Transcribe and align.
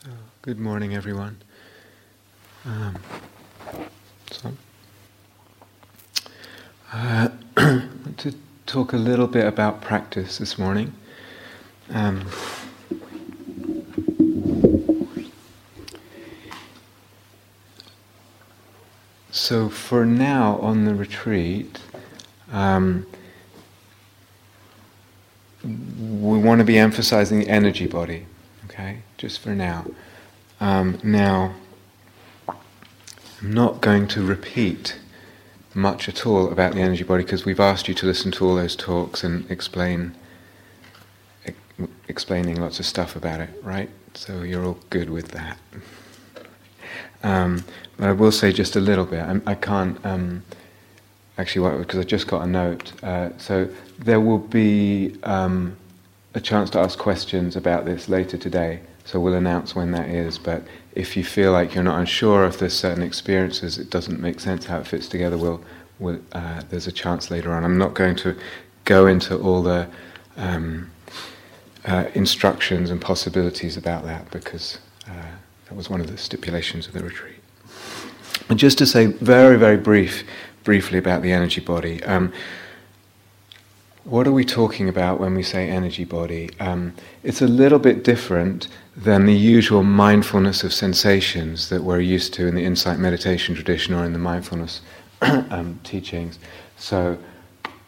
So, 0.00 0.08
good 0.40 0.58
morning, 0.58 0.94
everyone. 0.94 1.36
Um, 2.64 2.96
so, 4.30 4.52
uh, 6.90 7.28
I 7.28 7.30
want 7.58 8.16
to 8.20 8.34
talk 8.64 8.94
a 8.94 8.96
little 8.96 9.26
bit 9.26 9.46
about 9.46 9.82
practice 9.82 10.38
this 10.38 10.58
morning. 10.58 10.94
Um, 11.90 12.26
so, 19.30 19.68
for 19.68 20.06
now 20.06 20.56
on 20.60 20.86
the 20.86 20.94
retreat, 20.94 21.80
um, 22.50 23.04
we 25.62 26.38
want 26.38 26.60
to 26.60 26.64
be 26.64 26.78
emphasizing 26.78 27.40
the 27.40 27.48
energy 27.48 27.86
body, 27.86 28.24
just 29.22 29.38
for 29.38 29.54
now. 29.54 29.86
Um, 30.58 30.98
now, 31.04 31.54
I'm 32.48 33.52
not 33.52 33.80
going 33.80 34.08
to 34.08 34.26
repeat 34.26 34.98
much 35.74 36.08
at 36.08 36.26
all 36.26 36.50
about 36.50 36.74
the 36.74 36.80
energy 36.80 37.04
body 37.04 37.22
because 37.22 37.44
we've 37.44 37.60
asked 37.60 37.86
you 37.86 37.94
to 37.94 38.04
listen 38.04 38.32
to 38.32 38.44
all 38.44 38.56
those 38.56 38.74
talks 38.74 39.22
and 39.22 39.48
explain 39.48 40.16
explaining 42.08 42.60
lots 42.60 42.80
of 42.80 42.84
stuff 42.84 43.14
about 43.14 43.40
it, 43.40 43.50
right? 43.62 43.88
So 44.14 44.42
you're 44.42 44.64
all 44.64 44.78
good 44.90 45.08
with 45.08 45.28
that. 45.28 45.56
Um, 47.22 47.64
but 47.96 48.08
I 48.08 48.12
will 48.12 48.32
say 48.32 48.52
just 48.52 48.74
a 48.74 48.80
little 48.80 49.06
bit. 49.06 49.24
I, 49.46 49.54
can 49.54 49.94
not 49.94 50.04
um, 50.04 50.42
actually 51.38 51.78
because 51.78 52.00
I 52.00 52.02
just 52.02 52.26
got 52.26 52.42
a 52.42 52.46
note. 52.46 52.92
Uh, 53.04 53.30
so 53.38 53.68
there 54.00 54.20
will 54.20 54.38
be 54.38 55.16
um, 55.22 55.76
a 56.34 56.40
chance 56.40 56.70
to 56.70 56.80
ask 56.80 56.98
questions 56.98 57.54
about 57.54 57.84
this 57.84 58.08
later 58.08 58.36
today. 58.36 58.80
So 59.04 59.20
we'll 59.20 59.34
announce 59.34 59.74
when 59.74 59.92
that 59.92 60.08
is. 60.08 60.38
But 60.38 60.62
if 60.94 61.16
you 61.16 61.24
feel 61.24 61.52
like 61.52 61.74
you're 61.74 61.84
not 61.84 61.98
unsure 61.98 62.46
if 62.46 62.58
there's 62.58 62.74
certain 62.74 63.02
experiences, 63.02 63.78
it 63.78 63.90
doesn't 63.90 64.20
make 64.20 64.40
sense 64.40 64.66
how 64.66 64.78
it 64.78 64.86
fits 64.86 65.08
together. 65.08 65.36
We'll, 65.36 65.62
we'll 65.98 66.20
uh, 66.32 66.62
there's 66.70 66.86
a 66.86 66.92
chance 66.92 67.30
later 67.30 67.52
on. 67.52 67.64
I'm 67.64 67.78
not 67.78 67.94
going 67.94 68.16
to 68.16 68.36
go 68.84 69.06
into 69.06 69.38
all 69.38 69.62
the 69.62 69.88
um, 70.36 70.90
uh, 71.84 72.06
instructions 72.14 72.90
and 72.90 73.00
possibilities 73.00 73.76
about 73.76 74.04
that 74.04 74.30
because 74.30 74.78
uh, 75.08 75.32
that 75.68 75.74
was 75.74 75.90
one 75.90 76.00
of 76.00 76.06
the 76.06 76.16
stipulations 76.16 76.86
of 76.86 76.92
the 76.92 77.02
retreat. 77.02 77.36
And 78.48 78.58
just 78.58 78.78
to 78.78 78.86
say 78.86 79.06
very, 79.06 79.56
very 79.56 79.76
brief, 79.76 80.24
briefly 80.64 80.98
about 80.98 81.22
the 81.22 81.32
energy 81.32 81.60
body. 81.60 82.02
Um, 82.04 82.32
what 84.04 84.26
are 84.26 84.32
we 84.32 84.44
talking 84.44 84.88
about 84.88 85.20
when 85.20 85.34
we 85.34 85.42
say 85.44 85.68
energy 85.68 86.04
body? 86.04 86.50
Um, 86.58 86.92
it's 87.22 87.40
a 87.40 87.46
little 87.46 87.78
bit 87.78 88.02
different 88.02 88.66
than 88.96 89.26
the 89.26 89.34
usual 89.34 89.84
mindfulness 89.84 90.64
of 90.64 90.72
sensations 90.72 91.68
that 91.68 91.84
we're 91.84 92.00
used 92.00 92.34
to 92.34 92.46
in 92.48 92.56
the 92.56 92.64
insight 92.64 92.98
meditation 92.98 93.54
tradition 93.54 93.94
or 93.94 94.04
in 94.04 94.12
the 94.12 94.18
mindfulness 94.18 94.80
um, 95.22 95.78
teachings. 95.84 96.40
So, 96.76 97.16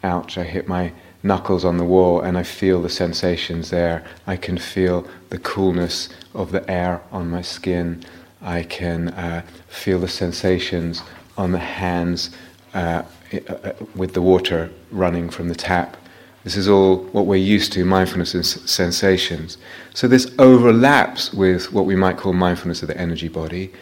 ouch, 0.03 0.37
I 0.37 0.43
hit 0.43 0.69
my 0.69 0.93
knuckles 1.21 1.65
on 1.65 1.77
the 1.77 1.83
wall 1.83 2.21
and 2.21 2.37
I 2.37 2.43
feel 2.43 2.81
the 2.81 2.89
sensations 2.89 3.69
there. 3.69 4.05
I 4.25 4.37
can 4.37 4.57
feel 4.57 5.05
the 5.29 5.39
coolness 5.39 6.07
of 6.33 6.53
the 6.53 6.69
air 6.71 7.01
on 7.11 7.29
my 7.29 7.41
skin. 7.41 8.05
I 8.41 8.63
can 8.63 9.09
uh, 9.09 9.41
feel 9.67 9.99
the 9.99 10.07
sensations 10.07 11.01
on 11.37 11.51
the 11.51 11.59
hands 11.59 12.29
uh, 12.73 13.03
uh 13.33 13.73
with 13.95 14.13
the 14.13 14.21
water 14.21 14.69
running 14.91 15.29
from 15.29 15.49
the 15.49 15.55
tap. 15.55 15.97
This 16.45 16.57
is 16.57 16.69
all 16.69 16.97
what 17.11 17.25
we're 17.25 17.37
used 17.37 17.73
to, 17.73 17.83
mindfulness 17.85 18.35
and 18.35 18.45
sensations. 18.45 19.57
So 19.95 20.07
this 20.07 20.31
overlaps 20.37 21.33
with 21.33 21.73
what 21.73 21.87
we 21.87 21.95
might 21.95 22.17
call 22.17 22.33
mindfulness 22.33 22.83
of 22.83 22.87
the 22.87 22.97
energy 22.97 23.27
body. 23.27 23.73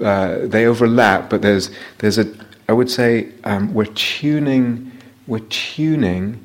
Uh, 0.00 0.38
they 0.46 0.64
overlap, 0.64 1.28
but 1.28 1.42
there's 1.42 1.70
there's 1.98 2.16
a 2.16 2.26
I 2.70 2.72
would 2.72 2.90
say 2.90 3.32
um, 3.44 3.74
we're 3.74 3.92
tuning 3.94 4.92
we're 5.26 5.44
tuning 5.50 6.42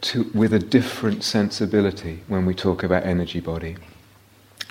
to 0.00 0.28
with 0.34 0.52
a 0.52 0.58
different 0.58 1.22
sensibility 1.22 2.24
when 2.26 2.44
we 2.44 2.52
talk 2.52 2.82
about 2.82 3.06
energy 3.06 3.38
body. 3.38 3.76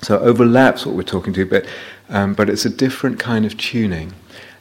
So 0.02 0.18
it 0.18 0.24
overlaps 0.24 0.86
what 0.86 0.94
we're 0.94 1.04
talking 1.04 1.32
to, 1.36 1.46
but 1.46 1.66
um, 2.10 2.34
but 2.34 2.50
it's 2.50 2.66
a 2.66 2.70
different 2.70 3.18
kind 3.18 3.46
of 3.46 3.58
tuning, 3.58 4.12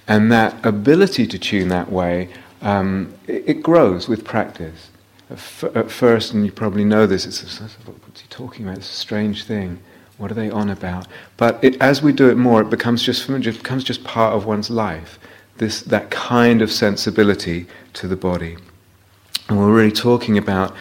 and 0.06 0.30
that 0.30 0.64
ability 0.64 1.26
to 1.26 1.40
tune 1.40 1.66
that 1.70 1.90
way 1.90 2.28
um, 2.62 3.12
it, 3.26 3.48
it 3.48 3.62
grows 3.64 4.08
with 4.08 4.24
practice 4.24 4.89
at 5.30 5.90
first, 5.90 6.32
and 6.32 6.44
you 6.44 6.50
probably 6.50 6.84
know 6.84 7.06
this, 7.06 7.24
it's 7.24 7.60
what's 7.60 8.20
he 8.20 8.26
talking 8.28 8.64
about? 8.64 8.78
It's 8.78 8.90
a 8.90 8.92
strange 8.92 9.44
thing. 9.44 9.78
What 10.18 10.30
are 10.30 10.34
they 10.34 10.50
on 10.50 10.70
about? 10.70 11.06
But 11.36 11.62
it, 11.62 11.80
as 11.80 12.02
we 12.02 12.12
do 12.12 12.28
it 12.28 12.36
more, 12.36 12.60
it 12.60 12.68
becomes 12.68 13.02
just 13.02 13.30
it 13.30 13.44
becomes 13.44 13.84
just 13.84 14.02
part 14.04 14.34
of 14.34 14.44
one's 14.44 14.70
life. 14.70 15.18
This 15.58 15.82
that 15.82 16.10
kind 16.10 16.62
of 16.62 16.72
sensibility 16.72 17.66
to 17.94 18.08
the 18.08 18.16
body, 18.16 18.56
and 19.48 19.58
we're 19.58 19.72
really 19.72 19.92
talking 19.92 20.36
about 20.36 20.74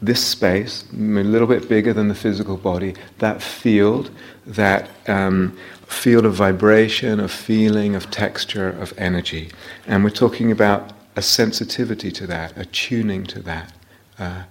this 0.00 0.24
space, 0.24 0.84
a 0.92 0.96
little 0.96 1.48
bit 1.48 1.68
bigger 1.68 1.92
than 1.92 2.08
the 2.08 2.14
physical 2.14 2.56
body, 2.56 2.94
that 3.18 3.42
field, 3.42 4.10
that 4.46 4.90
um, 5.08 5.58
field 5.86 6.24
of 6.24 6.34
vibration, 6.34 7.18
of 7.18 7.32
feeling, 7.32 7.96
of 7.96 8.08
texture, 8.10 8.68
of 8.68 8.92
energy, 8.98 9.50
and 9.86 10.04
we're 10.04 10.10
talking 10.10 10.52
about 10.52 10.92
a 11.16 11.22
sensitivity 11.22 12.12
to 12.12 12.26
that, 12.28 12.56
a 12.56 12.64
tuning 12.66 13.24
to 13.24 13.40
that 13.40 13.72
uh, 14.18 14.42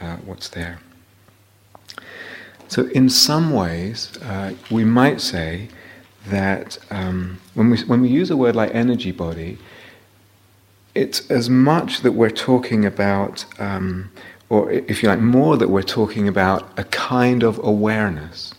uh, 0.00 0.16
what's 0.16 0.48
there. 0.48 0.80
So, 2.68 2.86
in 2.88 3.08
some 3.08 3.52
ways, 3.52 4.16
uh, 4.22 4.54
we 4.70 4.84
might 4.84 5.20
say 5.20 5.68
that 6.26 6.78
um, 6.90 7.40
when, 7.54 7.70
we, 7.70 7.82
when 7.84 8.00
we 8.00 8.08
use 8.08 8.30
a 8.30 8.36
word 8.36 8.56
like 8.56 8.74
energy 8.74 9.12
body, 9.12 9.58
it's 10.94 11.30
as 11.30 11.50
much 11.50 12.00
that 12.00 12.12
we're 12.12 12.30
talking 12.30 12.84
about, 12.84 13.44
um, 13.58 14.10
or 14.48 14.70
if 14.70 15.02
you 15.02 15.08
like, 15.08 15.20
more 15.20 15.56
that 15.56 15.68
we're 15.68 15.82
talking 15.82 16.28
about 16.28 16.68
a 16.78 16.84
kind 16.84 17.42
of 17.42 17.58
awareness, 17.62 18.54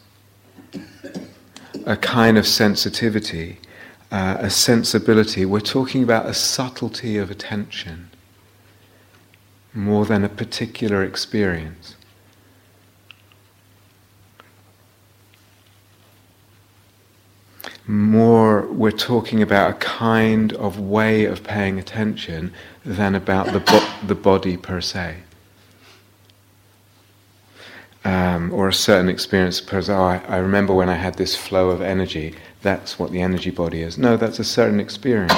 a 1.85 1.97
kind 1.97 2.37
of 2.37 2.45
sensitivity, 2.45 3.57
uh, 4.11 4.37
a 4.39 4.49
sensibility. 4.49 5.45
We're 5.45 5.59
talking 5.61 6.03
about 6.03 6.25
a 6.25 6.33
subtlety 6.33 7.17
of 7.17 7.31
attention 7.31 8.11
more 9.75 10.05
than 10.05 10.23
a 10.23 10.29
particular 10.29 11.03
experience. 11.03 11.95
More, 17.85 18.65
we're 18.71 18.89
talking 18.91 19.43
about 19.43 19.69
a 19.69 19.73
kind 19.73 20.53
of 20.53 20.79
way 20.79 21.25
of 21.25 21.43
paying 21.43 21.77
attention 21.77 22.51
than 22.83 23.13
about 23.13 23.51
the, 23.53 23.59
bo- 23.59 23.87
the 24.07 24.15
body 24.15 24.57
per 24.57 24.81
se. 24.81 25.17
Um, 28.03 28.51
or 28.53 28.69
a 28.69 28.73
certain 28.73 29.09
experience, 29.09 29.61
because 29.61 29.89
oh, 29.89 30.01
I, 30.01 30.21
I 30.27 30.37
remember 30.37 30.73
when 30.73 30.89
I 30.89 30.95
had 30.95 31.15
this 31.15 31.35
flow 31.35 31.69
of 31.69 31.81
energy, 31.81 32.35
that's 32.61 32.97
what 32.97 33.11
the 33.11 33.21
energy 33.21 33.51
body 33.51 33.81
is. 33.81 33.97
No, 33.97 34.15
that's 34.15 34.39
a 34.39 34.43
certain 34.43 34.79
experience. 34.79 35.33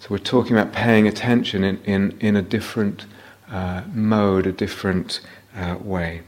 So 0.00 0.08
we're 0.10 0.18
talking 0.18 0.58
about 0.58 0.72
paying 0.72 1.06
attention 1.06 1.64
in, 1.64 1.82
in, 1.84 2.18
in 2.20 2.36
a 2.36 2.42
different 2.42 3.06
uh, 3.50 3.82
mode, 3.92 4.46
a 4.46 4.52
different 4.52 5.20
uh, 5.56 5.76
way. 5.80 6.22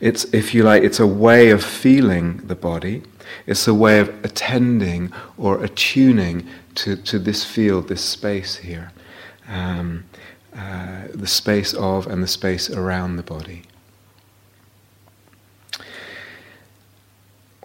It's, 0.00 0.24
if 0.32 0.54
you 0.54 0.62
like, 0.62 0.82
it's 0.82 1.00
a 1.00 1.06
way 1.06 1.50
of 1.50 1.64
feeling 1.64 2.38
the 2.44 2.54
body. 2.54 3.02
It's 3.46 3.66
a 3.66 3.74
way 3.74 3.98
of 3.98 4.08
attending 4.24 5.12
or 5.36 5.62
attuning 5.62 6.46
to, 6.76 6.96
to 6.96 7.18
this 7.18 7.44
field, 7.44 7.88
this 7.88 8.04
space 8.04 8.56
here, 8.56 8.92
um, 9.48 10.04
uh, 10.56 11.02
the 11.12 11.26
space 11.26 11.74
of 11.74 12.06
and 12.06 12.22
the 12.22 12.28
space 12.28 12.70
around 12.70 13.16
the 13.16 13.22
body. 13.22 13.62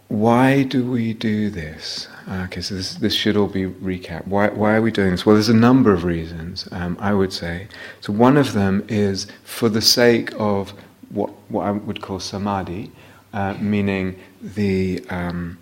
Why 0.07 0.63
do 0.63 0.89
we 0.89 1.13
do 1.13 1.49
this? 1.49 2.07
Okay, 2.29 2.59
so 2.59 2.75
this, 2.75 2.95
this 2.95 3.13
should 3.13 3.37
all 3.37 3.47
be 3.47 3.65
recap. 3.65 4.27
Why, 4.27 4.49
why 4.49 4.75
are 4.75 4.81
we 4.81 4.91
doing 4.91 5.11
this? 5.11 5.25
Well, 5.25 5.35
there's 5.35 5.47
a 5.47 5.53
number 5.53 5.93
of 5.93 6.03
reasons, 6.03 6.67
um, 6.73 6.97
I 6.99 7.13
would 7.13 7.31
say. 7.31 7.67
So, 8.01 8.11
one 8.11 8.35
of 8.35 8.51
them 8.51 8.85
is 8.89 9.27
for 9.45 9.69
the 9.69 9.81
sake 9.81 10.33
of 10.37 10.73
what, 11.09 11.29
what 11.49 11.65
I 11.65 11.71
would 11.71 12.01
call 12.01 12.19
samadhi, 12.19 12.91
uh, 13.31 13.53
meaning 13.61 14.19
the, 14.41 15.05
um, 15.09 15.57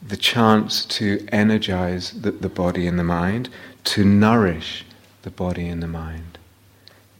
the 0.00 0.16
chance 0.16 0.84
to 0.84 1.26
energize 1.32 2.12
the, 2.12 2.30
the 2.30 2.48
body 2.48 2.86
and 2.86 3.00
the 3.00 3.04
mind, 3.04 3.48
to 3.84 4.04
nourish 4.04 4.84
the 5.22 5.30
body 5.30 5.66
and 5.66 5.82
the 5.82 5.88
mind, 5.88 6.38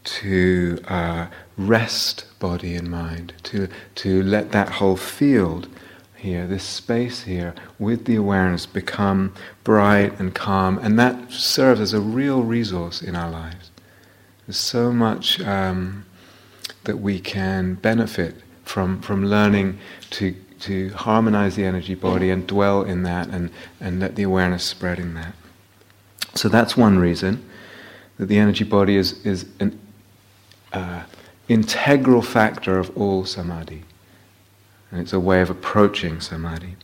to 0.05 0.79
uh, 0.87 1.27
rest 1.57 2.25
body 2.39 2.73
and 2.75 2.89
mind, 2.89 3.33
to, 3.43 3.67
to 3.95 4.23
let 4.23 4.53
that 4.53 4.69
whole 4.69 4.95
field 4.95 5.67
here, 6.17 6.47
this 6.47 6.63
space 6.63 7.23
here, 7.23 7.53
with 7.79 8.05
the 8.05 8.15
awareness 8.15 8.65
become 8.65 9.33
bright 9.63 10.19
and 10.19 10.33
calm, 10.33 10.77
and 10.79 10.97
that 10.99 11.31
serves 11.31 11.79
as 11.79 11.93
a 11.93 12.01
real 12.01 12.43
resource 12.43 13.01
in 13.01 13.15
our 13.15 13.29
lives. 13.29 13.71
There's 14.45 14.57
so 14.57 14.91
much 14.91 15.39
um, 15.41 16.05
that 16.83 16.97
we 16.97 17.19
can 17.19 17.75
benefit 17.75 18.35
from, 18.63 19.01
from 19.01 19.25
learning 19.25 19.79
to 20.11 20.35
to 20.59 20.89
harmonize 20.89 21.55
the 21.55 21.63
energy 21.63 21.95
body 21.95 22.29
and 22.29 22.47
dwell 22.47 22.83
in 22.83 23.03
that 23.03 23.27
and, 23.29 23.51
and 23.79 23.99
let 23.99 24.15
the 24.15 24.23
awareness 24.23 24.63
spread 24.63 24.99
in 24.99 25.13
that. 25.13 25.33
So 26.35 26.49
that's 26.49 26.75
one 26.75 26.99
reason 26.99 27.47
that 28.17 28.25
the 28.25 28.37
energy 28.37 28.63
body 28.63 28.95
is, 28.95 29.23
is 29.25 29.45
an 29.59 29.79
uh, 30.73 31.03
integral 31.47 32.21
factor 32.21 32.77
of 32.79 32.95
all 32.97 33.25
samadhi. 33.25 33.83
And 34.91 35.01
it's 35.01 35.13
a 35.13 35.19
way 35.19 35.41
of 35.41 35.49
approaching 35.49 36.21
samadhi. 36.21 36.75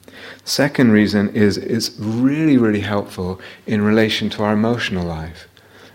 Second 0.44 0.92
reason 0.92 1.30
is 1.30 1.58
it's 1.58 1.92
really, 1.98 2.58
really 2.58 2.82
helpful 2.82 3.40
in 3.66 3.82
relation 3.82 4.30
to 4.32 4.44
our 4.44 4.54
emotional 4.54 5.06
life. 5.06 5.48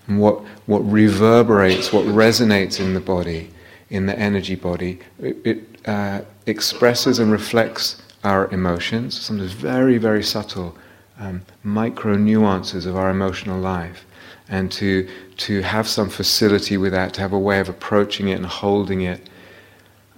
And 0.07 0.19
what, 0.19 0.41
what 0.67 0.81
reverberates, 0.81 1.93
what 1.93 2.07
resonates 2.07 2.81
in 2.81 2.95
the 2.95 3.01
body, 3.01 3.51
in 3.91 4.07
the 4.07 4.19
energy 4.19 4.55
body, 4.55 5.01
it, 5.21 5.37
it 5.45 5.89
uh, 5.89 6.23
expresses 6.47 7.19
and 7.19 7.31
reflects 7.31 8.03
our 8.25 8.51
emotions, 8.51 9.19
sometimes 9.21 9.53
very, 9.53 9.99
very 9.99 10.23
subtle 10.23 10.77
um, 11.21 11.43
micro 11.63 12.15
nuances 12.15 12.87
of 12.87 12.97
our 12.97 13.11
emotional 13.11 13.61
life. 13.61 14.05
And 14.49 14.73
to, 14.73 15.07
to 15.39 15.61
have 15.61 15.87
some 15.87 16.09
facility 16.09 16.79
with 16.79 16.93
that, 16.93 17.13
to 17.15 17.21
have 17.21 17.35
a 17.35 17.39
way 17.39 17.61
of 17.61 17.69
approaching 17.69 18.29
it 18.29 18.35
and 18.35 18.47
holding 18.47 19.03
it 19.03 19.29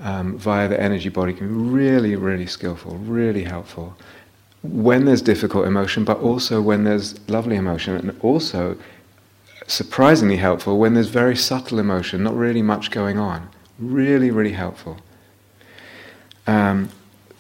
um, 0.01 0.39
via 0.39 0.69
the 0.69 0.81
energy 0.81 1.09
body 1.09 1.33
can 1.33 1.49
be 1.49 1.55
really, 1.55 2.17
really 2.17 2.47
skillful, 2.47 2.97
really 2.97 3.45
helpful. 3.45 3.97
When 4.63 5.05
there's 5.05 5.23
difficult 5.23 5.67
emotion, 5.67 6.05
but 6.05 6.19
also 6.19 6.61
when 6.61 6.85
there's 6.85 7.29
lovely 7.29 7.57
emotion, 7.57 7.97
and 7.97 8.19
also 8.21 8.77
surprisingly 9.67 10.37
helpful 10.37 10.79
when 10.79 10.95
there's 10.95 11.09
very 11.09 11.37
subtle 11.37 11.79
emotion, 11.79 12.25
not 12.25 12.37
really 12.37 12.63
much 12.63 12.91
going 12.91 13.19
on. 13.19 13.49
Really, 13.79 14.31
really 14.31 14.53
helpful. 14.53 14.99
Um, 16.47 16.91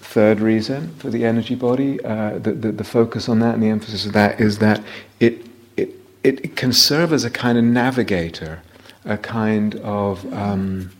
third 0.00 0.40
reason 0.40 0.94
for 0.94 1.10
the 1.10 1.24
energy 1.24 1.54
body, 1.54 2.02
uh, 2.04 2.38
the, 2.38 2.52
the, 2.52 2.72
the, 2.72 2.84
focus 2.84 3.28
on 3.28 3.40
that 3.40 3.54
and 3.54 3.62
the 3.62 3.68
emphasis 3.68 4.06
of 4.06 4.12
that 4.12 4.40
is 4.40 4.58
that 4.58 4.82
it, 5.18 5.46
it, 5.76 5.90
it 6.22 6.56
can 6.56 6.72
serve 6.72 7.12
as 7.12 7.24
a 7.24 7.30
kind 7.30 7.58
of 7.58 7.64
navigator, 7.64 8.62
a 9.04 9.16
kind 9.16 9.76
of 9.76 10.32
um, 10.32 10.90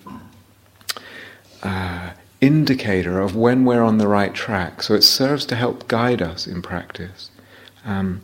uh, 1.63 2.11
indicator 2.41 3.21
of 3.21 3.37
when 3.37 3.65
we're 3.65 3.83
on 3.83 3.99
the 3.99 4.09
right 4.09 4.35
track. 4.35 4.83
So 4.83 4.95
it 4.95 5.03
serves 5.03 5.45
to 5.47 5.57
help 5.57 5.89
guide 5.89 6.23
us 6.23 6.47
in 6.47 6.63
practice. 6.63 7.31
Um, 7.85 8.23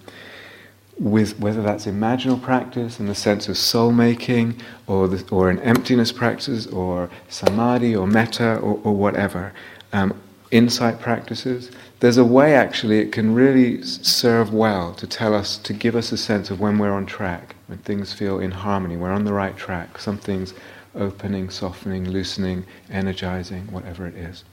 with 0.98 1.38
whether 1.38 1.60
that's 1.60 1.86
imaginal 1.86 2.40
practice 2.40 2.98
in 2.98 3.06
the 3.06 3.14
sense 3.14 3.48
of 3.48 3.58
soul 3.58 3.92
making, 3.92 4.58
or 4.86 5.08
the, 5.08 5.22
or 5.30 5.50
an 5.50 5.58
emptiness 5.60 6.10
practice, 6.10 6.66
or 6.66 7.10
samadhi, 7.28 7.94
or 7.94 8.06
metta, 8.06 8.56
or, 8.56 8.80
or 8.82 8.94
whatever, 8.94 9.52
um, 9.92 10.18
insight 10.50 11.00
practices. 11.00 11.70
There's 12.00 12.16
a 12.16 12.24
way 12.24 12.54
actually 12.54 12.98
it 13.00 13.12
can 13.12 13.34
really 13.34 13.82
serve 13.82 14.52
well 14.54 14.94
to 14.94 15.06
tell 15.06 15.34
us, 15.34 15.58
to 15.58 15.72
give 15.72 15.96
us 15.96 16.12
a 16.12 16.16
sense 16.16 16.50
of 16.50 16.60
when 16.60 16.78
we're 16.78 16.92
on 16.92 17.04
track, 17.04 17.56
when 17.66 17.78
things 17.78 18.12
feel 18.12 18.38
in 18.38 18.52
harmony, 18.52 18.96
we're 18.96 19.12
on 19.12 19.24
the 19.24 19.32
right 19.32 19.56
track, 19.56 19.98
something's 19.98 20.54
opening, 20.96 21.50
softening, 21.50 22.08
loosening, 22.08 22.64
energizing, 22.90 23.70
whatever 23.70 24.06
it 24.06 24.14
is. 24.14 24.44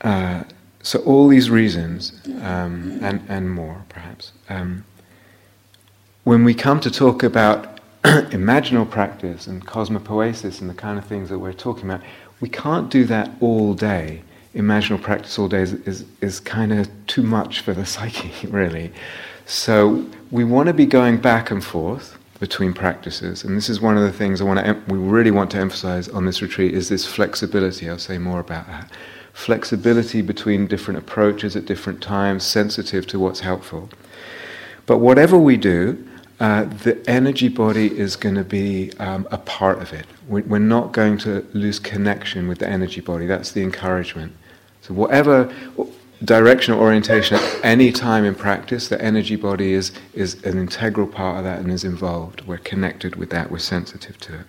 Uh, 0.00 0.44
so 0.82 1.00
all 1.00 1.28
these 1.28 1.50
reasons, 1.50 2.20
um, 2.40 2.98
and, 3.02 3.22
and 3.28 3.50
more 3.50 3.84
perhaps, 3.88 4.32
um, 4.48 4.84
when 6.24 6.44
we 6.44 6.54
come 6.54 6.80
to 6.80 6.90
talk 6.90 7.22
about 7.22 7.80
imaginal 8.02 8.88
practice 8.88 9.46
and 9.46 9.66
cosmopoesis 9.66 10.60
and 10.60 10.70
the 10.70 10.74
kind 10.74 10.98
of 10.98 11.04
things 11.04 11.28
that 11.30 11.38
we're 11.38 11.52
talking 11.52 11.84
about, 11.84 12.02
we 12.40 12.48
can't 12.48 12.90
do 12.90 13.04
that 13.04 13.30
all 13.40 13.74
day. 13.74 14.22
Imaginal 14.54 15.00
practice 15.00 15.38
all 15.38 15.48
day 15.48 15.62
is, 15.62 15.72
is, 15.72 16.04
is 16.20 16.40
kind 16.40 16.72
of 16.72 16.88
too 17.06 17.22
much 17.22 17.60
for 17.60 17.74
the 17.74 17.86
psyche, 17.94 18.46
really. 18.46 18.92
So 19.46 20.06
we 20.30 20.44
want 20.44 20.66
to 20.66 20.74
be 20.74 20.86
going 20.86 21.16
back 21.16 21.50
and 21.50 21.64
forth 21.64 22.17
between 22.40 22.72
practices, 22.72 23.44
and 23.44 23.56
this 23.56 23.68
is 23.68 23.80
one 23.80 23.96
of 23.96 24.02
the 24.02 24.12
things 24.12 24.40
I 24.40 24.44
want 24.44 24.64
to 24.64 24.92
we 24.92 24.98
really 24.98 25.30
want 25.30 25.50
to 25.52 25.58
emphasize 25.58 26.08
on 26.08 26.24
this 26.26 26.40
retreat 26.40 26.74
is 26.74 26.88
this 26.88 27.04
flexibility. 27.04 27.88
I'll 27.88 27.98
say 27.98 28.18
more 28.18 28.40
about 28.40 28.66
that. 28.66 28.90
Flexibility 29.32 30.22
between 30.22 30.66
different 30.66 30.98
approaches 30.98 31.56
at 31.56 31.64
different 31.64 32.02
times, 32.02 32.44
sensitive 32.44 33.06
to 33.08 33.18
what's 33.18 33.40
helpful. 33.40 33.88
But 34.86 34.98
whatever 34.98 35.36
we 35.36 35.56
do, 35.56 36.04
uh, 36.40 36.64
the 36.64 37.02
energy 37.10 37.48
body 37.48 37.96
is 37.98 38.14
going 38.14 38.36
to 38.36 38.44
be 38.44 38.92
um, 38.98 39.26
a 39.30 39.38
part 39.38 39.82
of 39.82 39.92
it. 39.92 40.06
We're 40.28 40.58
not 40.58 40.92
going 40.92 41.18
to 41.18 41.44
lose 41.52 41.78
connection 41.80 42.46
with 42.46 42.58
the 42.58 42.68
energy 42.68 43.00
body. 43.00 43.26
That's 43.26 43.52
the 43.52 43.62
encouragement. 43.62 44.34
So, 44.82 44.94
whatever 44.94 45.52
direction 46.24 46.74
or 46.74 46.80
orientation 46.80 47.36
at 47.36 47.64
any 47.64 47.92
time 47.92 48.24
in 48.24 48.34
practice, 48.34 48.88
the 48.88 49.00
energy 49.00 49.36
body 49.36 49.72
is, 49.72 49.92
is 50.14 50.42
an 50.44 50.58
integral 50.58 51.06
part 51.06 51.38
of 51.38 51.44
that 51.44 51.60
and 51.60 51.70
is 51.70 51.84
involved. 51.84 52.46
We're 52.46 52.58
connected 52.58 53.16
with 53.16 53.30
that, 53.30 53.50
we're 53.50 53.58
sensitive 53.58 54.18
to 54.18 54.40
it. 54.40 54.46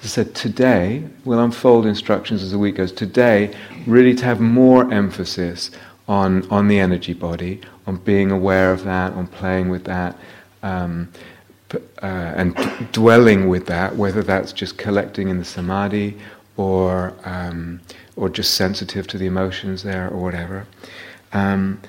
As 0.00 0.04
I 0.04 0.06
said, 0.06 0.34
today, 0.34 1.04
we'll 1.24 1.40
unfold 1.40 1.86
instructions 1.86 2.42
as 2.42 2.50
the 2.50 2.58
week 2.58 2.76
goes. 2.76 2.92
Today, 2.92 3.54
really 3.86 4.14
to 4.14 4.24
have 4.24 4.40
more 4.40 4.92
emphasis 4.92 5.70
on, 6.08 6.48
on 6.50 6.68
the 6.68 6.78
energy 6.78 7.12
body, 7.12 7.60
on 7.86 7.96
being 7.96 8.30
aware 8.30 8.72
of 8.72 8.84
that, 8.84 9.12
on 9.14 9.26
playing 9.26 9.68
with 9.68 9.84
that, 9.84 10.16
um, 10.62 11.10
uh, 11.74 11.78
and 12.06 12.54
d- 12.56 12.86
dwelling 12.92 13.48
with 13.48 13.66
that, 13.66 13.96
whether 13.96 14.22
that's 14.22 14.52
just 14.52 14.78
collecting 14.78 15.28
in 15.28 15.38
the 15.38 15.44
samadhi 15.44 16.16
or 16.56 17.14
um, 17.24 17.80
or 18.16 18.28
just 18.28 18.54
sensitive 18.54 19.06
to 19.06 19.18
the 19.18 19.26
emotions 19.26 19.82
there 19.82 20.08
or 20.08 20.16
whatever. 20.16 20.66
Um, 21.32 21.80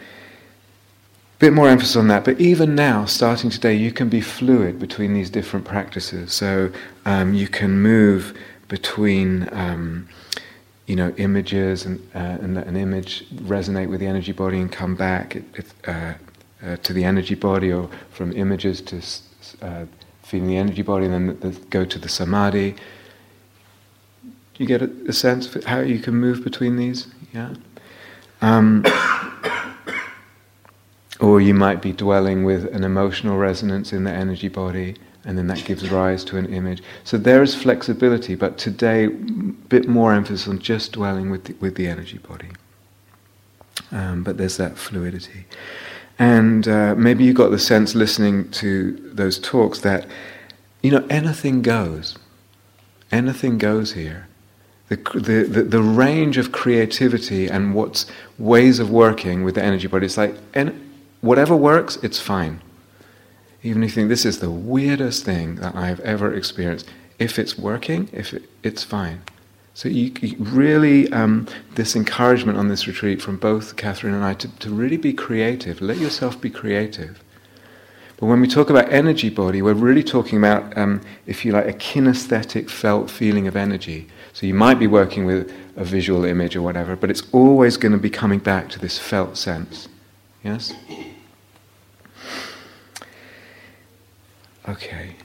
bit 1.39 1.53
more 1.53 1.69
emphasis 1.69 1.95
on 1.95 2.07
that, 2.07 2.25
but 2.25 2.39
even 2.41 2.75
now, 2.75 3.06
starting 3.06 3.50
today, 3.50 3.74
you 3.74 3.91
can 3.91 4.09
be 4.09 4.21
fluid 4.21 4.79
between 4.79 5.13
these 5.13 5.29
different 5.29 5.65
practices. 5.65 6.33
So 6.33 6.71
um, 7.06 7.33
you 7.33 7.47
can 7.47 7.79
move 7.79 8.38
between, 8.68 9.47
um, 9.51 10.09
you 10.88 10.95
know, 10.95 11.13
images 11.18 11.85
and, 11.85 12.00
uh, 12.15 12.41
and 12.41 12.56
let 12.56 12.68
an 12.68 12.75
image 12.75 13.30
resonate 13.30 13.89
with 13.89 14.00
the 14.00 14.07
energy 14.07 14.31
body 14.31 14.59
and 14.59 14.71
come 14.71 14.95
back 14.95 15.38
uh, 15.88 16.13
uh, 16.63 16.77
to 16.77 16.91
the 16.91 17.03
energy 17.03 17.35
body, 17.35 17.71
or 17.71 17.88
from 18.09 18.33
images 18.33 18.81
to 18.81 18.97
uh, 19.62 19.85
feeling 20.23 20.47
the 20.47 20.57
energy 20.57 20.81
body, 20.81 21.06
and 21.06 21.13
then 21.13 21.27
the, 21.27 21.50
the, 21.50 21.65
go 21.68 21.85
to 21.85 22.00
the 22.00 22.09
samadhi 22.09 22.75
you 24.57 24.65
get 24.65 24.81
a, 24.81 24.92
a 25.07 25.13
sense 25.13 25.56
of 25.56 25.63
how 25.63 25.80
you 25.80 26.00
can 26.00 26.16
move 26.16 26.44
between 26.44 26.76
these? 26.76 27.07
Yeah. 27.33 27.54
Um, 28.42 28.85
or 31.19 31.42
you 31.42 31.54
might 31.54 31.81
be 31.81 31.94
dwelling 31.94 32.44
with 32.44 32.66
an 32.73 32.83
emotional 32.83 33.37
resonance 33.37 33.94
in 33.94 34.04
the 34.04 34.11
energy 34.11 34.47
body, 34.47 34.95
and 35.26 35.37
then 35.37 35.47
that 35.47 35.64
gives 35.66 35.90
rise 35.90 36.23
to 36.26 36.37
an 36.37 36.52
image. 36.54 36.81
So 37.04 37.18
there 37.18 37.44
is 37.44 37.56
flexibility, 37.56 38.35
but 38.35 38.57
today, 38.57 39.06
a 39.06 39.09
bit 39.09 39.87
more 39.87 40.14
emphasis 40.14 40.47
on 40.47 40.59
just 40.59 40.94
dwelling 40.94 41.30
with 41.30 41.45
the, 41.45 41.56
with 41.59 41.76
the 41.76 41.87
energy 41.87 42.18
body. 42.18 42.49
Um, 43.92 44.23
but 44.23 44.37
there's 44.37 44.57
that 44.57 44.78
fluidity. 44.78 45.45
And 46.19 46.68
uh, 46.68 46.95
maybe 46.95 47.23
you 47.23 47.33
got 47.33 47.52
the 47.52 47.59
sense 47.59 47.94
listening 47.94 48.49
to 48.52 48.94
those 49.14 49.37
talks 49.37 49.81
that, 49.81 50.07
you 50.81 50.90
know, 50.90 51.06
anything 51.09 51.61
goes. 51.61 52.18
Anything 53.11 53.57
goes 53.57 53.94
here 53.94 54.28
the, 54.89 54.95
the, 55.49 55.63
the, 55.63 55.81
range 55.81 56.37
of 56.37 56.53
creativity 56.53 57.47
and 57.47 57.75
what's 57.75 58.06
ways 58.37 58.79
of 58.79 58.89
working 58.89 59.44
with 59.44 59.56
the 59.56 59.63
energy 59.63 59.87
body. 59.87 60.06
It's 60.06 60.17
like, 60.17 60.35
and 60.53 60.94
whatever 61.19 61.56
works, 61.56 61.97
it's 61.97 62.19
fine. 62.19 62.61
Even 63.63 63.83
if 63.83 63.89
you 63.89 63.95
think 63.95 64.09
this 64.09 64.25
is 64.25 64.39
the 64.39 64.51
weirdest 64.51 65.25
thing 65.25 65.56
that 65.56 65.75
I've 65.75 65.99
ever 66.01 66.33
experienced, 66.33 66.87
if 67.19 67.37
it's 67.37 67.57
working, 67.57 68.07
if 68.13 68.33
it, 68.33 68.49
it's 68.63 68.83
fine. 68.83 69.23
So 69.73 69.89
you, 69.89 70.13
you 70.21 70.37
really, 70.39 71.11
um, 71.11 71.47
this 71.75 71.95
encouragement 71.95 72.57
on 72.57 72.69
this 72.69 72.87
retreat 72.87 73.21
from 73.21 73.37
both 73.37 73.75
Catherine 73.75 74.13
and 74.13 74.23
I 74.23 74.35
to, 74.35 74.47
to 74.59 74.69
really 74.69 74.97
be 74.97 75.13
creative. 75.13 75.81
Let 75.81 75.97
yourself 75.97 76.39
be 76.39 76.49
creative. 76.49 77.21
But 78.17 78.25
when 78.25 78.41
we 78.41 78.47
talk 78.47 78.69
about 78.69 78.91
energy 78.91 79.29
body, 79.29 79.61
we're 79.61 79.73
really 79.73 80.03
talking 80.03 80.39
about, 80.39 80.75
um, 80.75 81.01
if 81.27 81.45
you 81.45 81.51
like, 81.51 81.67
a 81.67 81.73
kinesthetic 81.73 82.69
felt 82.69 83.11
feeling 83.11 83.47
of 83.47 83.56
energy. 83.56 84.07
So 84.37 84.45
you 84.45 84.53
might 84.53 84.77
be 84.77 84.85
working 84.85 85.25
with 85.25 85.51
a 85.77 85.83
visual 85.83 86.23
image 86.23 86.56
or 86.56 86.61
whatever, 86.61 86.95
but 86.95 87.09
it's 87.09 87.23
always 87.31 87.75
going 87.75 87.94
to 87.94 87.97
be 87.97 88.11
coming 88.11 88.37
back 88.37 88.69
to 88.69 88.77
this 88.77 88.99
felt 88.99 89.35
sense. 89.35 89.87
Yes? 90.44 90.75
Okay. 94.69 95.15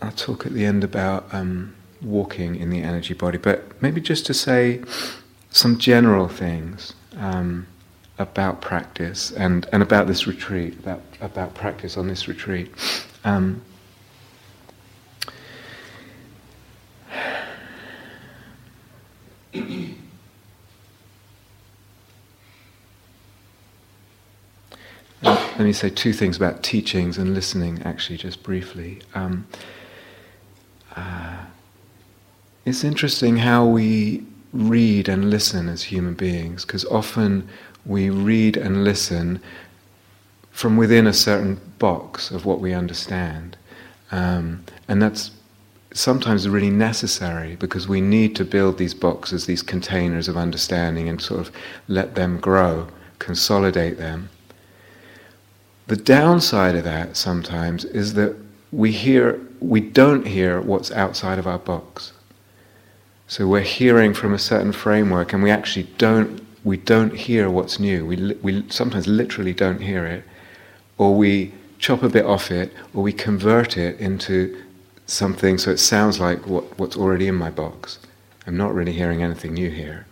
I'll 0.00 0.12
talk 0.12 0.46
at 0.46 0.54
the 0.54 0.64
end 0.64 0.82
about 0.82 1.26
um, 1.34 1.76
walking 2.00 2.56
in 2.56 2.70
the 2.70 2.80
energy 2.80 3.12
body, 3.12 3.36
but 3.36 3.82
maybe 3.82 4.00
just 4.00 4.24
to 4.24 4.32
say 4.32 4.82
some 5.50 5.76
general 5.76 6.26
things 6.26 6.94
um, 7.18 7.66
about 8.18 8.62
practice 8.62 9.30
and, 9.30 9.66
and 9.72 9.82
about 9.82 10.06
this 10.06 10.26
retreat, 10.26 10.78
about, 10.78 11.02
about 11.20 11.52
practice 11.52 11.98
on 11.98 12.08
this 12.08 12.28
retreat. 12.28 12.72
Um, 13.24 13.60
let 25.24 25.60
me 25.60 25.72
say 25.72 25.88
two 25.88 26.12
things 26.12 26.36
about 26.36 26.62
teachings 26.62 27.18
and 27.18 27.34
listening, 27.34 27.82
actually, 27.82 28.18
just 28.18 28.42
briefly. 28.42 29.00
Um, 29.14 29.46
uh, 30.94 31.44
it's 32.64 32.84
interesting 32.84 33.38
how 33.38 33.64
we 33.64 34.24
read 34.52 35.08
and 35.08 35.30
listen 35.30 35.68
as 35.68 35.84
human 35.84 36.14
beings, 36.14 36.64
because 36.64 36.84
often 36.86 37.48
we 37.84 38.10
read 38.10 38.56
and 38.56 38.84
listen 38.84 39.40
from 40.50 40.76
within 40.76 41.06
a 41.06 41.12
certain 41.12 41.60
box 41.78 42.30
of 42.30 42.44
what 42.44 42.60
we 42.60 42.72
understand. 42.72 43.56
Um, 44.12 44.64
and 44.88 45.02
that's 45.02 45.32
sometimes 45.92 46.48
really 46.48 46.70
necessary 46.70 47.56
because 47.56 47.88
we 47.88 48.00
need 48.00 48.36
to 48.36 48.44
build 48.44 48.78
these 48.78 48.94
boxes, 48.94 49.46
these 49.46 49.62
containers 49.62 50.28
of 50.28 50.36
understanding, 50.36 51.08
and 51.08 51.20
sort 51.20 51.40
of 51.40 51.50
let 51.88 52.14
them 52.14 52.38
grow, 52.38 52.88
consolidate 53.18 53.98
them. 53.98 54.28
The 55.86 55.96
downside 55.96 56.76
of 56.76 56.84
that 56.84 57.16
sometimes 57.16 57.84
is 57.84 58.14
that 58.14 58.36
we 58.72 58.90
hear, 58.92 59.40
we 59.60 59.80
don't 59.80 60.26
hear 60.26 60.60
what's 60.60 60.90
outside 60.90 61.38
of 61.38 61.46
our 61.46 61.58
box. 61.58 62.12
So 63.26 63.46
we're 63.46 63.60
hearing 63.60 64.14
from 64.14 64.32
a 64.32 64.38
certain 64.38 64.72
framework, 64.72 65.32
and 65.32 65.42
we 65.42 65.50
actually 65.50 65.88
don't, 65.98 66.44
we 66.64 66.76
don't 66.76 67.14
hear 67.14 67.50
what's 67.50 67.78
new. 67.78 68.06
We, 68.06 68.34
we 68.42 68.64
sometimes 68.70 69.06
literally 69.06 69.52
don't 69.52 69.80
hear 69.80 70.06
it, 70.06 70.24
or 70.98 71.16
we 71.16 71.52
chop 71.78 72.02
a 72.02 72.08
bit 72.08 72.24
off 72.24 72.50
it, 72.50 72.72
or 72.94 73.02
we 73.02 73.12
convert 73.12 73.76
it 73.76 73.98
into 74.00 74.62
something 75.06 75.58
so 75.58 75.70
it 75.70 75.78
sounds 75.78 76.18
like 76.18 76.46
what, 76.46 76.78
what's 76.78 76.96
already 76.96 77.26
in 77.26 77.34
my 77.34 77.50
box. 77.50 77.98
I'm 78.46 78.56
not 78.56 78.74
really 78.74 78.92
hearing 78.92 79.22
anything 79.22 79.54
new 79.54 79.70
here. 79.70 80.06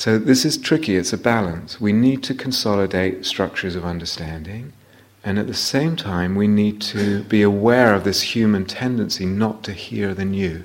So 0.00 0.18
this 0.18 0.46
is 0.46 0.56
tricky, 0.56 0.96
it's 0.96 1.12
a 1.12 1.18
balance. 1.18 1.78
We 1.78 1.92
need 1.92 2.22
to 2.22 2.32
consolidate 2.32 3.26
structures 3.26 3.76
of 3.76 3.84
understanding, 3.84 4.72
and 5.22 5.38
at 5.38 5.46
the 5.46 5.52
same 5.52 5.94
time, 5.94 6.36
we 6.36 6.48
need 6.48 6.80
to 6.96 7.22
be 7.24 7.42
aware 7.42 7.94
of 7.94 8.04
this 8.04 8.22
human 8.22 8.64
tendency 8.64 9.26
not 9.26 9.62
to 9.64 9.74
hear 9.74 10.14
the 10.14 10.24
new, 10.24 10.62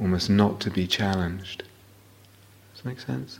almost 0.00 0.28
not 0.28 0.58
to 0.62 0.70
be 0.72 0.88
challenged. 0.88 1.62
Does 2.72 2.82
that 2.82 2.88
make 2.88 2.98
sense? 2.98 3.38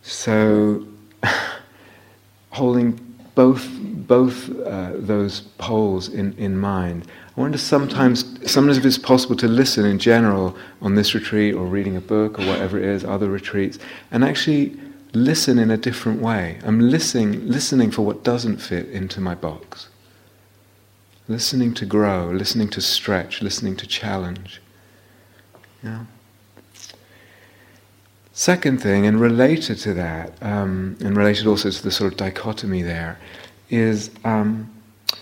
So, 0.00 0.86
holding 2.52 2.98
both, 3.34 3.68
both 3.78 4.48
uh, 4.60 4.92
those 4.94 5.42
poles 5.58 6.08
in, 6.08 6.32
in 6.38 6.56
mind. 6.56 7.06
I 7.36 7.40
wonder 7.40 7.58
sometimes, 7.58 8.24
sometimes 8.50 8.76
if 8.76 8.84
it's 8.84 8.98
possible 8.98 9.36
to 9.36 9.48
listen 9.48 9.86
in 9.86 9.98
general 9.98 10.56
on 10.82 10.96
this 10.96 11.14
retreat 11.14 11.54
or 11.54 11.64
reading 11.66 11.96
a 11.96 12.00
book 12.00 12.38
or 12.38 12.46
whatever 12.46 12.78
it 12.78 12.84
is, 12.84 13.04
other 13.04 13.30
retreats, 13.30 13.78
and 14.10 14.24
actually 14.24 14.76
listen 15.12 15.58
in 15.58 15.70
a 15.70 15.76
different 15.76 16.20
way. 16.20 16.58
I'm 16.64 16.80
listening, 16.80 17.46
listening 17.46 17.90
for 17.90 18.02
what 18.02 18.24
doesn't 18.24 18.58
fit 18.58 18.88
into 18.88 19.20
my 19.20 19.34
box. 19.34 19.88
Listening 21.28 21.72
to 21.74 21.86
grow, 21.86 22.30
listening 22.30 22.68
to 22.70 22.80
stretch, 22.80 23.42
listening 23.42 23.76
to 23.76 23.86
challenge. 23.86 24.60
Yeah. 25.82 26.04
Second 28.32 28.82
thing, 28.82 29.06
and 29.06 29.20
related 29.20 29.78
to 29.78 29.94
that, 29.94 30.32
um, 30.42 30.96
and 31.00 31.16
related 31.16 31.46
also 31.46 31.70
to 31.70 31.82
the 31.82 31.90
sort 31.90 32.12
of 32.12 32.18
dichotomy 32.18 32.82
there, 32.82 33.18
is 33.68 34.10
um, 34.24 34.70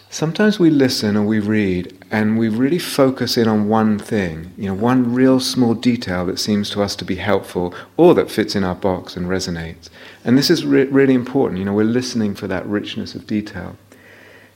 sometimes 0.08 0.58
we 0.58 0.70
listen 0.70 1.16
or 1.16 1.24
we 1.24 1.40
read 1.40 1.98
and 2.10 2.38
we 2.38 2.48
really 2.48 2.78
focus 2.78 3.36
in 3.36 3.46
on 3.46 3.68
one 3.68 3.98
thing, 3.98 4.52
you 4.56 4.66
know, 4.66 4.74
one 4.74 5.12
real 5.12 5.40
small 5.40 5.74
detail 5.74 6.24
that 6.26 6.38
seems 6.38 6.70
to 6.70 6.82
us 6.82 6.96
to 6.96 7.04
be 7.04 7.16
helpful 7.16 7.74
or 7.96 8.14
that 8.14 8.30
fits 8.30 8.56
in 8.56 8.64
our 8.64 8.74
box 8.74 9.16
and 9.16 9.26
resonates. 9.26 9.90
And 10.24 10.38
this 10.38 10.48
is 10.48 10.64
re- 10.64 10.84
really 10.84 11.14
important, 11.14 11.58
you 11.58 11.66
know, 11.66 11.74
we're 11.74 11.84
listening 11.84 12.34
for 12.34 12.46
that 12.46 12.64
richness 12.66 13.14
of 13.14 13.26
detail. 13.26 13.76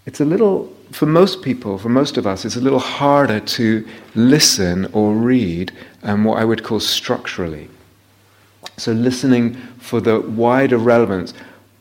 It's 0.06 0.20
a 0.20 0.24
little, 0.24 0.74
for 0.90 1.06
most 1.06 1.42
people, 1.42 1.76
for 1.78 1.90
most 1.90 2.16
of 2.16 2.26
us, 2.26 2.44
it's 2.44 2.56
a 2.56 2.60
little 2.60 2.78
harder 2.78 3.38
to 3.38 3.86
listen 4.14 4.86
or 4.92 5.14
read 5.14 5.72
um, 6.02 6.24
what 6.24 6.38
I 6.38 6.44
would 6.44 6.64
call 6.64 6.80
structurally. 6.80 7.68
So, 8.78 8.92
listening 8.92 9.54
for 9.78 10.00
the 10.00 10.20
wider 10.20 10.78
relevance. 10.78 11.34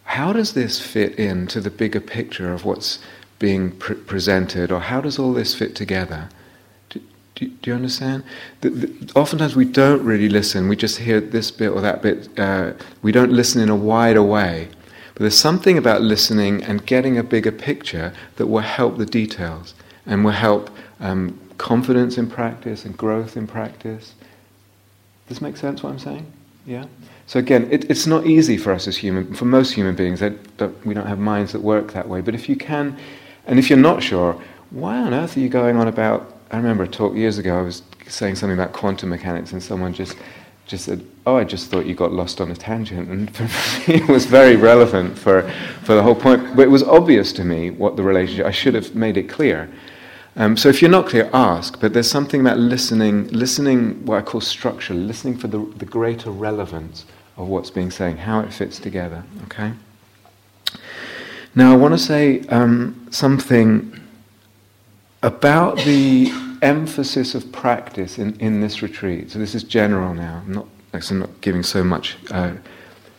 How 0.04 0.34
does 0.34 0.54
this 0.54 0.80
fit 0.80 1.18
into 1.18 1.62
the 1.62 1.70
bigger 1.70 2.02
picture 2.02 2.52
of 2.52 2.66
what's 2.66 3.00
being 3.42 3.72
pre- 3.72 3.96
presented, 3.96 4.72
or 4.72 4.80
how 4.80 5.02
does 5.02 5.18
all 5.18 5.34
this 5.34 5.56
fit 5.56 5.76
together? 5.76 6.30
Do, 6.90 7.02
do, 7.34 7.48
do 7.48 7.72
you 7.72 7.76
understand? 7.76 8.24
The, 8.62 8.70
the, 8.70 9.12
oftentimes 9.16 9.56
we 9.56 9.66
don't 9.66 10.06
really 10.06 10.30
listen, 10.30 10.70
we 10.70 10.76
just 10.76 11.00
hear 11.00 11.20
this 11.20 11.50
bit 11.50 11.70
or 11.70 11.82
that 11.82 12.04
bit. 12.04 12.30
Uh, 12.40 12.74
we 13.02 13.12
don't 13.12 13.32
listen 13.32 13.60
in 13.60 13.70
a 13.70 13.76
wider 13.76 14.22
way. 14.22 14.70
But 15.14 15.22
there's 15.22 15.38
something 15.38 15.76
about 15.76 16.02
listening 16.02 16.64
and 16.64 16.86
getting 16.86 17.18
a 17.18 17.24
bigger 17.24 17.52
picture 17.52 18.14
that 18.36 18.46
will 18.46 18.62
help 18.62 18.98
the 18.98 19.08
details 19.08 19.74
and 20.06 20.24
will 20.24 20.32
help 20.32 20.70
um, 21.00 21.40
confidence 21.58 22.20
in 22.20 22.30
practice 22.30 22.86
and 22.86 22.96
growth 22.96 23.36
in 23.36 23.48
practice. 23.48 24.14
Does 25.28 25.38
this 25.38 25.42
make 25.42 25.58
sense 25.58 25.82
what 25.82 25.90
I'm 25.90 26.00
saying? 26.00 26.32
Yeah? 26.68 26.86
So 27.26 27.40
again, 27.40 27.68
it, 27.72 27.90
it's 27.90 28.06
not 28.06 28.28
easy 28.28 28.58
for 28.58 28.72
us 28.72 28.88
as 28.88 28.98
human, 28.98 29.34
for 29.34 29.46
most 29.46 29.72
human 29.72 29.96
beings, 29.96 30.20
that, 30.20 30.58
that 30.60 30.86
we 30.86 30.94
don't 30.94 31.08
have 31.08 31.18
minds 31.20 31.54
that 31.54 31.62
work 31.62 31.94
that 31.94 32.08
way. 32.08 32.22
But 32.22 32.36
if 32.36 32.48
you 32.48 32.56
can, 32.56 32.98
and 33.52 33.60
if 33.60 33.70
you're 33.70 33.78
not 33.78 34.02
sure, 34.02 34.42
why 34.70 34.98
on 34.98 35.14
earth 35.14 35.36
are 35.36 35.42
you 35.42 35.50
going 35.50 35.76
on 35.76 35.90
about? 35.90 36.38
I 36.52 36.58
remember 36.58 36.84
a 36.84 36.88
talk 36.88 37.14
years 37.14 37.38
ago. 37.38 37.60
I 37.60 37.62
was 37.62 37.84
saying 38.08 38.36
something 38.36 38.58
about 38.58 38.72
quantum 38.72 39.10
mechanics, 39.10 39.52
and 39.52 39.62
someone 39.62 39.94
just 39.94 40.16
just 40.66 40.86
said, 40.86 41.06
"Oh, 41.26 41.36
I 41.36 41.44
just 41.44 41.70
thought 41.70 41.86
you 41.86 41.94
got 41.94 42.14
lost 42.14 42.40
on 42.40 42.50
a 42.50 42.56
tangent," 42.56 43.10
and 43.10 43.30
it 43.90 44.08
was 44.08 44.26
very 44.26 44.56
relevant 44.56 45.18
for 45.18 45.42
for 45.84 45.96
the 45.96 46.02
whole 46.02 46.16
point. 46.16 46.56
But 46.56 46.62
it 46.62 46.70
was 46.70 46.82
obvious 46.82 47.34
to 47.34 47.44
me 47.44 47.72
what 47.72 47.98
the 47.98 48.04
relationship. 48.04 48.46
I 48.46 48.52
should 48.52 48.74
have 48.74 48.96
made 48.96 49.18
it 49.18 49.28
clear. 49.28 49.70
Um, 50.38 50.56
so 50.56 50.70
if 50.70 50.82
you're 50.82 50.90
not 50.90 51.08
clear, 51.08 51.30
ask. 51.34 51.78
But 51.82 51.92
there's 51.92 52.10
something 52.10 52.40
about 52.40 52.58
listening, 52.58 53.28
listening, 53.28 54.06
what 54.06 54.18
I 54.18 54.22
call 54.22 54.40
structure, 54.40 54.94
listening 54.94 55.38
for 55.38 55.50
the, 55.50 55.60
the 55.76 55.86
greater 55.86 56.32
relevance 56.32 57.06
of 57.36 57.50
what's 57.50 57.70
being 57.70 57.92
said, 57.92 58.18
how 58.18 58.40
it 58.40 58.54
fits 58.54 58.80
together. 58.80 59.26
Okay. 59.44 59.74
Now 61.54 61.74
I 61.74 61.76
want 61.76 61.94
to 61.94 61.98
say 61.98 62.42
um, 62.48 63.08
something 63.12 64.00
about 65.22 65.78
the 65.80 66.32
emphasis 66.62 67.36
of 67.36 67.52
practice 67.52 68.18
in, 68.18 68.40
in 68.40 68.62
this 68.62 68.82
retreat. 68.82 69.32
So 69.32 69.40
this 69.40 69.54
is 69.54 69.64
general 69.64 70.14
now. 70.14 70.42
I'm 70.46 70.54
not, 70.54 70.68
I'm 70.94 71.20
not 71.20 71.42
giving 71.42 71.64
so 71.64 71.84
much 71.84 72.18
uh, 72.32 72.54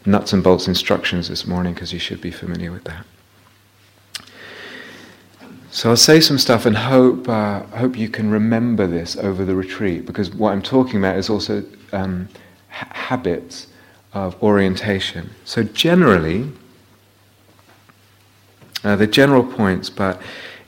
nuts 0.07 0.33
and 0.33 0.43
bolts 0.43 0.67
instructions 0.67 1.29
this 1.29 1.47
morning 1.47 1.75
because 1.75 1.93
you 1.93 1.99
should 1.99 2.21
be 2.21 2.31
familiar 2.31 2.73
with 2.73 2.85
that. 2.85 3.05
So 5.71 5.91
I'll 5.91 5.97
say 5.97 6.21
some 6.21 6.39
stuff 6.39 6.67
and 6.67 6.77
hope 6.77 7.29
uh, 7.29 7.63
hope 7.63 7.97
you 7.97 8.09
can 8.09 8.31
remember 8.31 8.87
this 8.87 9.17
over 9.17 9.43
the 9.45 9.55
retreat 9.55 10.05
because 10.05 10.31
what 10.31 10.53
I'm 10.53 10.61
talking 10.61 10.99
about 10.99 11.17
is 11.17 11.31
also 11.31 11.65
um, 11.93 12.29
ha- 12.69 12.91
habits 12.93 13.69
of 14.13 14.41
orientation. 14.43 15.31
So 15.47 15.63
generally, 15.63 16.53
uh, 18.85 18.97
the 18.97 19.07
general 19.07 19.45
points, 19.45 19.91
but 19.91 20.21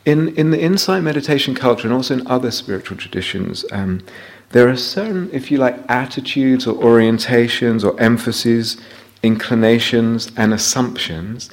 in 0.05 0.35
in 0.37 0.51
the 0.51 0.61
insight 0.61 1.03
meditation 1.03 1.55
culture 1.55 1.87
and 1.87 1.95
also 1.95 2.15
in 2.15 2.27
other 2.27 2.51
spiritual 2.51 2.97
traditions, 2.97 3.65
um, 3.73 4.03
there 4.51 4.69
are 4.69 4.77
certain, 4.77 5.31
if 5.33 5.51
you 5.51 5.59
like, 5.59 5.79
attitudes 5.89 6.67
or 6.67 6.75
orientations 6.75 7.85
or 7.85 7.99
emphases, 8.01 8.77
inclinations 9.23 10.31
and 10.37 10.55
assumptions 10.55 11.51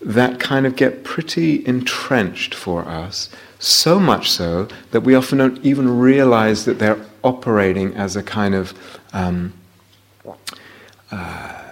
that 0.00 0.40
kind 0.40 0.66
of 0.66 0.74
get 0.76 1.04
pretty 1.04 1.64
entrenched 1.66 2.54
for 2.54 2.84
us, 2.86 3.28
so 3.58 4.00
much 4.00 4.30
so 4.30 4.66
that 4.90 5.02
we 5.02 5.14
often 5.14 5.38
don't 5.38 5.64
even 5.64 6.00
realize 6.00 6.64
that 6.64 6.78
they're 6.78 7.04
operating 7.22 7.94
as 7.94 8.16
a 8.16 8.22
kind 8.22 8.54
of 8.54 8.74
um, 9.12 9.52
uh, 11.12 11.62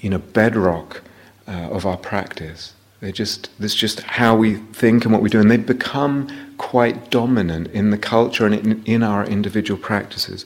you 0.00 0.08
know 0.08 0.18
bedrock 0.18 1.02
uh, 1.46 1.68
of 1.70 1.84
our 1.84 1.96
practice. 1.96 2.74
They 3.00 3.12
just 3.12 3.50
this 3.60 3.74
just 3.74 4.00
how 4.00 4.34
we 4.34 4.56
think 4.56 5.04
and 5.04 5.12
what 5.12 5.22
we 5.22 5.30
do, 5.30 5.40
and 5.40 5.50
they 5.50 5.56
become 5.56 6.28
quite 6.58 7.10
dominant 7.10 7.68
in 7.68 7.90
the 7.90 7.98
culture 7.98 8.44
and 8.44 8.54
in, 8.54 8.82
in 8.84 9.02
our 9.04 9.24
individual 9.24 9.80
practices, 9.80 10.44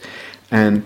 and 0.51 0.85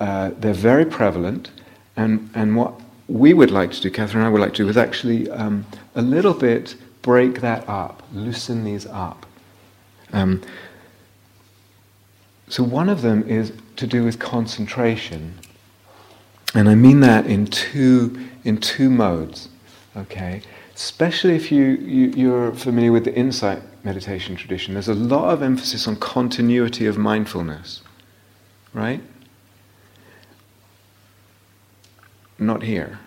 uh, 0.00 0.30
they're 0.38 0.54
very 0.54 0.86
prevalent. 0.86 1.50
And 1.96 2.30
and 2.34 2.56
what 2.56 2.80
we 3.08 3.34
would 3.34 3.50
like 3.50 3.72
to 3.72 3.80
do, 3.80 3.90
Catherine 3.90 4.20
and 4.20 4.26
I 4.26 4.30
would 4.30 4.40
like 4.40 4.54
to 4.54 4.64
do, 4.64 4.68
is 4.68 4.76
actually 4.78 5.30
um, 5.30 5.66
a 5.94 6.02
little 6.02 6.34
bit 6.34 6.76
break 7.02 7.40
that 7.40 7.68
up, 7.68 8.02
loosen 8.12 8.64
these 8.64 8.86
up. 8.86 9.26
Um, 10.12 10.42
so 12.48 12.62
one 12.62 12.88
of 12.88 13.02
them 13.02 13.22
is 13.28 13.52
to 13.76 13.86
do 13.86 14.02
with 14.02 14.18
concentration, 14.18 15.34
and 16.54 16.70
I 16.70 16.74
mean 16.74 17.00
that 17.00 17.26
in 17.26 17.46
two 17.46 18.28
in 18.44 18.56
two 18.58 18.88
modes. 18.88 19.50
Okay, 19.94 20.42
especially 20.76 21.34
if 21.34 21.50
you, 21.50 21.64
you 21.64 22.12
you're 22.16 22.52
familiar 22.52 22.92
with 22.92 23.04
the 23.04 23.14
insight 23.14 23.62
meditation 23.82 24.36
tradition. 24.36 24.74
There's 24.74 24.88
a 24.88 24.94
lot 24.94 25.32
of 25.32 25.42
emphasis 25.42 25.88
on 25.88 25.96
continuity 25.96 26.86
of 26.86 26.96
mindfulness, 26.96 27.82
right? 28.72 29.00
not 32.38 32.62
here. 32.62 32.98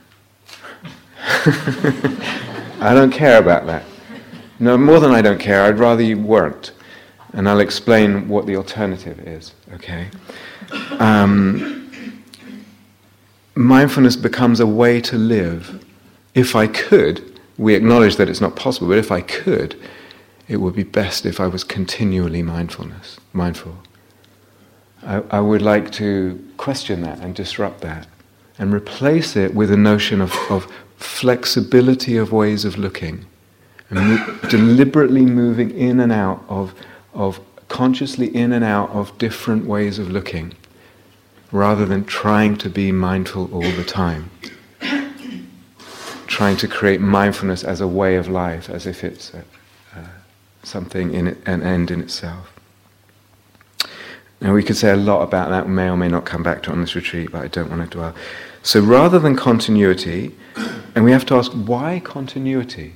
I 2.82 2.92
don't 2.94 3.12
care 3.12 3.40
about 3.40 3.66
that. 3.68 3.84
No, 4.60 4.78
more 4.78 5.00
than 5.00 5.12
I 5.12 5.22
don't 5.22 5.40
care, 5.40 5.64
I'd 5.64 5.80
rather 5.80 6.02
you 6.02 6.18
weren't. 6.18 6.72
And 7.34 7.48
I'll 7.48 7.60
explain 7.60 8.28
what 8.28 8.48
the 8.48 8.56
alternative 8.56 9.20
is, 9.20 9.54
okay? 9.74 10.08
Um, 11.00 11.92
mindfulness 13.56 14.16
becomes 14.16 14.60
a 14.60 14.66
way 14.66 15.00
to 15.02 15.18
live. 15.18 15.86
If 16.34 16.56
I 16.56 16.68
could, 16.68 17.39
we 17.60 17.76
acknowledge 17.76 18.16
that 18.16 18.30
it's 18.30 18.40
not 18.40 18.56
possible, 18.56 18.88
but 18.88 18.98
if 18.98 19.12
I 19.12 19.20
could, 19.20 19.80
it 20.48 20.58
would 20.58 20.76
be 20.76 20.84
best 20.84 21.26
if 21.26 21.42
I 21.42 21.48
was 21.48 21.66
continually 21.66 22.42
mindfulness, 22.42 23.20
mindful. 23.34 23.78
I, 25.04 25.22
I 25.30 25.42
would 25.42 25.62
like 25.62 25.92
to 25.94 26.42
question 26.56 27.02
that 27.02 27.20
and 27.20 27.36
disrupt 27.36 27.82
that 27.82 28.08
and 28.58 28.74
replace 28.74 29.36
it 29.36 29.54
with 29.54 29.72
a 29.72 29.78
notion 29.78 30.22
of, 30.22 30.34
of 30.50 30.72
flexibility 30.96 32.16
of 32.16 32.32
ways 32.32 32.64
of 32.64 32.78
looking 32.78 33.26
and 33.90 34.00
mo- 34.00 34.40
deliberately 34.50 35.26
moving 35.26 35.70
in 35.72 36.00
and 36.00 36.14
out 36.14 36.42
of, 36.48 36.74
of 37.14 37.42
consciously 37.68 38.34
in 38.34 38.54
and 38.54 38.64
out 38.64 38.90
of 38.92 39.18
different 39.18 39.66
ways 39.66 40.00
of 40.00 40.10
looking 40.10 40.54
rather 41.52 41.86
than 41.86 42.06
trying 42.06 42.56
to 42.56 42.70
be 42.70 42.92
mindful 42.92 43.54
all 43.54 43.72
the 43.74 43.84
time. 43.84 44.30
Trying 46.40 46.56
to 46.56 46.70
create 46.70 47.02
mindfulness 47.02 47.66
as 47.66 47.82
a 47.82 47.88
way 48.02 48.16
of 48.16 48.30
life, 48.30 48.70
as 48.70 48.86
if 48.86 49.04
it's 49.04 49.34
a, 49.34 49.40
uh, 49.94 50.08
something 50.64 51.14
in 51.14 51.28
it, 51.28 51.38
an 51.46 51.62
end 51.62 51.92
in 51.92 52.00
itself. 52.00 52.54
Now, 54.40 54.54
we 54.54 54.64
could 54.64 54.78
say 54.78 54.90
a 54.92 54.96
lot 54.96 55.22
about 55.22 55.50
that, 55.50 55.66
we 55.68 55.74
may 55.74 55.90
or 55.90 55.98
may 55.98 56.08
not 56.08 56.24
come 56.26 56.42
back 56.42 56.64
to 56.64 56.70
it 56.70 56.74
on 56.76 56.80
this 56.80 56.96
retreat, 56.96 57.30
but 57.34 57.42
I 57.44 57.48
don't 57.50 57.70
want 57.70 57.82
to 57.82 57.90
dwell. 57.90 58.16
So, 58.64 58.80
rather 58.80 59.20
than 59.20 59.36
continuity, 59.36 60.34
and 60.96 61.04
we 61.04 61.12
have 61.12 61.26
to 61.26 61.36
ask 61.36 61.52
why 61.52 62.00
continuity? 62.00 62.94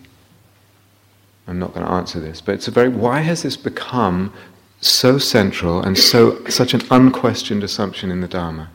I'm 1.45 1.59
not 1.59 1.73
going 1.73 1.85
to 1.85 1.91
answer 1.91 2.21
this, 2.21 2.39
but 2.39 2.55
it's 2.55 2.69
a 2.69 2.71
very 2.71 2.87
why 2.87 3.19
has 3.19 3.43
this 3.43 3.57
become 3.57 4.31
so 4.79 5.17
central 5.17 5.81
and 5.81 5.97
so 5.97 6.45
such 6.45 6.73
an 6.73 6.83
unquestioned 6.89 7.61
assumption 7.61 8.09
in 8.09 8.21
the 8.21 8.29
Dharma? 8.29 8.69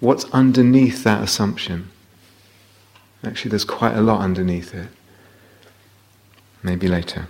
What's 0.00 0.26
underneath 0.32 1.02
that 1.04 1.22
assumption? 1.22 1.92
Actually, 3.26 3.50
there's 3.50 3.64
quite 3.64 3.96
a 3.96 4.00
lot 4.00 4.20
underneath 4.20 4.72
it. 4.72 4.88
Maybe 6.62 6.86
later. 6.86 7.26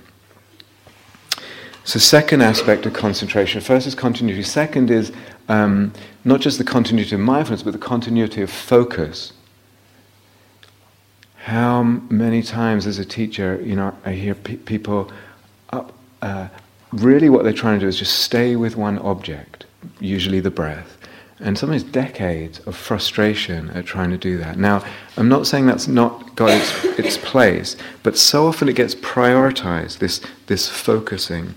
So, 1.85 1.99
second 1.99 2.43
aspect 2.43 2.85
of 2.85 2.93
concentration. 2.93 3.61
First 3.61 3.87
is 3.87 3.95
continuity. 3.95 4.43
Second 4.43 4.91
is 4.91 5.13
um, 5.49 5.93
not 6.25 6.41
just 6.41 6.59
the 6.59 6.65
continuity 6.65 7.15
of 7.15 7.21
mindfulness, 7.21 7.63
but 7.63 7.73
the 7.73 7.79
continuity 7.79 8.43
of 8.43 8.51
focus. 8.51 9.33
How 11.37 11.83
many 11.83 12.43
times, 12.43 12.87
as 12.87 12.99
a 12.99 13.05
teacher, 13.05 13.63
you 13.65 13.77
know, 13.77 13.97
I 14.05 14.13
hear 14.13 14.35
pe- 14.35 14.57
people 14.57 15.11
up, 15.71 15.95
uh, 16.21 16.49
really 16.93 17.31
what 17.31 17.45
they're 17.45 17.53
trying 17.53 17.79
to 17.79 17.85
do 17.85 17.89
is 17.89 17.99
just 17.99 18.19
stay 18.19 18.57
with 18.57 18.77
one 18.77 18.99
object, 18.99 19.65
usually 20.01 20.41
the 20.41 20.51
breath, 20.51 20.99
and 21.41 21.59
sometimes 21.59 21.83
decades 21.83 22.61
of 22.61 22.75
frustration 22.75 23.71
at 23.71 23.85
trying 23.85 24.11
to 24.11 24.17
do 24.17 24.39
that. 24.39 24.59
Now, 24.59 24.83
I'm 25.17 25.29
not 25.29 25.47
saying 25.47 25.67
that's 25.67 25.87
not 25.87 26.35
got 26.35 26.51
its, 26.51 26.85
its 26.99 27.19
place, 27.19 27.77
but 28.03 28.17
so 28.17 28.47
often 28.47 28.69
it 28.69 28.77
gets 28.77 28.95
prioritized. 28.95 29.99
This 29.99 30.21
this 30.47 30.69
focusing, 30.69 31.55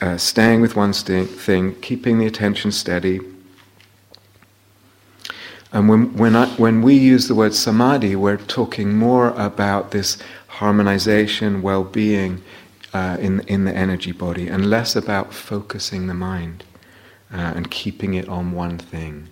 uh, 0.00 0.16
staying 0.16 0.60
with 0.60 0.74
one 0.74 0.92
st- 0.92 1.30
thing, 1.30 1.74
keeping 1.80 2.18
the 2.18 2.26
attention 2.26 2.72
steady, 2.72 3.20
and 5.72 5.88
when, 5.88 6.16
when, 6.16 6.34
I, 6.34 6.48
when 6.56 6.82
we 6.82 6.94
use 6.94 7.28
the 7.28 7.34
word 7.34 7.54
samadhi, 7.54 8.16
we're 8.16 8.36
talking 8.36 8.96
more 8.96 9.28
about 9.30 9.92
this 9.92 10.18
harmonization, 10.48 11.62
well 11.62 11.84
being 11.84 12.42
uh, 12.92 13.16
in, 13.20 13.40
in 13.40 13.64
the 13.64 13.74
energy 13.74 14.10
body, 14.10 14.48
and 14.48 14.68
less 14.68 14.96
about 14.96 15.32
focusing 15.32 16.08
the 16.08 16.14
mind 16.14 16.64
uh, 17.32 17.52
and 17.56 17.70
keeping 17.70 18.14
it 18.14 18.28
on 18.28 18.52
one 18.52 18.78
thing. 18.78 19.28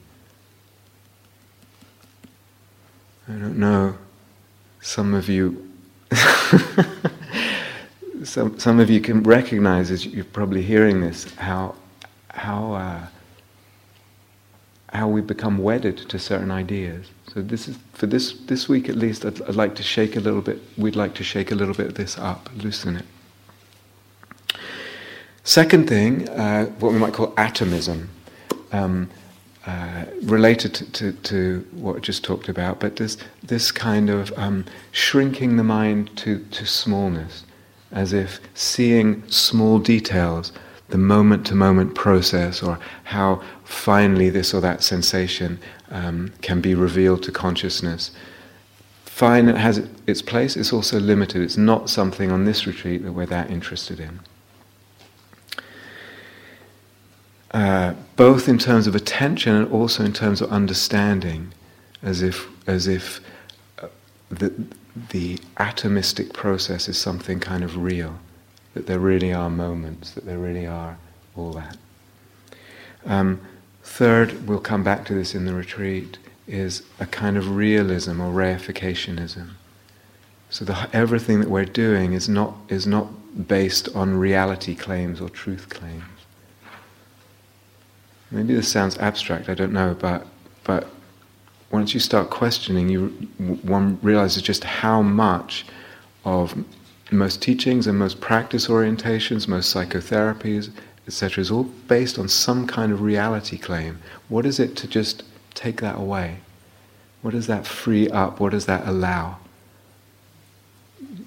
I 3.29 3.33
don't 3.33 3.59
know, 3.59 3.97
some 4.81 5.15
of 5.15 5.29
you. 5.29 5.65
some, 8.25 8.59
some 8.59 8.81
of 8.81 8.89
you 8.89 9.01
can 9.01 9.23
recognize 9.23 9.91
as 9.91 10.07
you're 10.07 10.25
probably 10.25 10.63
hearing 10.63 11.01
this 11.01 11.33
how, 11.35 11.75
how 12.31 12.73
uh, 12.73 13.07
how 14.93 15.07
we 15.07 15.21
become 15.21 15.59
wedded 15.59 15.99
to 15.99 16.19
certain 16.19 16.51
ideas. 16.51 17.11
So 17.33 17.43
this 17.43 17.69
is 17.69 17.79
for 17.93 18.07
this 18.07 18.33
this 18.47 18.69
week 18.69 18.89
at 18.89 18.97
least. 18.97 19.25
I'd, 19.25 19.41
I'd, 19.43 19.55
like 19.55 19.75
to 19.77 19.83
shake 19.83 20.17
a 20.17 20.21
little 20.21 20.41
bit. 20.41 20.61
We'd 20.77 20.97
like 20.97 21.15
to 21.15 21.25
shake 21.25 21.51
a 21.51 21.55
little 21.55 21.75
bit 21.75 21.87
of 21.87 21.95
this 21.95 22.19
up, 22.19 22.49
loosen 22.57 22.97
it. 22.97 23.05
Second 25.49 25.89
thing, 25.89 26.29
uh, 26.29 26.67
what 26.79 26.93
we 26.93 26.99
might 26.99 27.15
call 27.15 27.33
atomism, 27.39 28.11
um, 28.71 29.09
uh, 29.65 30.05
related 30.25 30.75
to, 30.75 30.85
to, 30.93 31.13
to, 31.13 31.67
what 31.73 31.97
I 31.97 32.01
just 32.01 32.23
talked 32.23 32.51
about, 32.51 32.81
but 32.81 32.97
this 32.97 33.17
this 33.43 33.73
kind 33.73 34.11
of 34.11 34.31
um, 34.37 34.67
shrinking 34.93 35.57
the 35.57 35.65
mind 35.65 36.15
to 36.19 36.45
to 36.51 36.67
smallness, 36.67 37.47
as 37.93 38.13
if 38.13 38.41
seeing 38.53 39.27
small 39.31 39.79
details 39.79 40.53
the 40.91 40.99
moment 40.99 41.47
to 41.47 41.55
moment 41.55 41.95
process 41.95 42.63
or 42.63 42.79
how 43.05 43.43
finally 43.65 44.29
this 44.29 44.53
or 44.53 44.61
that 44.61 44.83
sensation 44.83 45.59
um, 45.91 46.31
can 46.43 46.61
be 46.61 46.75
revealed 46.75 47.23
to 47.23 47.33
consciousness. 47.33 48.11
Fine, 49.07 49.49
it 49.49 49.57
has 49.57 49.89
its 50.07 50.21
place, 50.21 50.59
it's 50.59 50.75
also 50.75 51.01
limited. 51.01 51.41
It's 51.41 51.57
not 51.57 51.89
something 51.89 52.31
on 52.31 52.45
this 52.45 52.67
retreat 52.67 53.03
that 53.03 53.13
we're 53.13 53.25
that 53.25 53.51
interested 53.51 53.99
in. 53.99 54.21
Uh, 57.53 57.95
both 58.17 58.49
in 58.49 58.59
terms 58.59 58.87
of 58.87 58.95
attention 58.95 59.55
and 59.55 59.73
also 59.73 60.05
in 60.05 60.13
terms 60.13 60.41
of 60.41 60.51
understanding, 60.51 61.53
as 62.03 62.23
if, 62.23 62.47
as 62.67 62.87
if 62.87 63.21
uh, 63.83 63.89
the, 64.29 64.53
the 65.11 65.39
atomistic 65.57 66.33
process 66.35 66.89
is 66.89 66.99
something 66.99 67.41
kind 67.41 67.65
of 67.65 67.77
real 67.77 68.19
that 68.75 68.87
there 68.87 68.99
really 68.99 69.33
are 69.33 69.49
moments, 69.49 70.13
that 70.13 70.27
there 70.27 70.39
really 70.39 70.67
are 70.67 70.99
all 71.37 71.53
that. 71.53 71.77
Um, 73.07 73.41
third, 73.83 74.47
we'll 74.47 74.61
come 74.61 74.85
back 74.85 75.07
to 75.07 75.15
this 75.15 75.35
in 75.35 75.47
the 75.47 75.55
retreat, 75.55 76.19
is 76.47 76.83
a 77.01 77.07
kind 77.07 77.37
of 77.37 77.57
realism 77.57 78.21
or 78.21 78.33
reificationism. 78.33 79.51
So 80.51 80.65
the, 80.65 80.89
everything 80.93 81.41
that 81.41 81.49
we're 81.49 81.65
doing 81.65 82.13
is 82.13 82.29
not, 82.29 82.55
is 82.69 82.87
not 82.87 83.49
based 83.49 83.89
on 83.95 84.19
reality 84.19 84.75
claims 84.75 85.21
or 85.21 85.29
truth 85.29 85.69
claims. 85.69 86.05
Maybe 88.31 88.55
this 88.55 88.71
sounds 88.71 88.99
abstract, 88.99 89.49
I 89.49 89.55
don't 89.55 89.73
know, 89.73 89.97
but, 89.99 90.27
but 90.65 90.89
once 91.71 91.95
you 91.95 92.01
start 92.01 92.31
questioning, 92.31 92.89
you, 92.89 93.09
one 93.63 93.99
realizes 94.03 94.43
just 94.43 94.65
how 94.65 95.03
much 95.03 95.65
of 96.25 96.55
most 97.11 97.41
teachings 97.41 97.87
and 97.87 97.99
most 97.99 98.21
practice 98.21 98.67
orientations, 98.67 99.49
most 99.49 99.75
psychotherapies, 99.75 100.71
etc., 101.07 101.41
is 101.41 101.51
all 101.51 101.65
based 101.65 102.19
on 102.19 102.29
some 102.29 102.67
kind 102.67 102.93
of 102.93 103.01
reality 103.01 103.57
claim. 103.57 103.99
What 104.29 104.45
is 104.45 104.61
it 104.61 104.77
to 104.77 104.87
just 104.87 105.23
take 105.55 105.81
that 105.81 105.97
away? 105.97 106.39
What 107.23 107.33
does 107.33 107.47
that 107.47 107.67
free 107.67 108.09
up? 108.11 108.41
What 108.41 108.53
does 108.53 108.67
that 108.67 108.87
allow? 108.87 109.39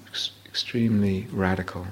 Ex- 0.06 0.30
extremely 0.46 1.26
radical. 1.32 1.88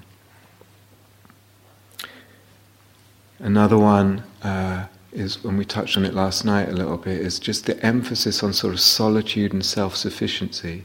Another 3.41 3.79
one 3.79 4.23
uh, 4.43 4.87
is, 5.13 5.43
when 5.43 5.57
we 5.57 5.65
touched 5.65 5.97
on 5.97 6.05
it 6.05 6.15
last 6.15 6.45
night 6.45 6.69
a 6.69 6.73
little 6.73 6.97
bit, 6.97 7.21
is 7.21 7.39
just 7.39 7.67
the 7.67 7.85
emphasis 7.85 8.43
on 8.43 8.53
sort 8.53 8.75
of 8.75 8.81
solitude 8.81 9.53
and 9.53 9.65
self 9.65 9.97
sufficiency. 9.97 10.85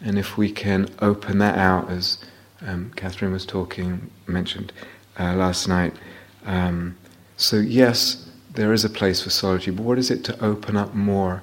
And 0.00 0.18
if 0.18 0.36
we 0.36 0.50
can 0.50 0.88
open 1.00 1.38
that 1.38 1.58
out, 1.58 1.90
as 1.90 2.18
um, 2.66 2.92
Catherine 2.96 3.32
was 3.32 3.46
talking, 3.46 4.10
mentioned 4.26 4.72
uh, 5.18 5.34
last 5.34 5.68
night. 5.68 5.94
Um, 6.44 6.96
so, 7.36 7.56
yes, 7.56 8.28
there 8.54 8.72
is 8.72 8.84
a 8.84 8.90
place 8.90 9.22
for 9.22 9.30
solitude, 9.30 9.76
but 9.76 9.84
what 9.84 9.98
is 9.98 10.10
it 10.10 10.24
to 10.24 10.44
open 10.44 10.76
up 10.76 10.94
more 10.94 11.42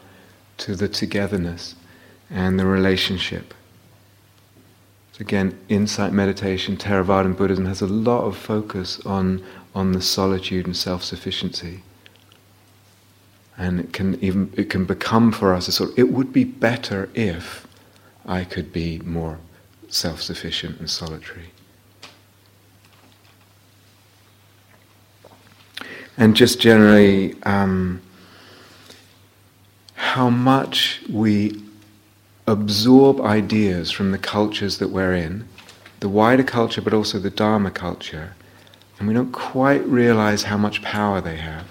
to 0.58 0.76
the 0.76 0.88
togetherness 0.88 1.76
and 2.30 2.60
the 2.60 2.66
relationship? 2.66 3.54
So 5.14 5.22
again, 5.22 5.58
insight 5.70 6.12
meditation, 6.12 6.76
Theravadan 6.76 7.38
Buddhism 7.38 7.66
has 7.68 7.82
a 7.82 7.88
lot 7.88 8.26
of 8.26 8.36
focus 8.36 9.00
on, 9.06 9.42
on 9.74 9.94
the 9.94 10.02
solitude 10.02 10.66
and 10.66 10.76
self 10.76 11.04
sufficiency. 11.04 11.84
And 13.58 13.80
it 13.80 13.94
can 13.94 14.22
even 14.24 14.54
it 14.58 14.70
can 14.70 14.86
become 14.86 15.32
for 15.32 15.54
us 15.54 15.68
a 15.68 15.72
sort 15.72 15.92
of, 15.92 16.00
it 16.00 16.12
would 16.12 16.34
be 16.34 16.44
better 16.44 17.10
if 17.14 17.66
I 18.26 18.44
could 18.44 18.74
be 18.74 19.00
more 19.00 19.40
self 19.88 20.22
sufficient 20.22 20.80
and 20.80 20.90
solitary. 20.90 21.52
And 26.18 26.36
just 26.36 26.60
generally, 26.60 27.36
um, 27.44 28.02
how 29.96 30.30
much 30.30 31.02
we 31.10 31.62
absorb 32.48 33.20
ideas 33.22 33.92
from 33.92 34.12
the 34.12 34.18
cultures 34.18 34.78
that 34.78 34.90
we're 34.90 35.14
in, 35.14 35.46
the 36.00 36.08
wider 36.08 36.44
culture, 36.44 36.82
but 36.82 36.94
also 36.94 37.20
the 37.20 37.30
Dharma 37.30 37.72
culture, 37.72 38.34
and 38.98 39.08
we 39.08 39.14
don't 39.14 39.34
quite 39.34 39.86
realize 39.86 40.44
how 40.44 40.58
much 40.58 40.82
power 40.82 41.20
they 41.20 41.36
have. 41.38 41.66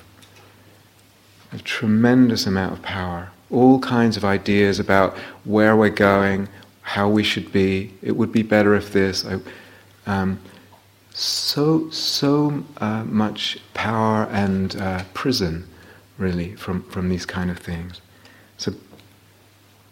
A 1.55 1.59
tremendous 1.59 2.47
amount 2.47 2.73
of 2.73 2.83
power. 2.83 3.31
All 3.51 3.79
kinds 3.79 4.17
of 4.17 4.25
ideas 4.25 4.81
about 4.81 5.17
where 5.45 5.77
we're 5.77 5.89
going, 5.91 6.49
how 6.83 7.09
we 7.09 7.23
should 7.23 7.53
be. 7.53 7.93
It 8.03 8.13
would 8.17 8.33
be 8.33 8.43
better 8.43 8.75
if 8.75 8.93
this. 8.93 9.25
I, 9.25 9.39
um, 10.07 10.41
so 11.15 11.89
so 11.91 12.65
uh, 12.79 13.05
much 13.05 13.59
power 13.73 14.25
and 14.33 14.75
uh, 14.77 15.05
prison, 15.15 15.67
really, 16.19 16.57
from 16.57 16.83
from 16.91 17.09
these 17.09 17.25
kind 17.25 17.51
of 17.51 17.59
things. 17.59 18.01
So 18.57 18.75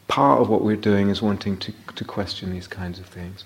part 0.09 0.41
of 0.41 0.49
what 0.49 0.63
we're 0.63 0.77
doing 0.77 1.09
is 1.09 1.23
wanting 1.23 1.57
to 1.59 1.73
to 1.95 2.05
question 2.05 2.51
these 2.51 2.67
kinds 2.67 2.99
of 2.99 3.07
things. 3.07 3.45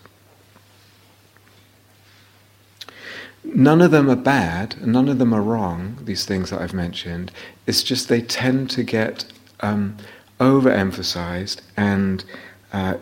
None 3.54 3.80
of 3.80 3.90
them 3.90 4.10
are 4.10 4.16
bad, 4.16 4.86
none 4.86 5.08
of 5.08 5.18
them 5.18 5.32
are 5.32 5.42
wrong, 5.42 5.98
these 6.02 6.24
things 6.24 6.50
that 6.50 6.60
I've 6.60 6.74
mentioned. 6.74 7.32
It's 7.66 7.82
just 7.82 8.08
they 8.08 8.20
tend 8.20 8.70
to 8.70 8.82
get 8.82 9.24
um, 9.60 9.96
overemphasized 10.40 11.60
and 11.76 12.24
uh, 12.72 12.96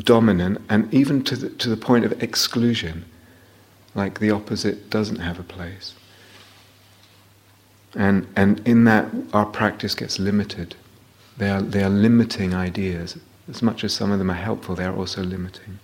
dominant, 0.00 0.60
and 0.68 0.92
even 0.92 1.24
to 1.24 1.36
the, 1.36 1.50
to 1.50 1.68
the 1.68 1.76
point 1.76 2.04
of 2.04 2.22
exclusion, 2.22 3.04
like 3.94 4.20
the 4.20 4.30
opposite 4.30 4.90
doesn't 4.90 5.18
have 5.18 5.38
a 5.38 5.42
place. 5.42 5.94
And, 7.94 8.26
and 8.36 8.66
in 8.66 8.84
that, 8.84 9.06
our 9.32 9.46
practice 9.46 9.94
gets 9.94 10.18
limited. 10.18 10.76
They 11.36 11.50
are, 11.50 11.60
they 11.60 11.82
are 11.82 11.90
limiting 11.90 12.54
ideas. 12.54 13.18
As 13.48 13.62
much 13.62 13.84
as 13.84 13.92
some 13.92 14.12
of 14.12 14.18
them 14.18 14.30
are 14.30 14.34
helpful, 14.34 14.74
they 14.74 14.84
are 14.84 14.96
also 14.96 15.22
limiting. 15.22 15.78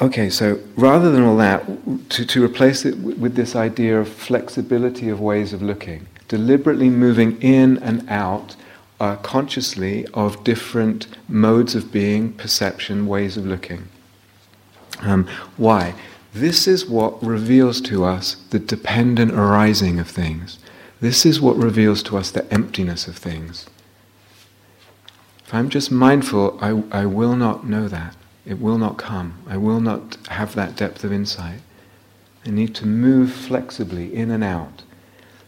Okay, 0.00 0.30
so 0.30 0.60
rather 0.76 1.10
than 1.10 1.24
all 1.24 1.36
that, 1.38 1.66
to, 2.10 2.24
to 2.24 2.44
replace 2.44 2.84
it 2.84 2.96
with 2.98 3.34
this 3.34 3.56
idea 3.56 3.98
of 3.98 4.08
flexibility 4.08 5.08
of 5.08 5.20
ways 5.20 5.52
of 5.52 5.60
looking, 5.60 6.06
deliberately 6.28 6.88
moving 6.88 7.40
in 7.42 7.78
and 7.78 8.08
out 8.08 8.54
uh, 9.00 9.16
consciously 9.16 10.06
of 10.14 10.44
different 10.44 11.08
modes 11.28 11.74
of 11.74 11.90
being, 11.90 12.32
perception, 12.32 13.08
ways 13.08 13.36
of 13.36 13.44
looking. 13.44 13.88
Um, 15.00 15.28
why? 15.56 15.94
This 16.32 16.68
is 16.68 16.86
what 16.86 17.20
reveals 17.22 17.80
to 17.82 18.04
us 18.04 18.36
the 18.50 18.58
dependent 18.60 19.32
arising 19.32 19.98
of 19.98 20.08
things. 20.08 20.60
This 21.00 21.26
is 21.26 21.40
what 21.40 21.56
reveals 21.56 22.04
to 22.04 22.16
us 22.16 22.30
the 22.30 22.52
emptiness 22.52 23.08
of 23.08 23.16
things. 23.16 23.66
If 25.44 25.54
I'm 25.54 25.70
just 25.70 25.90
mindful, 25.90 26.56
I, 26.60 27.00
I 27.00 27.06
will 27.06 27.34
not 27.34 27.66
know 27.66 27.88
that. 27.88 28.14
It 28.48 28.58
will 28.58 28.78
not 28.78 28.96
come. 28.96 29.34
I 29.46 29.58
will 29.58 29.80
not 29.80 30.16
have 30.28 30.54
that 30.54 30.74
depth 30.74 31.04
of 31.04 31.12
insight. 31.12 31.60
I 32.46 32.50
need 32.50 32.74
to 32.76 32.86
move 32.86 33.30
flexibly 33.30 34.14
in 34.14 34.30
and 34.30 34.42
out. 34.42 34.84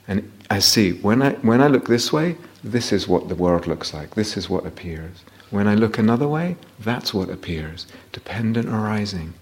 And 0.07 0.31
I 0.51 0.59
see, 0.59 0.93
when 0.93 1.23
I, 1.23 1.33
when 1.37 1.63
I 1.63 1.69
look 1.69 1.89
this 1.89 2.13
way, 2.13 2.37
this 2.63 2.93
is 2.93 3.09
what 3.09 3.31
the 3.31 3.35
world 3.35 3.67
looks 3.67 3.95
like. 3.95 4.17
This 4.17 4.37
is 4.37 4.51
what 4.51 4.67
appears. 4.67 5.25
When 5.49 5.67
I 5.67 5.77
look 5.77 5.97
another 5.97 6.29
way, 6.29 6.57
that's 6.79 7.15
what 7.15 7.31
appears. 7.31 7.87
Dependent 8.13 8.69
arising. 8.69 9.33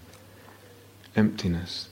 Emptiness. 1.17 1.89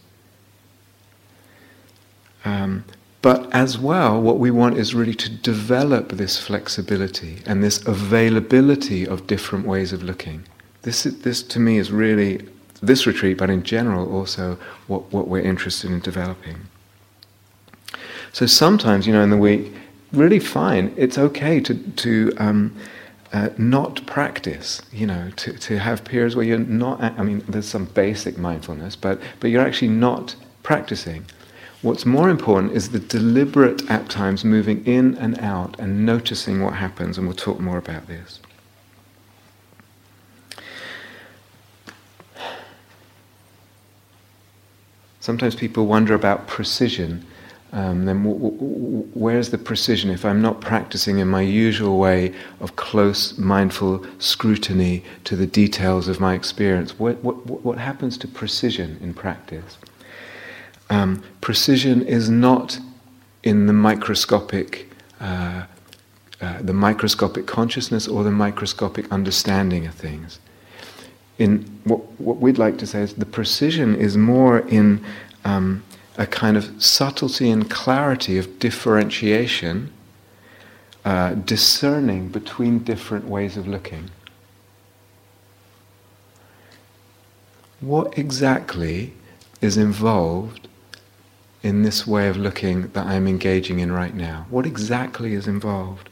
Um, 2.45 2.85
but 3.21 3.53
as 3.53 3.77
well, 3.77 4.21
what 4.21 4.39
we 4.39 4.51
want 4.51 4.77
is 4.77 4.95
really 4.95 5.15
to 5.15 5.29
develop 5.29 6.13
this 6.13 6.39
flexibility 6.39 7.39
and 7.45 7.61
this 7.61 7.85
availability 7.85 9.05
of 9.05 9.27
different 9.27 9.65
ways 9.65 9.91
of 9.91 10.01
looking. 10.01 10.45
This, 10.83 11.03
this 11.03 11.43
to 11.43 11.59
me 11.59 11.77
is 11.77 11.91
really, 11.91 12.47
this 12.81 13.05
retreat, 13.05 13.37
but 13.37 13.49
in 13.49 13.63
general 13.63 14.11
also 14.13 14.57
what, 14.87 15.11
what 15.11 15.27
we're 15.27 15.41
interested 15.41 15.91
in 15.91 15.99
developing. 15.99 16.57
So 18.31 18.45
sometimes, 18.45 19.07
you 19.07 19.13
know, 19.13 19.21
in 19.21 19.29
the 19.29 19.37
week, 19.37 19.73
really 20.13 20.39
fine. 20.39 20.93
It's 20.95 21.17
okay 21.17 21.59
to, 21.61 21.73
to 21.73 22.33
um, 22.37 22.75
uh, 23.33 23.49
not 23.57 24.05
practice, 24.05 24.81
you 24.91 25.07
know, 25.07 25.31
to, 25.37 25.57
to 25.57 25.79
have 25.79 26.05
periods 26.05 26.35
where 26.35 26.45
you're 26.45 26.59
not, 26.59 27.01
I 27.01 27.23
mean, 27.23 27.43
there's 27.47 27.67
some 27.67 27.85
basic 27.85 28.37
mindfulness, 28.37 28.95
but, 28.95 29.19
but 29.39 29.49
you're 29.49 29.65
actually 29.65 29.89
not 29.89 30.35
practicing. 30.63 31.25
What's 31.81 32.05
more 32.05 32.29
important 32.29 32.73
is 32.73 32.89
the 32.89 32.99
deliberate, 32.99 33.89
at 33.89 34.09
times, 34.09 34.43
moving 34.43 34.83
in 34.85 35.15
and 35.17 35.37
out 35.39 35.79
and 35.79 36.05
noticing 36.05 36.61
what 36.61 36.73
happens, 36.73 37.17
and 37.17 37.27
we'll 37.27 37.35
talk 37.35 37.59
more 37.59 37.77
about 37.77 38.07
this. 38.07 38.39
Sometimes 45.27 45.55
people 45.55 45.87
wonder 45.87 46.13
about 46.13 46.47
precision. 46.47 47.21
Um, 47.73 48.05
then 48.05 48.23
w- 48.23 48.49
w- 48.49 49.09
where's 49.13 49.49
the 49.49 49.57
precision 49.57 50.09
if 50.09 50.23
I'm 50.23 50.41
not 50.41 50.61
practicing 50.61 51.19
in 51.19 51.27
my 51.27 51.41
usual 51.41 51.99
way 51.99 52.33
of 52.61 52.77
close, 52.77 53.37
mindful 53.37 54.05
scrutiny 54.19 55.03
to 55.25 55.35
the 55.35 55.45
details 55.45 56.07
of 56.07 56.21
my 56.21 56.33
experience? 56.33 56.97
What, 56.97 57.21
what, 57.25 57.45
what 57.45 57.77
happens 57.77 58.17
to 58.19 58.27
precision 58.29 58.97
in 59.01 59.13
practice? 59.13 59.77
Um, 60.89 61.21
precision 61.41 62.03
is 62.03 62.29
not 62.29 62.79
in 63.43 63.65
the 63.65 63.73
microscopic, 63.73 64.89
uh, 65.19 65.65
uh, 66.39 66.61
the 66.61 66.71
microscopic 66.71 67.47
consciousness 67.47 68.07
or 68.07 68.23
the 68.23 68.31
microscopic 68.31 69.11
understanding 69.11 69.87
of 69.87 69.93
things 69.93 70.39
in 71.37 71.59
what, 71.83 71.99
what 72.19 72.37
we'd 72.37 72.57
like 72.57 72.77
to 72.79 72.87
say 72.87 73.01
is 73.01 73.13
the 73.13 73.25
precision 73.25 73.95
is 73.95 74.17
more 74.17 74.59
in 74.59 75.03
um, 75.45 75.83
a 76.17 76.25
kind 76.25 76.57
of 76.57 76.81
subtlety 76.81 77.49
and 77.49 77.69
clarity 77.69 78.37
of 78.37 78.59
differentiation, 78.59 79.91
uh, 81.05 81.35
discerning 81.35 82.29
between 82.29 82.79
different 82.79 83.25
ways 83.25 83.55
of 83.55 83.67
looking. 83.67 84.09
What 87.79 88.17
exactly 88.17 89.13
is 89.61 89.77
involved 89.77 90.67
in 91.61 91.83
this 91.83 92.07
way 92.07 92.27
of 92.27 92.37
looking 92.37 92.87
that 92.89 93.05
I'm 93.05 93.27
engaging 93.27 93.79
in 93.79 93.91
right 93.91 94.15
now? 94.15 94.47
What 94.49 94.65
exactly 94.65 95.33
is 95.33 95.47
involved? 95.47 96.09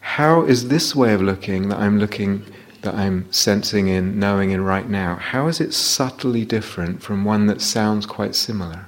How 0.00 0.42
is 0.42 0.68
this 0.68 0.94
way 0.94 1.12
of 1.12 1.20
looking 1.20 1.68
that 1.68 1.78
I'm 1.78 1.98
looking 1.98 2.46
that 2.84 2.94
I'm 2.94 3.30
sensing 3.32 3.88
in, 3.88 4.18
knowing 4.18 4.50
in 4.50 4.62
right 4.62 4.88
now, 4.88 5.16
how 5.16 5.48
is 5.48 5.60
it 5.60 5.74
subtly 5.74 6.44
different 6.44 7.02
from 7.02 7.24
one 7.24 7.46
that 7.46 7.60
sounds 7.60 8.06
quite 8.06 8.34
similar? 8.34 8.86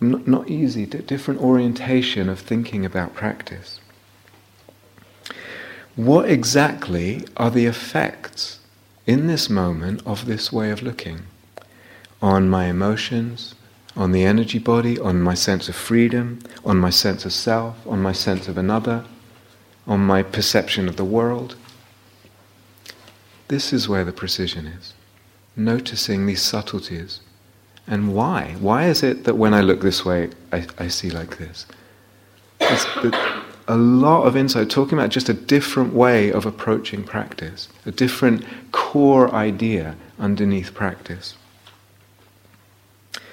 Not, 0.00 0.26
not 0.26 0.48
easy, 0.48 0.86
different 0.86 1.40
orientation 1.40 2.28
of 2.28 2.38
thinking 2.38 2.86
about 2.86 3.14
practice. 3.14 3.80
What 5.96 6.30
exactly 6.30 7.24
are 7.36 7.50
the 7.50 7.66
effects 7.66 8.60
in 9.06 9.26
this 9.26 9.50
moment 9.50 10.02
of 10.06 10.26
this 10.26 10.52
way 10.52 10.70
of 10.70 10.82
looking 10.82 11.22
on 12.22 12.48
my 12.48 12.66
emotions, 12.66 13.54
on 13.96 14.12
the 14.12 14.24
energy 14.24 14.58
body, 14.58 14.98
on 14.98 15.22
my 15.22 15.34
sense 15.34 15.68
of 15.68 15.74
freedom, 15.74 16.38
on 16.64 16.76
my 16.76 16.90
sense 16.90 17.24
of 17.24 17.32
self, 17.32 17.84
on 17.86 18.00
my 18.00 18.12
sense 18.12 18.46
of 18.46 18.56
another? 18.56 19.04
On 19.86 20.00
my 20.00 20.22
perception 20.22 20.88
of 20.88 20.96
the 20.96 21.04
world. 21.04 21.56
This 23.48 23.72
is 23.72 23.88
where 23.88 24.04
the 24.04 24.12
precision 24.12 24.66
is. 24.66 24.94
Noticing 25.54 26.26
these 26.26 26.42
subtleties. 26.42 27.20
And 27.86 28.14
why? 28.14 28.56
Why 28.58 28.86
is 28.86 29.02
it 29.02 29.24
that 29.24 29.36
when 29.36 29.54
I 29.54 29.60
look 29.60 29.80
this 29.80 30.04
way, 30.04 30.30
I, 30.52 30.66
I 30.78 30.88
see 30.88 31.10
like 31.10 31.38
this? 31.38 31.66
It's 32.60 32.86
a 33.68 33.76
lot 33.76 34.24
of 34.24 34.36
insight, 34.36 34.70
talking 34.70 34.98
about 34.98 35.10
just 35.10 35.28
a 35.28 35.34
different 35.34 35.94
way 35.94 36.32
of 36.32 36.46
approaching 36.46 37.04
practice, 37.04 37.68
a 37.84 37.92
different 37.92 38.44
core 38.72 39.32
idea 39.32 39.96
underneath 40.18 40.74
practice. 40.74 41.36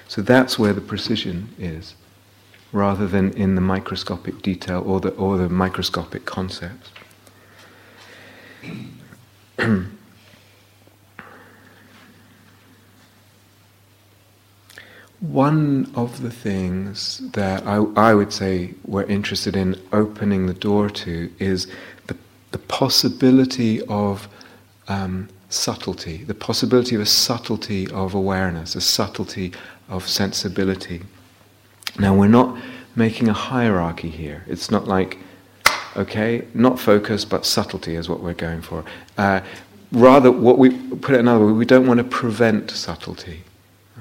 So 0.06 0.22
that's 0.22 0.58
where 0.58 0.72
the 0.72 0.80
precision 0.80 1.48
is 1.58 1.94
rather 2.74 3.06
than 3.06 3.32
in 3.34 3.54
the 3.54 3.60
microscopic 3.60 4.42
detail 4.42 4.82
or 4.84 4.98
the, 5.00 5.10
or 5.10 5.38
the 5.38 5.48
microscopic 5.48 6.24
concepts. 6.24 6.90
One 15.20 15.90
of 15.94 16.20
the 16.20 16.32
things 16.32 17.30
that 17.30 17.64
I, 17.64 17.76
I, 17.76 18.12
would 18.12 18.32
say 18.32 18.74
we're 18.84 19.04
interested 19.04 19.54
in 19.56 19.80
opening 19.92 20.46
the 20.46 20.54
door 20.54 20.90
to 20.90 21.32
is 21.38 21.68
the, 22.08 22.16
the 22.50 22.58
possibility 22.58 23.80
of 23.82 24.28
um, 24.88 25.28
subtlety, 25.48 26.24
the 26.24 26.34
possibility 26.34 26.96
of 26.96 27.00
a 27.00 27.06
subtlety 27.06 27.88
of 27.92 28.14
awareness, 28.14 28.74
a 28.74 28.80
subtlety 28.80 29.52
of 29.88 30.08
sensibility. 30.08 31.02
Now, 31.98 32.14
we're 32.14 32.28
not 32.28 32.58
making 32.96 33.28
a 33.28 33.32
hierarchy 33.32 34.10
here. 34.10 34.44
It's 34.46 34.70
not 34.70 34.86
like, 34.86 35.18
okay, 35.96 36.46
not 36.54 36.78
focus, 36.78 37.24
but 37.24 37.46
subtlety 37.46 37.94
is 37.94 38.08
what 38.08 38.20
we're 38.20 38.34
going 38.34 38.62
for. 38.62 38.84
Uh, 39.16 39.40
rather, 39.92 40.30
what 40.30 40.58
we 40.58 40.70
put 40.70 41.14
it 41.14 41.20
another 41.20 41.46
way, 41.46 41.52
we 41.52 41.64
don't 41.64 41.86
want 41.86 41.98
to 41.98 42.04
prevent 42.04 42.70
subtlety. 42.70 43.42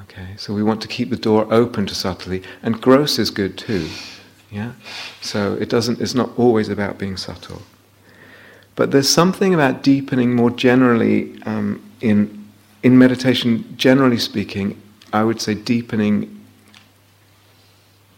Okay, 0.04 0.36
so 0.38 0.54
we 0.54 0.62
want 0.62 0.82
to 0.82 0.88
keep 0.88 1.10
the 1.10 1.16
door 1.16 1.52
open 1.52 1.88
to 1.88 1.96
subtlety, 1.96 2.46
and 2.62 2.80
gross 2.80 3.18
is 3.18 3.32
good 3.32 3.58
too. 3.58 3.90
Yeah, 4.52 4.74
so 5.22 5.54
it 5.54 5.70
doesn't. 5.70 6.00
It's 6.00 6.14
not 6.14 6.30
always 6.38 6.70
about 6.70 7.00
being 7.00 7.18
subtle, 7.18 7.64
but 8.76 8.92
there's 8.92 9.10
something 9.10 9.56
about 9.56 9.82
deepening 9.82 10.36
more 10.36 10.52
generally 10.52 11.42
um, 11.44 11.82
in 12.02 12.48
in 12.84 12.96
meditation. 12.98 13.74
Generally 13.76 14.20
speaking, 14.20 14.80
I 15.12 15.24
would 15.24 15.42
say 15.42 15.56
deepening 15.56 16.43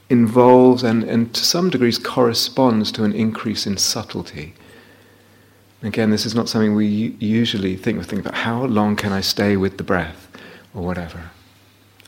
involves 0.10 0.84
and, 0.84 1.04
and 1.04 1.34
to 1.34 1.44
some 1.44 1.70
degrees 1.70 1.98
corresponds 1.98 2.91
to 2.91 3.04
an 3.04 3.13
increase 3.13 3.65
in 3.65 3.78
subtlety. 3.78 4.54
Again, 5.82 6.10
this 6.10 6.26
is 6.26 6.34
not 6.34 6.50
something 6.50 6.76
we 6.76 7.15
usually 7.20 7.76
think 7.76 8.00
of. 8.00 8.06
Think 8.06 8.22
about 8.22 8.36
how 8.36 8.65
long 8.65 8.96
can 8.96 9.12
I 9.12 9.22
stay 9.22 9.56
with 9.56 9.78
the 9.78 9.84
breath, 9.84 10.28
or 10.74 10.84
whatever. 10.84 11.30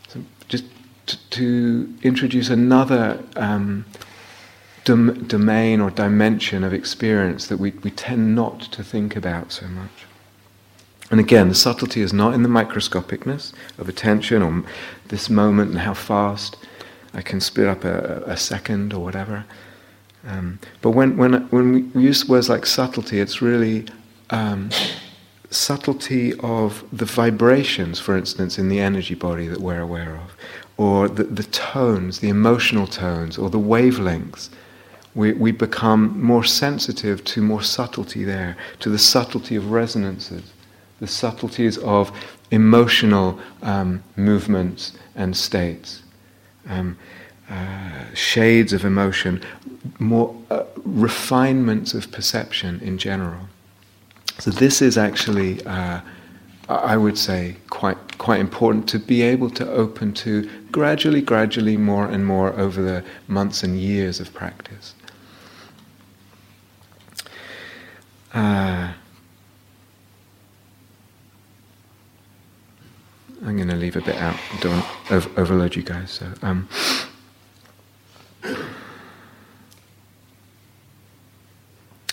So 0.07 0.23
just 0.47 0.65
to, 1.07 1.17
to 1.29 1.93
introduce 2.03 2.49
another 2.49 3.23
um, 3.35 3.85
dom- 4.83 5.23
domain 5.27 5.79
or 5.79 5.89
dimension 5.89 6.63
of 6.63 6.73
experience 6.73 7.47
that 7.47 7.57
we, 7.57 7.71
we 7.83 7.91
tend 7.91 8.35
not 8.35 8.61
to 8.61 8.83
think 8.83 9.15
about 9.15 9.51
so 9.51 9.67
much. 9.67 10.05
And 11.09 11.19
again, 11.19 11.47
the 11.47 11.55
subtlety 11.55 12.01
is 12.01 12.11
not 12.11 12.33
in 12.33 12.43
the 12.43 12.49
microscopicness 12.49 13.53
of 13.77 13.87
attention 13.87 14.41
or 14.41 14.63
this 15.07 15.29
moment 15.29 15.71
and 15.71 15.79
how 15.79 15.93
fast 15.93 16.57
I 17.13 17.21
can 17.21 17.39
split 17.39 17.67
up 17.67 17.83
a, 17.83 18.23
a 18.25 18.37
second 18.37 18.93
or 18.93 19.03
whatever. 19.03 19.45
Um, 20.25 20.59
but 20.81 20.91
when, 20.91 21.17
when, 21.17 21.47
when 21.49 21.91
we 21.93 22.01
use 22.03 22.27
words 22.27 22.49
like 22.49 22.65
subtlety, 22.65 23.19
it's 23.19 23.41
really 23.41 23.85
um, 24.29 24.69
subtlety 25.49 26.33
of 26.39 26.83
the 26.91 27.05
vibrations, 27.05 27.99
for 27.99 28.17
instance, 28.17 28.59
in 28.59 28.67
the 28.67 28.79
energy 28.79 29.15
body 29.15 29.47
that 29.47 29.61
we're 29.61 29.79
aware 29.79 30.15
of, 30.17 30.35
or 30.75 31.07
the, 31.07 31.23
the 31.23 31.43
tones, 31.43 32.19
the 32.19 32.29
emotional 32.29 32.87
tones, 32.87 33.37
or 33.37 33.49
the 33.49 33.59
wavelengths. 33.59 34.49
We, 35.15 35.33
we 35.33 35.51
become 35.51 36.21
more 36.21 36.43
sensitive 36.43 37.23
to 37.25 37.41
more 37.41 37.63
subtlety 37.63 38.23
there, 38.23 38.57
to 38.81 38.89
the 38.89 38.99
subtlety 38.99 39.55
of 39.55 39.71
resonances, 39.71 40.53
the 40.99 41.07
subtleties 41.07 41.77
of 41.79 42.11
emotional 42.51 43.39
um, 43.61 44.03
movements 44.15 44.93
and 45.15 45.35
states 45.35 46.03
um, 46.69 46.97
uh, 47.49 48.13
shades 48.13 48.73
of 48.73 48.83
emotion, 48.83 49.41
more 49.99 50.35
uh, 50.51 50.63
refinements 50.83 51.93
of 51.93 52.11
perception 52.11 52.79
in 52.81 52.97
general. 52.97 53.47
So 54.39 54.51
this 54.51 54.81
is 54.81 54.97
actually, 54.97 55.65
uh, 55.65 56.01
I 56.69 56.97
would 56.97 57.17
say, 57.17 57.55
quite 57.69 57.97
quite 58.17 58.39
important 58.39 58.89
to 58.89 58.99
be 58.99 59.21
able 59.21 59.49
to 59.51 59.69
open 59.71 60.13
to 60.13 60.49
gradually, 60.71 61.21
gradually, 61.21 61.77
more 61.77 62.05
and 62.05 62.25
more 62.25 62.51
over 62.59 62.81
the 62.81 63.03
months 63.27 63.63
and 63.63 63.79
years 63.79 64.19
of 64.19 64.33
practice. 64.33 64.93
I'm 73.45 73.55
going 73.55 73.69
to 73.69 73.75
leave 73.75 73.95
a 73.95 74.01
bit 74.01 74.15
out. 74.15 74.37
Don't 74.61 74.85
over- 75.11 75.29
overload 75.39 75.75
you 75.75 75.83
guys. 75.83 76.11
So, 76.11 76.31
um, 76.41 76.67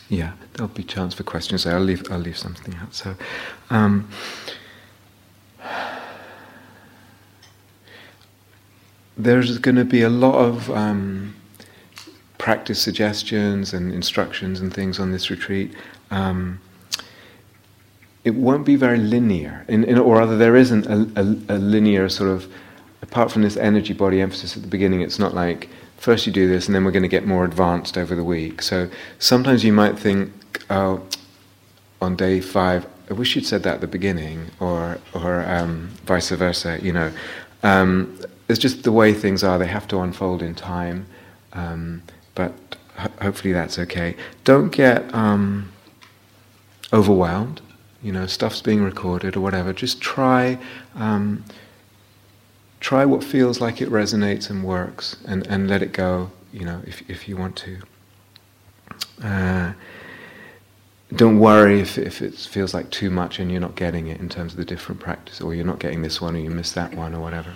yeah, 0.08 0.32
there'll 0.52 0.68
be 0.68 0.84
chance 0.84 1.14
for 1.14 1.22
questions. 1.22 1.66
I'll 1.66 1.80
leave. 1.80 2.10
I'll 2.10 2.18
leave 2.18 2.38
something 2.38 2.74
out. 2.76 2.94
So. 2.94 3.16
Um, 3.70 4.08
there's 9.16 9.58
going 9.58 9.76
to 9.76 9.84
be 9.84 10.02
a 10.02 10.08
lot 10.08 10.34
of 10.34 10.70
um, 10.70 11.34
practice 12.38 12.80
suggestions 12.80 13.72
and 13.72 13.92
instructions 13.92 14.60
and 14.60 14.72
things 14.74 14.98
on 14.98 15.12
this 15.12 15.30
retreat. 15.30 15.72
It 18.24 18.34
won't 18.34 18.64
be 18.64 18.76
very 18.76 18.98
linear, 18.98 19.64
in, 19.68 19.84
in, 19.84 19.98
or 19.98 20.16
rather, 20.16 20.37
there 20.38 20.56
isn't 20.56 20.87
a, 20.87 21.06
a, 21.14 21.56
a, 21.56 21.58
linear 21.58 22.08
sort 22.08 22.30
of, 22.30 22.50
apart 23.02 23.30
from 23.30 23.42
this 23.42 23.58
energy 23.58 23.92
body 23.92 24.22
emphasis 24.22 24.56
at 24.56 24.62
the 24.62 24.68
beginning, 24.68 25.02
it's 25.02 25.18
not 25.18 25.34
like 25.34 25.68
first 25.98 26.26
you 26.26 26.32
do 26.32 26.48
this 26.48 26.66
and 26.66 26.74
then 26.74 26.84
we're 26.84 26.90
going 26.90 27.02
to 27.02 27.08
get 27.08 27.26
more 27.26 27.44
advanced 27.44 27.98
over 27.98 28.14
the 28.14 28.24
week. 28.24 28.62
So 28.62 28.88
sometimes 29.18 29.62
you 29.62 29.72
might 29.72 29.98
think, 29.98 30.32
oh, 30.70 31.02
on 32.00 32.16
day 32.16 32.40
five, 32.40 32.87
I 33.10 33.12
wish 33.14 33.37
you'd 33.37 33.46
said 33.46 33.62
that 33.64 33.74
at 33.74 33.80
the 33.82 33.87
beginning, 33.87 34.50
or, 34.60 34.98
or 35.12 35.44
um, 35.44 35.90
vice 36.06 36.30
versa, 36.30 36.78
you 36.82 36.92
know. 36.92 37.12
Um, 37.62 38.18
it's 38.48 38.58
just 38.58 38.82
the 38.82 38.92
way 38.92 39.12
things 39.12 39.44
are, 39.44 39.58
they 39.58 39.66
have 39.66 39.87
to 39.88 40.00
unfold 40.00 40.42
in 40.42 40.54
time, 40.54 41.06
um, 41.52 42.02
but 42.34 42.54
ho- 42.96 43.10
hopefully 43.20 43.52
that's 43.52 43.78
okay. 43.78 44.16
Don't 44.44 44.70
get 44.70 45.14
um, 45.14 45.70
overwhelmed 46.92 47.60
you 48.04 48.12
know, 48.12 48.26
stuff's 48.26 48.60
being 48.60 48.82
recorded 48.82 49.34
or 49.34 49.40
whatever, 49.40 49.72
just 49.72 50.00
try 50.00 50.58
um, 50.94 51.44
try 52.78 53.04
what 53.06 53.24
feels 53.24 53.62
like 53.62 53.80
it 53.80 53.88
resonates 53.88 54.50
and 54.50 54.62
works, 54.62 55.16
and, 55.26 55.46
and 55.46 55.68
let 55.68 55.82
it 55.82 55.92
go. 55.92 56.30
You 56.52 56.66
know, 56.66 56.82
if 56.86 57.02
if 57.08 57.26
you 57.28 57.36
want 57.36 57.56
to. 57.56 57.78
Uh, 59.22 59.72
don't 61.16 61.38
worry 61.38 61.80
if, 61.80 61.96
if 61.96 62.20
it 62.20 62.34
feels 62.34 62.74
like 62.74 62.90
too 62.90 63.08
much 63.08 63.38
and 63.38 63.50
you're 63.50 63.60
not 63.60 63.76
getting 63.76 64.08
it 64.08 64.20
in 64.20 64.28
terms 64.28 64.52
of 64.52 64.58
the 64.58 64.64
different 64.64 65.00
practice, 65.00 65.40
or 65.40 65.54
you're 65.54 65.64
not 65.64 65.78
getting 65.78 66.02
this 66.02 66.20
one, 66.20 66.36
or 66.36 66.40
you 66.40 66.50
miss 66.50 66.72
that 66.72 66.94
one, 66.94 67.14
or 67.14 67.20
whatever. 67.20 67.54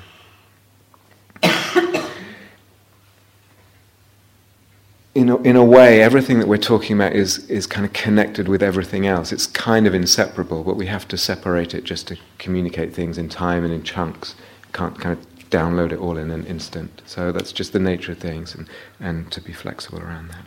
In 5.18 5.28
a, 5.30 5.36
in 5.42 5.56
a 5.56 5.64
way, 5.64 6.00
everything 6.00 6.38
that 6.38 6.46
we're 6.46 6.58
talking 6.58 6.94
about 6.94 7.12
is, 7.12 7.38
is 7.50 7.66
kind 7.66 7.84
of 7.84 7.92
connected 7.92 8.46
with 8.46 8.62
everything 8.62 9.04
else. 9.04 9.32
It's 9.32 9.48
kind 9.48 9.84
of 9.84 9.92
inseparable, 9.92 10.62
but 10.62 10.76
we 10.76 10.86
have 10.86 11.08
to 11.08 11.18
separate 11.18 11.74
it 11.74 11.82
just 11.82 12.06
to 12.08 12.16
communicate 12.38 12.94
things 12.94 13.18
in 13.18 13.28
time 13.28 13.64
and 13.64 13.74
in 13.74 13.82
chunks. 13.82 14.36
Can't 14.72 14.96
kind 14.96 15.18
of 15.18 15.50
download 15.50 15.90
it 15.90 15.98
all 15.98 16.16
in 16.16 16.30
an 16.30 16.46
instant. 16.46 17.02
So 17.04 17.32
that's 17.32 17.50
just 17.50 17.72
the 17.72 17.80
nature 17.80 18.12
of 18.12 18.18
things, 18.18 18.54
and, 18.54 18.68
and 19.00 19.28
to 19.32 19.40
be 19.40 19.52
flexible 19.52 19.98
around 19.98 20.30
that. 20.30 20.46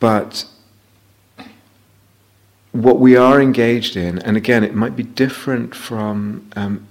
But 0.00 0.44
what 2.72 2.98
we 2.98 3.16
are 3.16 3.40
engaged 3.40 3.96
in, 3.96 4.18
and 4.18 4.36
again, 4.36 4.64
it 4.64 4.74
might 4.74 4.96
be 4.96 5.04
different 5.04 5.72
from 5.72 6.50
um, 6.56 6.84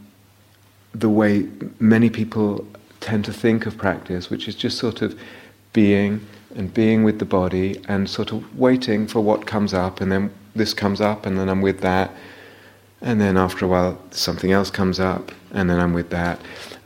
the 0.94 1.10
way 1.10 1.50
many 1.80 2.10
people 2.10 2.65
tend 3.02 3.26
to 3.26 3.34
think 3.34 3.66
of 3.66 3.78
practice, 3.78 4.30
which 4.30 4.48
is 4.48 4.56
just 4.56 4.78
sort 4.78 5.02
of 5.02 5.20
being 5.74 6.26
and 6.56 6.74
being 6.74 7.04
with 7.04 7.20
the 7.20 7.26
body 7.26 7.82
and 7.88 8.10
sort 8.10 8.32
of 8.32 8.58
waiting 8.58 9.08
for 9.08 9.20
what 9.22 9.46
comes 9.46 9.74
up, 9.74 10.00
and 10.02 10.12
then 10.12 10.32
this 10.56 10.74
comes 10.74 11.02
up, 11.02 11.26
and 11.26 11.38
then 11.38 11.50
I'm 11.50 11.62
with 11.62 11.82
that, 11.82 12.12
and 13.02 13.20
then 13.20 13.38
after 13.38 13.66
a 13.66 13.68
while 13.68 14.02
something 14.12 14.52
else 14.52 14.70
comes 14.70 15.00
up, 15.00 15.32
and 15.52 15.70
then 15.70 15.80
I'm 15.80 15.94
with 15.94 16.10
that, 16.10 16.40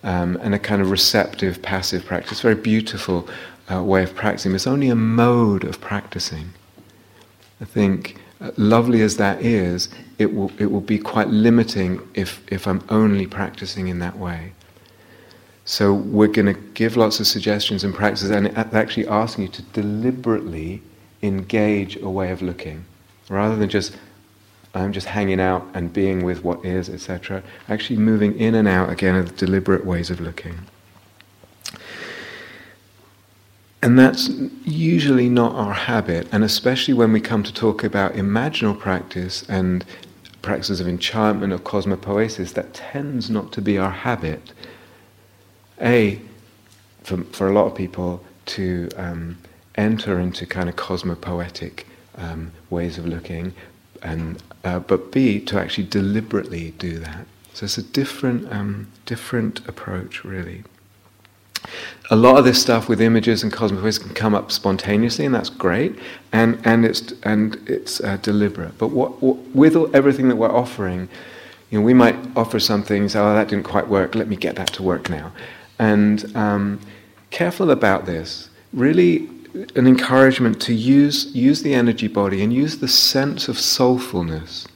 um, 0.04 0.38
and 0.42 0.54
a 0.56 0.60
kind 0.60 0.82
of 0.82 0.92
receptive, 0.92 1.62
passive 1.62 2.06
practice, 2.06 2.42
very 2.42 2.56
beautiful 2.56 3.28
uh, 3.72 3.82
way 3.84 4.04
of 4.04 4.16
practicing. 4.16 4.54
It's 4.54 4.68
only 4.68 4.90
a 4.90 4.96
mode 4.96 5.64
of 5.64 5.82
practicing. 5.82 6.54
I 7.60 7.66
think, 7.66 8.22
uh, 8.40 8.52
lovely 8.58 9.02
as 9.02 9.18
that 9.18 9.42
is, 9.42 9.90
it 10.20 10.34
will 10.34 10.52
it 10.60 10.72
will 10.72 10.82
be 10.82 11.00
quite 11.00 11.30
limiting 11.30 12.08
if 12.14 12.42
if 12.52 12.68
I'm 12.68 12.84
only 12.90 13.26
practicing 13.26 13.88
in 13.88 14.00
that 14.00 14.18
way. 14.18 14.54
So 15.66 15.94
we're 15.94 16.28
going 16.28 16.46
to 16.46 16.60
give 16.74 16.96
lots 16.96 17.20
of 17.20 17.26
suggestions 17.26 17.84
and 17.84 17.94
practices, 17.94 18.30
and 18.30 18.56
actually 18.58 19.08
asking 19.08 19.46
you 19.46 19.50
to 19.50 19.62
deliberately 19.64 20.82
engage 21.24 21.98
a 21.98 22.10
way 22.10 22.32
of 22.32 22.44
looking, 22.44 22.86
rather 23.30 23.56
than 23.56 23.70
just 23.70 23.98
I'm 24.76 24.92
just 24.92 25.08
hanging 25.08 25.40
out 25.40 25.66
and 25.74 25.92
being 25.92 26.24
with 26.24 26.44
what 26.44 26.64
is, 26.66 26.90
etc. 26.90 27.42
Actually, 27.70 27.98
moving 27.98 28.38
in 28.38 28.56
and 28.56 28.68
out 28.68 28.90
again 28.90 29.16
of 29.16 29.38
deliberate 29.38 29.86
ways 29.86 30.10
of 30.10 30.20
looking. 30.20 30.60
And 33.82 33.98
that's 33.98 34.30
usually 34.66 35.30
not 35.30 35.54
our 35.56 35.74
habit, 35.74 36.28
and 36.32 36.44
especially 36.44 36.94
when 36.94 37.14
we 37.14 37.22
come 37.22 37.42
to 37.44 37.54
talk 37.54 37.84
about 37.84 38.14
imaginal 38.14 38.78
practice 38.78 39.44
and 39.48 39.86
practices 40.42 40.80
of 40.80 40.88
enchantment 40.88 41.54
or 41.54 41.60
cosmopoesis, 41.60 42.54
that 42.54 42.74
tends 42.74 43.30
not 43.30 43.52
to 43.54 43.62
be 43.62 43.78
our 43.78 43.92
habit. 43.92 44.54
A, 45.82 46.20
for, 47.04 47.24
for 47.26 47.48
a 47.48 47.54
lot 47.54 47.66
of 47.66 47.76
people, 47.76 48.24
to 48.48 48.90
um, 48.98 49.38
enter 49.76 50.20
into 50.20 50.46
kind 50.46 50.70
of 50.70 50.76
cosmopoetic 50.76 51.86
um, 52.18 52.52
ways 52.70 52.98
of 52.98 53.06
looking, 53.06 53.54
and 54.02 54.42
uh, 54.64 54.80
but 54.80 55.12
B, 55.12 55.40
to 55.42 55.60
actually 55.60 55.88
deliberately 55.88 56.72
do 56.78 57.00
that. 57.00 57.26
So 57.54 57.66
it's 57.66 57.78
a 57.78 57.84
different, 57.84 58.52
um, 58.52 58.88
different 59.06 59.68
approach, 59.68 60.24
really. 60.24 60.64
a 62.10 62.16
lot 62.16 62.38
of 62.38 62.46
this 62.46 62.62
stuff 62.62 62.88
with 62.88 63.02
images 63.02 63.44
and 63.44 63.52
cosmic 63.52 63.82
can 64.02 64.14
come 64.14 64.36
up 64.36 64.52
spontaneously, 64.52 65.26
and 65.26 65.34
that's 65.34 65.50
great, 65.50 65.98
and 66.32 66.60
and 66.66 66.86
it's 66.86 67.14
and 67.24 67.58
it's 67.68 68.00
uh, 68.02 68.18
deliberate. 68.18 68.78
But 68.78 68.90
what, 68.90 69.22
what, 69.22 69.38
with 69.56 69.76
all, 69.76 69.90
everything 69.96 70.28
that 70.30 70.36
we're 70.36 70.52
offering, 70.52 71.10
you 71.70 71.80
know, 71.80 71.86
we 71.86 71.94
might 71.94 72.16
offer 72.36 72.60
some 72.60 72.84
things. 72.84 73.16
Oh, 73.16 73.34
that 73.34 73.48
didn't 73.48 73.66
quite 73.66 73.88
work. 73.88 74.16
Let 74.16 74.28
me 74.28 74.36
get 74.36 74.56
that 74.56 74.68
to 74.74 74.84
work 74.84 75.10
now. 75.10 75.32
And 75.80 76.36
um, 76.36 76.80
careful 77.32 77.72
about 77.72 78.06
this. 78.06 78.50
Really, 78.74 79.30
an 79.76 79.88
encouragement 79.88 80.62
to 80.62 80.74
use 80.74 81.34
use 81.34 81.62
the 81.62 81.74
energy 81.74 82.08
body 82.08 82.44
and 82.44 82.54
use 82.54 82.80
the 82.80 82.88
sense 82.88 83.48
of 83.48 83.56
soulfulness 83.58 84.68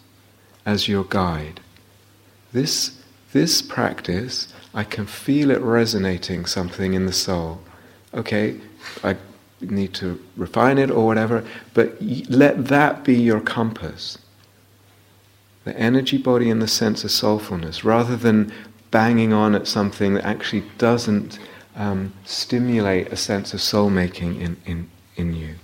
as 0.66 0.88
your 0.88 1.04
guide. 1.06 1.60
This 2.54 2.98
this 3.34 3.62
practice 3.62 4.54
I 4.74 4.84
can 4.84 5.06
feel 5.06 5.52
it 5.52 5.62
resonating 5.62 6.46
something 6.46 6.94
in 6.94 7.06
the 7.06 7.14
soul. 7.14 7.62
Okay, 8.14 8.60
I 9.04 9.18
need 9.62 9.94
to 9.96 10.24
refine 10.38 10.78
it 10.78 10.92
or 10.92 11.06
whatever, 11.06 11.44
but 11.74 12.02
let 12.30 12.68
that 12.68 13.04
be 13.04 13.16
your 13.16 13.42
compass. 13.42 14.18
The 15.66 15.78
energy 15.78 16.18
body 16.18 16.50
and 16.50 16.62
the 16.62 16.68
sense 16.68 17.04
of 17.04 17.12
soulfulness, 17.12 17.84
rather 17.84 18.16
than 18.16 18.54
banging 18.92 19.34
on 19.34 19.56
at 19.56 19.68
something 19.68 20.16
that 20.16 20.26
actually 20.26 20.64
doesn't 20.78 21.40
um, 21.76 22.14
stimulate 22.26 23.08
a 23.08 23.16
sense 23.16 23.54
of 23.54 23.62
soul 23.62 23.90
making 23.90 24.42
in, 24.42 24.58
in, 24.66 24.90
in 25.16 25.36
you. 25.36 25.56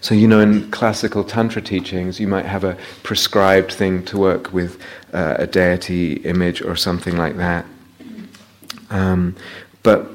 So, 0.00 0.14
you 0.14 0.26
know, 0.26 0.40
in 0.40 0.70
classical 0.72 1.22
Tantra 1.22 1.62
teachings, 1.62 2.18
you 2.18 2.26
might 2.26 2.44
have 2.44 2.64
a 2.64 2.76
prescribed 3.04 3.72
thing 3.72 4.04
to 4.06 4.18
work 4.18 4.52
with 4.52 4.80
uh, 5.12 5.36
a 5.38 5.46
deity 5.46 6.14
image 6.24 6.60
or 6.60 6.74
something 6.74 7.16
like 7.16 7.36
that. 7.36 7.64
Um, 8.90 9.36
but 9.82 10.10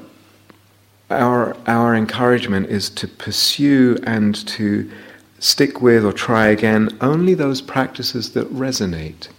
our, 1.10 1.56
our 1.68 1.96
encouragement 1.96 2.70
is 2.70 2.90
to 2.92 3.08
pursue 3.08 3.98
and 4.04 4.36
to 4.48 4.92
stick 5.40 5.82
with 5.82 6.04
or 6.04 6.12
try 6.12 6.48
again 6.48 6.90
only 7.00 7.34
those 7.34 7.62
practices 7.62 8.34
that 8.34 8.52
resonate, 8.54 9.30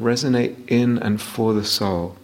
resonate 0.00 0.56
in 0.68 0.98
and 0.98 1.20
for 1.20 1.52
the 1.52 1.64
soul 1.64 2.16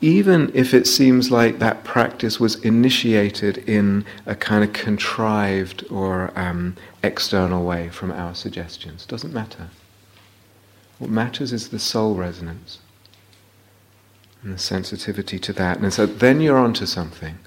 even 0.00 0.50
if 0.54 0.74
it 0.74 0.86
seems 0.86 1.30
like 1.30 1.58
that 1.58 1.82
practice 1.82 2.38
was 2.38 2.54
initiated 2.64 3.58
in 3.58 4.04
a 4.26 4.34
kind 4.34 4.62
of 4.62 4.72
contrived 4.72 5.84
or 5.90 6.30
um, 6.38 6.76
external 7.02 7.64
way 7.64 7.88
from 7.88 8.12
our 8.12 8.34
suggestions, 8.34 9.04
doesn't 9.06 9.32
matter. 9.32 9.70
What 10.98 11.10
matters 11.10 11.52
is 11.52 11.70
the 11.70 11.80
soul 11.80 12.14
resonance 12.14 12.78
and 14.42 14.54
the 14.54 14.58
sensitivity 14.58 15.38
to 15.40 15.52
that. 15.54 15.78
And 15.78 15.92
so 15.92 16.06
then 16.06 16.40
you're 16.40 16.58
onto 16.58 16.86
something. 16.86 17.38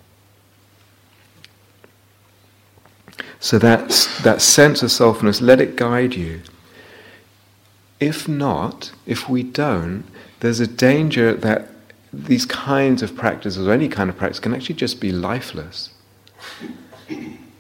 So 3.40 3.58
that's, 3.58 4.22
that 4.24 4.42
sense 4.42 4.84
of 4.84 4.90
soulfulness, 4.90 5.42
let 5.42 5.62
it 5.62 5.78
guide 5.78 6.16
you. 6.16 6.42
If 8.02 8.28
not, 8.28 8.92
if 9.06 9.30
we 9.30 9.44
don't, 9.44 10.04
there's 10.40 10.60
a 10.60 10.66
danger 10.66 11.36
that 11.36 11.70
these 12.12 12.46
kinds 12.48 13.04
of 13.04 13.16
practices, 13.16 13.66
or 13.66 13.72
any 13.72 13.88
kind 13.88 14.10
of 14.10 14.18
practice, 14.18 14.40
can 14.40 14.56
actually 14.56 14.76
just 14.76 15.00
be 15.00 15.12
lifeless, 15.12 15.92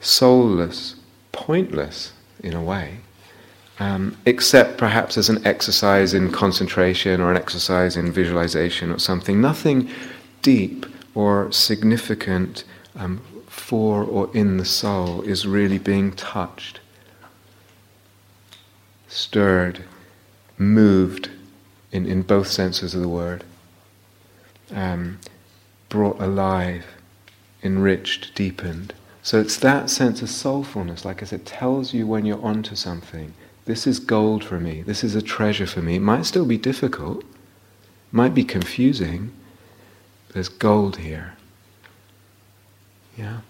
soulless, 0.01 0.95
pointless 1.31 2.13
in 2.43 2.55
a 2.55 2.61
way, 2.61 2.97
um, 3.79 4.17
except 4.25 4.79
perhaps 4.79 5.15
as 5.15 5.29
an 5.29 5.45
exercise 5.45 6.15
in 6.15 6.31
concentration 6.31 7.21
or 7.21 7.29
an 7.29 7.37
exercise 7.37 7.95
in 7.95 8.11
visualization 8.11 8.91
or 8.91 8.97
something. 8.97 9.39
Nothing 9.39 9.89
deep 10.41 10.87
or 11.13 11.51
significant 11.51 12.63
um, 12.95 13.21
for 13.47 14.03
or 14.03 14.29
in 14.33 14.57
the 14.57 14.65
soul 14.65 15.21
is 15.21 15.45
really 15.45 15.77
being 15.77 16.11
touched, 16.13 16.79
stirred, 19.07 19.83
moved 20.61 21.29
in, 21.91 22.05
in 22.05 22.21
both 22.21 22.47
senses 22.47 22.93
of 22.93 23.01
the 23.01 23.07
word 23.07 23.43
um, 24.73 25.19
brought 25.89 26.21
alive, 26.21 26.85
enriched, 27.63 28.33
deepened. 28.35 28.93
So 29.23 29.39
it's 29.39 29.57
that 29.57 29.89
sense 29.89 30.21
of 30.21 30.29
soulfulness, 30.29 31.03
like 31.03 31.21
I 31.21 31.25
said, 31.25 31.45
tells 31.45 31.93
you 31.93 32.07
when 32.07 32.25
you're 32.25 32.43
onto 32.43 32.75
something. 32.75 33.33
This 33.65 33.85
is 33.85 33.99
gold 33.99 34.43
for 34.43 34.59
me. 34.59 34.81
This 34.81 35.03
is 35.03 35.15
a 35.15 35.21
treasure 35.21 35.67
for 35.67 35.81
me. 35.81 35.97
It 35.97 36.01
might 36.01 36.25
still 36.25 36.45
be 36.45 36.57
difficult, 36.57 37.23
might 38.11 38.33
be 38.33 38.43
confusing. 38.43 39.31
There's 40.33 40.49
gold 40.49 40.97
here. 40.97 41.33
Yeah. 43.17 43.41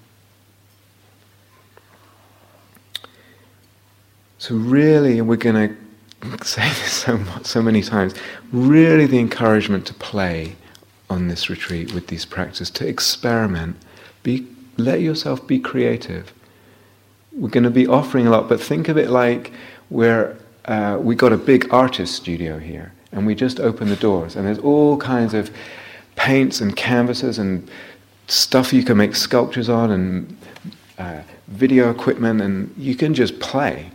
So 4.40 4.56
really, 4.56 5.22
we're 5.22 5.36
going 5.36 5.70
to 5.70 5.81
say 6.44 6.68
this 6.68 6.92
so 6.92 7.18
much, 7.18 7.46
so 7.46 7.62
many 7.62 7.82
times. 7.82 8.14
Really, 8.52 9.06
the 9.06 9.20
encouragement 9.20 9.86
to 9.88 9.94
play 9.94 10.56
on 11.10 11.28
this 11.28 11.50
retreat 11.50 11.94
with 11.94 12.08
these 12.08 12.26
practices 12.26 12.70
to 12.72 12.88
experiment. 12.88 13.76
Be, 14.24 14.48
let 14.78 15.02
yourself 15.02 15.46
be 15.48 15.60
creative. 15.60 16.34
We're 17.34 17.50
going 17.50 17.64
to 17.64 17.70
be 17.70 17.88
offering 17.88 18.28
a 18.28 18.30
lot, 18.30 18.50
but 18.50 18.62
think 18.62 18.88
of 18.88 18.98
it 18.98 19.10
like 19.10 19.52
we're, 19.90 20.38
uh, 20.66 20.98
we 21.02 21.16
got 21.16 21.34
a 21.34 21.38
big 21.38 21.74
artist 21.74 22.16
studio 22.16 22.60
here, 22.60 22.94
and 23.12 23.26
we 23.26 23.36
just 23.36 23.60
open 23.60 23.90
the 23.90 23.96
doors, 23.96 24.36
and 24.36 24.46
there's 24.46 24.60
all 24.60 24.98
kinds 24.98 25.34
of 25.34 25.50
paints 26.16 26.62
and 26.62 26.76
canvases 26.76 27.40
and 27.40 27.70
stuff 28.28 28.72
you 28.74 28.84
can 28.84 28.98
make 28.98 29.16
sculptures 29.16 29.70
on, 29.70 29.92
and 29.92 30.38
uh, 30.98 31.22
video 31.48 31.90
equipment, 31.90 32.42
and 32.42 32.74
you 32.78 32.96
can 32.96 33.14
just 33.14 33.40
play 33.40 33.90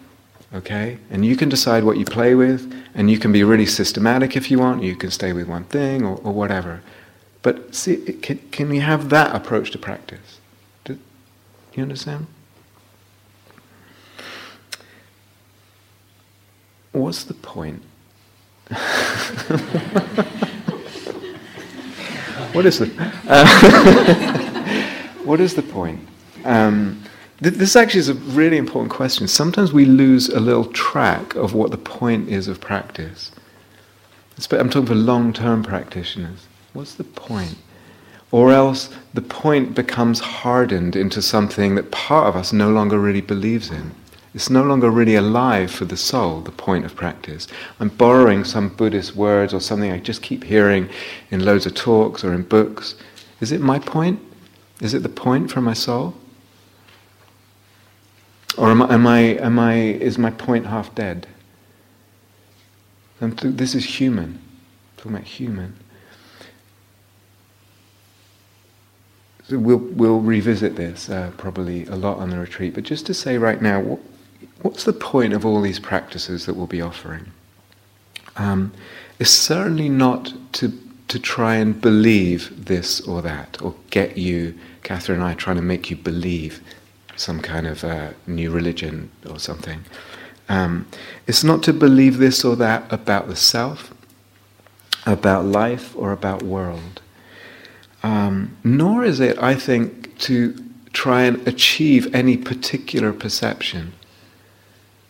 okay? 0.56 0.98
And 1.10 1.24
you 1.24 1.36
can 1.36 1.48
decide 1.48 1.84
what 1.84 1.98
you 1.98 2.04
play 2.04 2.34
with, 2.34 2.72
and 2.94 3.10
you 3.10 3.18
can 3.18 3.32
be 3.32 3.44
really 3.44 3.66
systematic 3.66 4.36
if 4.36 4.50
you 4.50 4.58
want, 4.58 4.82
you 4.82 4.96
can 4.96 5.10
stay 5.10 5.32
with 5.32 5.48
one 5.48 5.64
thing 5.64 6.04
or, 6.04 6.16
or 6.24 6.32
whatever. 6.32 6.82
But 7.42 7.74
see, 7.74 7.96
can, 7.96 8.38
can 8.50 8.68
we 8.68 8.80
have 8.80 9.08
that 9.10 9.34
approach 9.34 9.70
to 9.72 9.78
practice? 9.78 10.40
Do 10.84 10.98
you 11.74 11.82
understand? 11.82 12.26
What's 16.92 17.24
the 17.24 17.34
point? 17.34 17.82
what 22.52 22.64
is 22.64 22.78
the 22.78 22.90
uh, 23.28 23.46
what 25.24 25.40
is 25.40 25.54
the 25.54 25.62
point? 25.62 26.00
Um, 26.44 27.02
this 27.40 27.76
actually 27.76 28.00
is 28.00 28.08
a 28.08 28.14
really 28.14 28.56
important 28.56 28.90
question. 28.90 29.28
Sometimes 29.28 29.72
we 29.72 29.84
lose 29.84 30.28
a 30.28 30.40
little 30.40 30.64
track 30.66 31.34
of 31.34 31.52
what 31.54 31.70
the 31.70 31.78
point 31.78 32.28
is 32.28 32.48
of 32.48 32.60
practice. 32.60 33.30
I'm 34.50 34.70
talking 34.70 34.86
for 34.86 34.94
long-term 34.94 35.62
practitioners. 35.62 36.46
What's 36.72 36.94
the 36.94 37.04
point? 37.04 37.56
Or 38.30 38.52
else 38.52 38.90
the 39.14 39.22
point 39.22 39.74
becomes 39.74 40.20
hardened 40.20 40.96
into 40.96 41.22
something 41.22 41.74
that 41.74 41.90
part 41.90 42.26
of 42.26 42.36
us 42.36 42.52
no 42.52 42.70
longer 42.70 42.98
really 42.98 43.20
believes 43.20 43.70
in. 43.70 43.92
It's 44.34 44.50
no 44.50 44.62
longer 44.62 44.90
really 44.90 45.14
alive 45.14 45.70
for 45.70 45.86
the 45.86 45.96
soul, 45.96 46.40
the 46.40 46.50
point 46.50 46.84
of 46.84 46.94
practice. 46.94 47.48
I'm 47.80 47.88
borrowing 47.88 48.44
some 48.44 48.68
Buddhist 48.68 49.16
words 49.16 49.54
or 49.54 49.60
something 49.60 49.90
I 49.90 49.98
just 49.98 50.20
keep 50.20 50.44
hearing 50.44 50.90
in 51.30 51.44
loads 51.44 51.64
of 51.64 51.74
talks 51.74 52.22
or 52.22 52.34
in 52.34 52.42
books. 52.42 52.96
Is 53.40 53.52
it 53.52 53.62
my 53.62 53.78
point? 53.78 54.20
Is 54.82 54.92
it 54.92 55.02
the 55.02 55.08
point 55.08 55.50
for 55.50 55.62
my 55.62 55.72
soul? 55.72 56.14
Or 58.56 58.70
am 58.70 58.82
I, 58.82 58.94
am 58.94 59.06
I, 59.06 59.18
am 59.18 59.58
I 59.58 59.74
is 59.74 60.18
my 60.18 60.30
point 60.30 60.66
half 60.66 60.94
dead? 60.94 61.26
this 63.20 63.74
is 63.74 63.84
human. 63.84 64.24
I'm 64.24 64.96
talking 64.96 65.12
about 65.12 65.24
human. 65.24 65.74
So 69.48 69.58
we'll, 69.58 69.78
we'll 69.78 70.20
revisit 70.20 70.76
this 70.76 71.08
uh, 71.08 71.30
probably 71.38 71.86
a 71.86 71.94
lot 71.94 72.18
on 72.18 72.30
the 72.30 72.38
retreat, 72.38 72.74
but 72.74 72.84
just 72.84 73.06
to 73.06 73.14
say 73.14 73.38
right 73.38 73.62
now, 73.62 73.80
what, 73.80 74.00
what's 74.62 74.84
the 74.84 74.92
point 74.92 75.32
of 75.32 75.46
all 75.46 75.60
these 75.60 75.78
practices 75.78 76.46
that 76.46 76.54
we'll 76.54 76.66
be 76.66 76.82
offering? 76.82 77.26
Um, 78.36 78.72
it's 79.18 79.30
certainly 79.30 79.88
not 79.88 80.34
to, 80.54 80.72
to 81.08 81.18
try 81.20 81.56
and 81.56 81.80
believe 81.80 82.66
this 82.66 83.00
or 83.00 83.22
that, 83.22 83.62
or 83.62 83.74
get 83.90 84.18
you, 84.18 84.58
Catherine 84.82 85.20
and 85.20 85.28
I, 85.28 85.34
trying 85.34 85.56
to 85.56 85.62
make 85.62 85.90
you 85.90 85.96
believe 85.96 86.60
some 87.16 87.40
kind 87.40 87.66
of 87.66 87.82
uh, 87.84 88.10
new 88.26 88.50
religion 88.50 89.10
or 89.28 89.38
something. 89.38 89.84
Um, 90.48 90.86
it's 91.26 91.42
not 91.42 91.62
to 91.64 91.72
believe 91.72 92.18
this 92.18 92.44
or 92.44 92.56
that 92.56 92.90
about 92.92 93.28
the 93.28 93.36
self, 93.36 93.92
about 95.04 95.44
life, 95.44 95.96
or 95.96 96.12
about 96.12 96.42
world. 96.42 97.00
Um, 98.02 98.56
nor 98.62 99.04
is 99.04 99.18
it, 99.18 99.38
I 99.42 99.54
think, 99.54 100.16
to 100.18 100.54
try 100.92 101.22
and 101.22 101.46
achieve 101.48 102.14
any 102.14 102.36
particular 102.36 103.12
perception. 103.12 103.92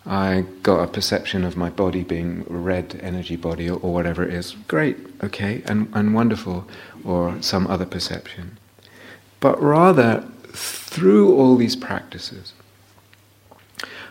I 0.07 0.45
got 0.63 0.83
a 0.83 0.87
perception 0.87 1.45
of 1.45 1.57
my 1.57 1.69
body 1.69 2.05
being 2.05 2.45
red 2.49 2.99
energy 3.03 3.37
body 3.37 3.69
or, 3.69 3.79
or 3.81 3.93
whatever 3.93 4.25
it 4.25 4.33
is. 4.33 4.53
Great, 4.69 4.97
okay, 5.23 5.63
and, 5.67 5.89
and 5.93 6.15
wonderful, 6.15 6.67
or 7.05 7.41
some 7.43 7.67
other 7.67 7.87
perception. 7.87 8.59
But 9.41 9.61
rather, 9.61 10.27
through 10.57 11.35
all 11.37 11.57
these 11.57 11.77
practices, 11.77 12.53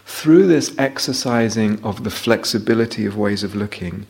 through 0.06 0.48
this 0.48 0.74
exercising 0.78 1.84
of 1.84 2.04
the 2.04 2.12
flexibility 2.12 3.06
of 3.06 3.18
ways 3.18 3.44
of 3.44 3.56
looking, 3.56 4.06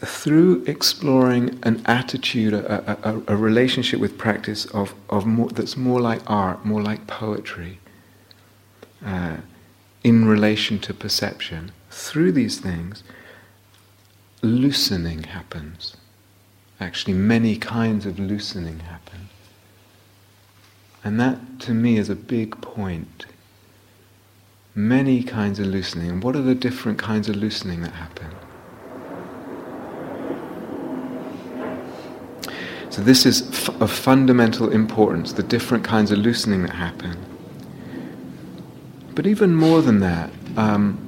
through 0.00 0.64
exploring 0.66 1.58
an 1.62 1.82
attitude, 1.86 2.54
a, 2.54 3.08
a, 3.08 3.22
a 3.28 3.36
relationship 3.36 4.00
with 4.00 4.16
practice 4.16 4.64
of, 4.66 4.94
of 5.10 5.26
more, 5.26 5.48
that's 5.48 5.76
more 5.76 6.00
like 6.00 6.22
art, 6.26 6.64
more 6.64 6.82
like 6.82 7.06
poetry, 7.06 7.78
uh, 9.04 9.36
in 10.02 10.24
relation 10.24 10.78
to 10.78 10.94
perception, 10.94 11.70
through 11.90 12.32
these 12.32 12.58
things, 12.58 13.02
loosening 14.42 15.24
happens. 15.24 15.96
Actually, 16.80 17.12
many 17.12 17.56
kinds 17.56 18.06
of 18.06 18.18
loosening 18.18 18.78
happen. 18.80 19.09
And 21.02 21.18
that, 21.18 21.60
to 21.60 21.72
me, 21.72 21.96
is 21.96 22.10
a 22.10 22.14
big 22.14 22.60
point. 22.60 23.26
Many 24.74 25.22
kinds 25.22 25.58
of 25.58 25.66
loosening. 25.66 26.10
And 26.10 26.22
what 26.22 26.36
are 26.36 26.42
the 26.42 26.54
different 26.54 26.98
kinds 26.98 27.28
of 27.28 27.36
loosening 27.36 27.82
that 27.82 27.92
happen? 27.92 28.30
So, 32.90 33.02
this 33.02 33.24
is 33.24 33.48
f- 33.50 33.80
of 33.80 33.90
fundamental 33.90 34.70
importance 34.70 35.32
the 35.32 35.44
different 35.44 35.84
kinds 35.84 36.10
of 36.10 36.18
loosening 36.18 36.62
that 36.62 36.74
happen. 36.74 37.16
But 39.14 39.26
even 39.26 39.54
more 39.54 39.80
than 39.80 40.00
that, 40.00 40.30
um, 40.56 41.06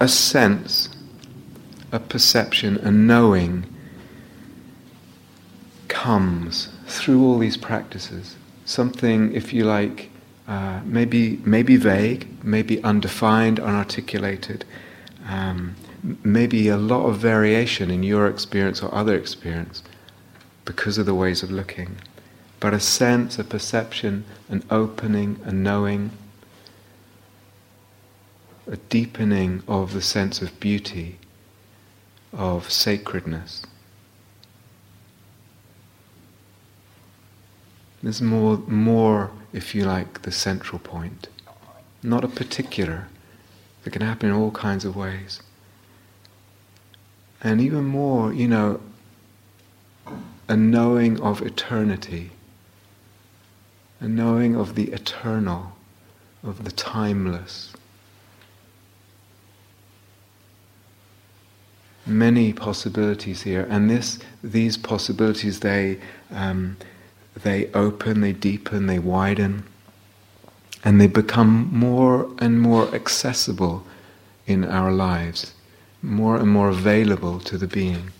a 0.00 0.08
sense, 0.08 0.88
a 1.92 2.00
perception, 2.00 2.78
a 2.78 2.90
knowing 2.90 3.66
comes 5.88 6.75
through 6.86 7.22
all 7.24 7.38
these 7.38 7.56
practices. 7.56 8.36
Something, 8.64 9.32
if 9.34 9.52
you 9.52 9.64
like, 9.64 10.10
uh, 10.48 10.80
maybe 10.84 11.40
maybe 11.44 11.76
vague, 11.76 12.28
maybe 12.44 12.82
undefined, 12.84 13.58
unarticulated, 13.58 14.62
um, 15.28 15.74
maybe 16.22 16.68
a 16.68 16.76
lot 16.76 17.06
of 17.06 17.18
variation 17.18 17.90
in 17.90 18.02
your 18.02 18.28
experience 18.28 18.82
or 18.82 18.94
other 18.94 19.16
experience 19.16 19.82
because 20.64 20.98
of 20.98 21.06
the 21.06 21.14
ways 21.14 21.42
of 21.42 21.50
looking, 21.50 21.96
but 22.60 22.72
a 22.72 22.80
sense, 22.80 23.38
a 23.38 23.44
perception, 23.44 24.24
an 24.48 24.62
opening, 24.70 25.40
a 25.44 25.52
knowing, 25.52 26.10
a 28.66 28.76
deepening 28.76 29.62
of 29.66 29.92
the 29.92 30.02
sense 30.02 30.42
of 30.42 30.58
beauty, 30.60 31.18
of 32.32 32.70
sacredness. 32.70 33.62
There's 38.06 38.22
more, 38.22 38.58
more, 38.68 39.32
if 39.52 39.74
you 39.74 39.82
like, 39.82 40.22
the 40.22 40.30
central 40.30 40.78
point, 40.78 41.26
not 42.04 42.22
a 42.22 42.28
particular. 42.28 43.08
It 43.84 43.92
can 43.92 44.00
happen 44.00 44.28
in 44.28 44.34
all 44.36 44.52
kinds 44.52 44.84
of 44.84 44.94
ways. 44.94 45.40
And 47.42 47.60
even 47.60 47.84
more, 47.84 48.32
you 48.32 48.46
know, 48.46 48.78
a 50.46 50.56
knowing 50.56 51.20
of 51.20 51.42
eternity, 51.42 52.30
a 53.98 54.06
knowing 54.06 54.54
of 54.54 54.76
the 54.76 54.92
eternal, 54.92 55.72
of 56.44 56.62
the 56.62 56.70
timeless. 56.70 57.72
Many 62.06 62.52
possibilities 62.52 63.42
here, 63.42 63.66
and 63.68 63.90
this, 63.90 64.20
these 64.44 64.76
possibilities, 64.76 65.58
they, 65.58 65.98
um, 66.30 66.76
they 67.46 67.70
open, 67.72 68.20
they 68.20 68.32
deepen, 68.32 68.86
they 68.86 68.98
widen, 68.98 69.64
and 70.84 71.00
they 71.00 71.06
become 71.06 71.70
more 71.72 72.28
and 72.38 72.60
more 72.60 72.94
accessible 72.94 73.86
in 74.46 74.64
our 74.64 74.92
lives 74.92 75.52
more 76.06 76.36
and 76.36 76.48
more 76.48 76.68
available 76.68 77.40
to 77.40 77.58
the 77.58 77.66
being, 77.66 78.12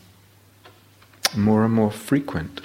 more 1.37 1.65
and 1.65 1.73
more 1.73 1.91
frequent. 1.91 2.61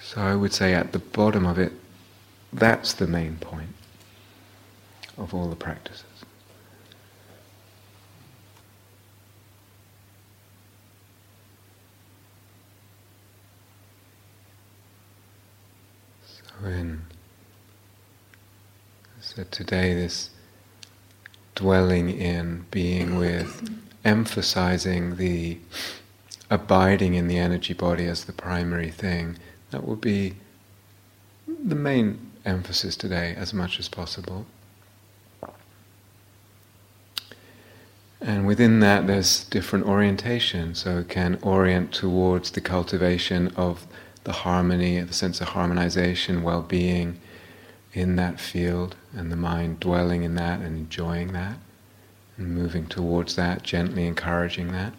So 0.00 0.22
I 0.22 0.34
would 0.34 0.52
say 0.52 0.72
at 0.72 0.92
the 0.92 1.00
bottom 1.00 1.44
of 1.44 1.58
it, 1.58 1.72
that's 2.52 2.94
the 2.94 3.06
main 3.06 3.36
point 3.36 3.74
of 5.18 5.34
all 5.34 5.48
the 5.48 5.56
practices. 5.56 6.07
In 16.64 17.02
so 19.20 19.44
today, 19.50 19.94
this 19.94 20.30
dwelling 21.54 22.08
in, 22.10 22.66
being 22.70 23.18
with, 23.18 23.68
emphasizing 24.04 25.16
the 25.16 25.58
abiding 26.50 27.14
in 27.14 27.28
the 27.28 27.38
energy 27.38 27.74
body 27.74 28.06
as 28.06 28.24
the 28.24 28.32
primary 28.32 28.90
thing, 28.90 29.36
that 29.70 29.86
will 29.86 29.96
be 29.96 30.34
the 31.46 31.74
main 31.74 32.30
emphasis 32.44 32.96
today 32.96 33.34
as 33.36 33.52
much 33.52 33.78
as 33.78 33.88
possible. 33.88 34.46
And 38.20 38.46
within 38.46 38.80
that, 38.80 39.06
there's 39.06 39.44
different 39.44 39.86
orientation. 39.86 40.74
So 40.74 40.98
it 40.98 41.08
can 41.08 41.38
orient 41.42 41.92
towards 41.92 42.50
the 42.50 42.60
cultivation 42.60 43.48
of 43.56 43.86
the 44.28 44.34
harmony, 44.34 45.00
the 45.00 45.14
sense 45.14 45.40
of 45.40 45.48
harmonization, 45.48 46.42
well 46.42 46.60
being, 46.60 47.18
in 47.94 48.16
that 48.16 48.38
field 48.38 48.94
and 49.14 49.32
the 49.32 49.36
mind 49.36 49.80
dwelling 49.80 50.22
in 50.22 50.34
that 50.34 50.60
and 50.60 50.76
enjoying 50.76 51.32
that 51.32 51.56
and 52.36 52.54
moving 52.54 52.86
towards 52.86 53.36
that, 53.36 53.62
gently 53.62 54.06
encouraging 54.06 54.70
that 54.70 54.92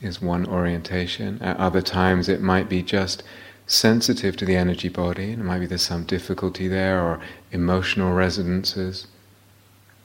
is 0.00 0.20
one 0.20 0.44
orientation. 0.44 1.40
At 1.40 1.56
other 1.58 1.80
times 1.80 2.28
it 2.28 2.40
might 2.40 2.68
be 2.68 2.82
just 2.82 3.22
sensitive 3.64 4.36
to 4.38 4.44
the 4.44 4.56
energy 4.56 4.88
body, 4.88 5.30
and 5.30 5.40
it 5.40 5.44
might 5.44 5.60
be 5.60 5.66
there's 5.66 5.82
some 5.82 6.02
difficulty 6.02 6.66
there 6.66 7.00
or 7.00 7.20
emotional 7.52 8.12
resonances. 8.12 9.06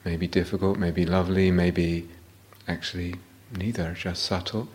Maybe 0.05 0.27
difficult, 0.27 0.77
maybe 0.77 1.07
lovely, 1.07 1.49
maybe 1.49 2.07
actually 2.67 3.15
neither, 3.51 3.93
just 3.93 4.21
subtle. 4.21 4.69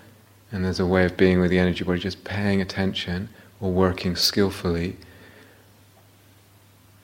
And 0.54 0.64
there's 0.64 0.78
a 0.78 0.86
way 0.86 1.04
of 1.04 1.16
being 1.16 1.40
with 1.40 1.50
the 1.50 1.58
energy 1.58 1.82
body, 1.82 1.98
just 1.98 2.22
paying 2.22 2.60
attention 2.60 3.28
or 3.60 3.72
working 3.72 4.14
skillfully 4.14 4.96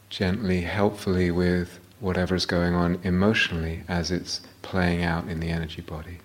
gently, 0.09 0.61
helpfully 0.61 1.33
with 1.33 1.81
whatever's 1.99 2.47
going 2.47 2.75
on 2.75 3.01
emotionally 3.03 3.83
as 3.89 4.13
it's 4.13 4.41
playing 4.63 5.03
out 5.03 5.27
in 5.27 5.41
the 5.41 5.49
energy 5.49 5.83
body. 5.83 6.19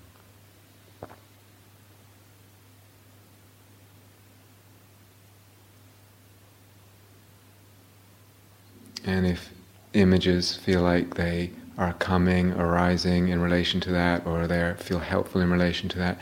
And 9.04 9.26
if 9.26 9.50
images 9.94 10.56
feel 10.56 10.84
like 10.84 11.16
they 11.16 11.50
are 11.76 11.94
coming, 11.94 12.52
arising 12.52 13.30
in 13.30 13.42
relation 13.42 13.80
to 13.82 13.92
that, 13.94 14.28
or 14.28 14.46
they 14.46 14.76
feel 14.78 15.00
helpful 15.00 15.42
in 15.42 15.50
relation 15.50 15.90
to 15.90 15.98
that, 15.98 16.20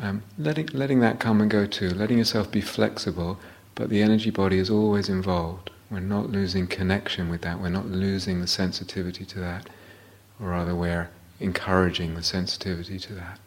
um, 0.00 0.22
letting, 0.38 0.66
letting 0.72 1.00
that 1.00 1.20
come 1.20 1.40
and 1.40 1.50
go 1.50 1.66
too, 1.66 1.90
letting 1.90 2.18
yourself 2.18 2.50
be 2.50 2.60
flexible, 2.60 3.38
but 3.74 3.90
the 3.90 4.02
energy 4.02 4.30
body 4.30 4.58
is 4.58 4.70
always 4.70 5.08
involved. 5.08 5.70
We're 5.90 6.00
not 6.00 6.30
losing 6.30 6.66
connection 6.66 7.28
with 7.28 7.42
that, 7.42 7.60
we're 7.60 7.68
not 7.70 7.86
losing 7.86 8.40
the 8.40 8.46
sensitivity 8.46 9.24
to 9.26 9.40
that, 9.40 9.68
or 10.40 10.48
rather, 10.50 10.74
we're 10.74 11.10
encouraging 11.40 12.14
the 12.14 12.22
sensitivity 12.22 12.98
to 12.98 13.14
that 13.14 13.38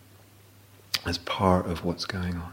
as 1.06 1.18
part 1.18 1.66
of 1.66 1.84
what's 1.84 2.06
going 2.06 2.36
on. 2.36 2.52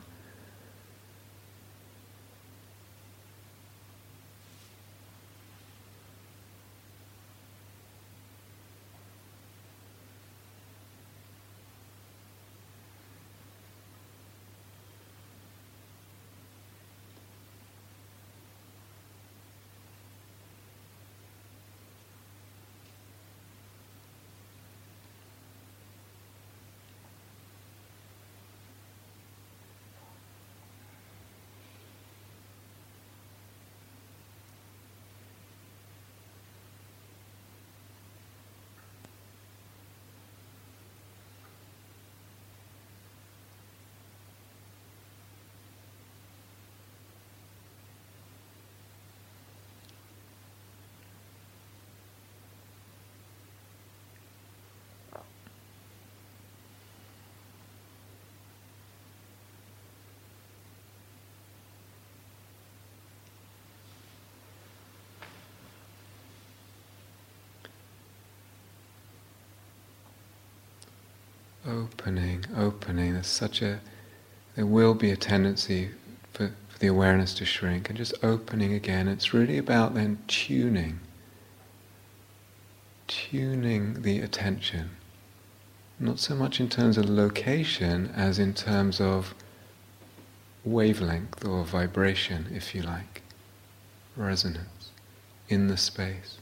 Opening, 71.69 72.45
opening. 72.57 73.15
There's 73.15 73.27
such 73.27 73.63
a, 73.63 73.81
there 74.57 74.67
will 74.67 74.95
be 74.95 75.11
a 75.11 75.17
tendency 75.17 75.91
for, 76.33 76.53
for 76.69 76.79
the 76.79 76.87
awareness 76.87 77.35
to 77.35 77.45
shrink, 77.45 77.89
and 77.89 77.99
just 77.99 78.15
opening 78.23 78.73
again. 78.73 79.09
It's 79.09 79.35
really 79.35 79.59
about 79.59 79.95
then 79.95 80.19
tuning, 80.27 81.01
tuning 83.07 84.03
the 84.03 84.21
attention. 84.21 84.91
Not 86.01 86.19
so 86.19 86.35
much 86.35 86.61
in 86.61 86.69
terms 86.69 86.97
of 86.97 87.09
location 87.09 88.13
as 88.15 88.39
in 88.39 88.55
terms 88.55 89.01
of 89.01 89.35
wavelength 90.65 91.45
or 91.45 91.65
vibration, 91.65 92.47
if 92.55 92.75
you 92.75 92.83
like, 92.83 93.23
resonance 94.17 94.91
in 95.49 95.69
the 95.69 95.77
space. 95.77 96.39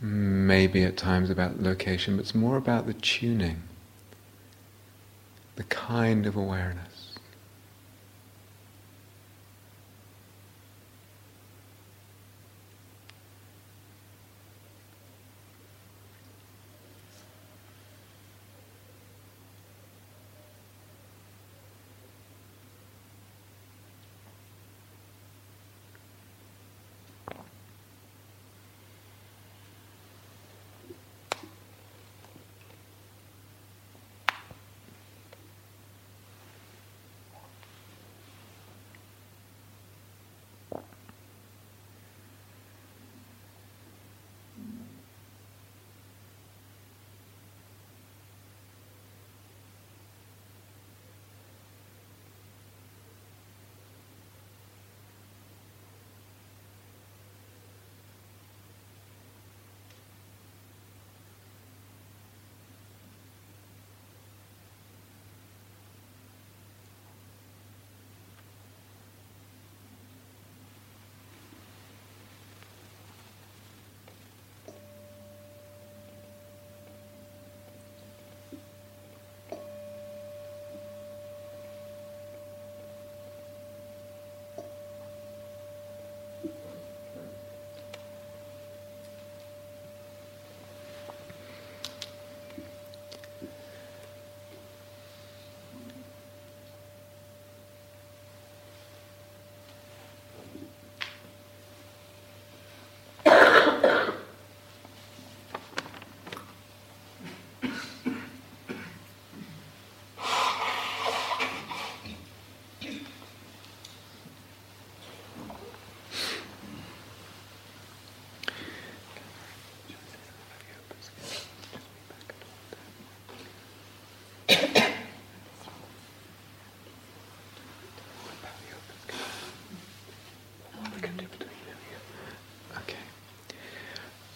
Maybe 0.00 0.84
at 0.84 0.96
times 0.96 1.28
about 1.30 1.60
location, 1.60 2.16
but 2.16 2.22
it's 2.22 2.34
more 2.34 2.56
about 2.56 2.86
the 2.86 2.94
tuning, 2.94 3.62
the 5.56 5.64
kind 5.64 6.26
of 6.26 6.36
awareness. 6.36 6.97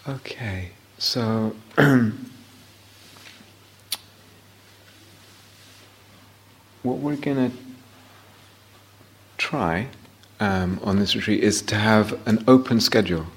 Okay, 0.05 0.71
so 0.97 1.55
what 6.83 6.97
we're 6.97 7.15
going 7.15 7.49
to 7.49 7.57
try 9.37 9.87
um, 10.41 10.81
on 10.83 10.99
this 10.99 11.15
retreat 11.15 11.41
is 11.41 11.61
to 11.61 11.75
have 11.75 12.19
an 12.27 12.43
open 12.49 12.81
schedule. 12.81 13.27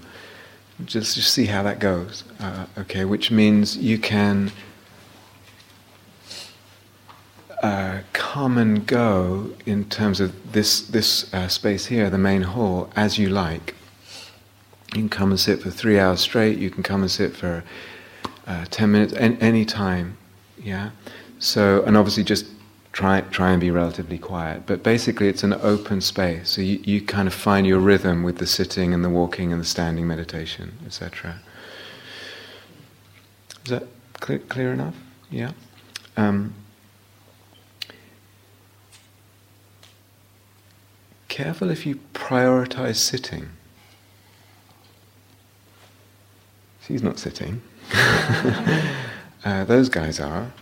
Just 0.84 1.14
to 1.14 1.22
see 1.22 1.46
how 1.46 1.62
that 1.62 1.78
goes. 1.78 2.24
Uh, 2.40 2.66
okay, 2.78 3.04
which 3.04 3.30
means 3.30 3.76
you 3.76 3.96
can 3.96 4.50
uh, 7.62 8.00
come 8.12 8.58
and 8.58 8.84
go 8.88 9.52
in 9.66 9.84
terms 9.84 10.18
of 10.18 10.52
this 10.52 10.80
this 10.80 11.32
uh, 11.32 11.46
space 11.46 11.86
here, 11.86 12.10
the 12.10 12.18
main 12.18 12.42
hall, 12.42 12.90
as 12.96 13.18
you 13.18 13.28
like. 13.28 13.75
You 14.96 15.02
can 15.02 15.10
come 15.10 15.30
and 15.30 15.38
sit 15.38 15.60
for 15.60 15.70
three 15.70 15.98
hours 15.98 16.20
straight. 16.20 16.56
You 16.56 16.70
can 16.70 16.82
come 16.82 17.02
and 17.02 17.10
sit 17.10 17.36
for 17.36 17.62
uh, 18.46 18.64
ten 18.70 18.92
minutes, 18.92 19.12
any, 19.12 19.38
any 19.42 19.64
time. 19.66 20.16
Yeah. 20.58 20.90
So, 21.38 21.82
and 21.82 21.98
obviously, 21.98 22.24
just 22.24 22.46
try 22.92 23.20
try 23.20 23.50
and 23.50 23.60
be 23.60 23.70
relatively 23.70 24.16
quiet. 24.16 24.62
But 24.64 24.82
basically, 24.82 25.28
it's 25.28 25.42
an 25.42 25.52
open 25.52 26.00
space. 26.00 26.48
So 26.48 26.62
you, 26.62 26.80
you 26.82 27.02
kind 27.02 27.28
of 27.28 27.34
find 27.34 27.66
your 27.66 27.78
rhythm 27.78 28.22
with 28.22 28.38
the 28.38 28.46
sitting 28.46 28.94
and 28.94 29.04
the 29.04 29.10
walking 29.10 29.52
and 29.52 29.60
the 29.60 29.66
standing 29.66 30.06
meditation, 30.06 30.78
etc. 30.86 31.40
Is 33.64 33.70
that 33.72 33.82
clear, 34.14 34.38
clear 34.38 34.72
enough? 34.72 34.96
Yeah. 35.30 35.52
Um, 36.16 36.54
careful 41.28 41.68
if 41.68 41.84
you 41.84 42.00
prioritize 42.14 42.96
sitting. 42.96 43.50
He's 46.86 47.02
not 47.02 47.18
sitting. 47.18 47.62
uh, 49.44 49.64
those 49.64 49.88
guys 49.88 50.20
are. 50.20 50.52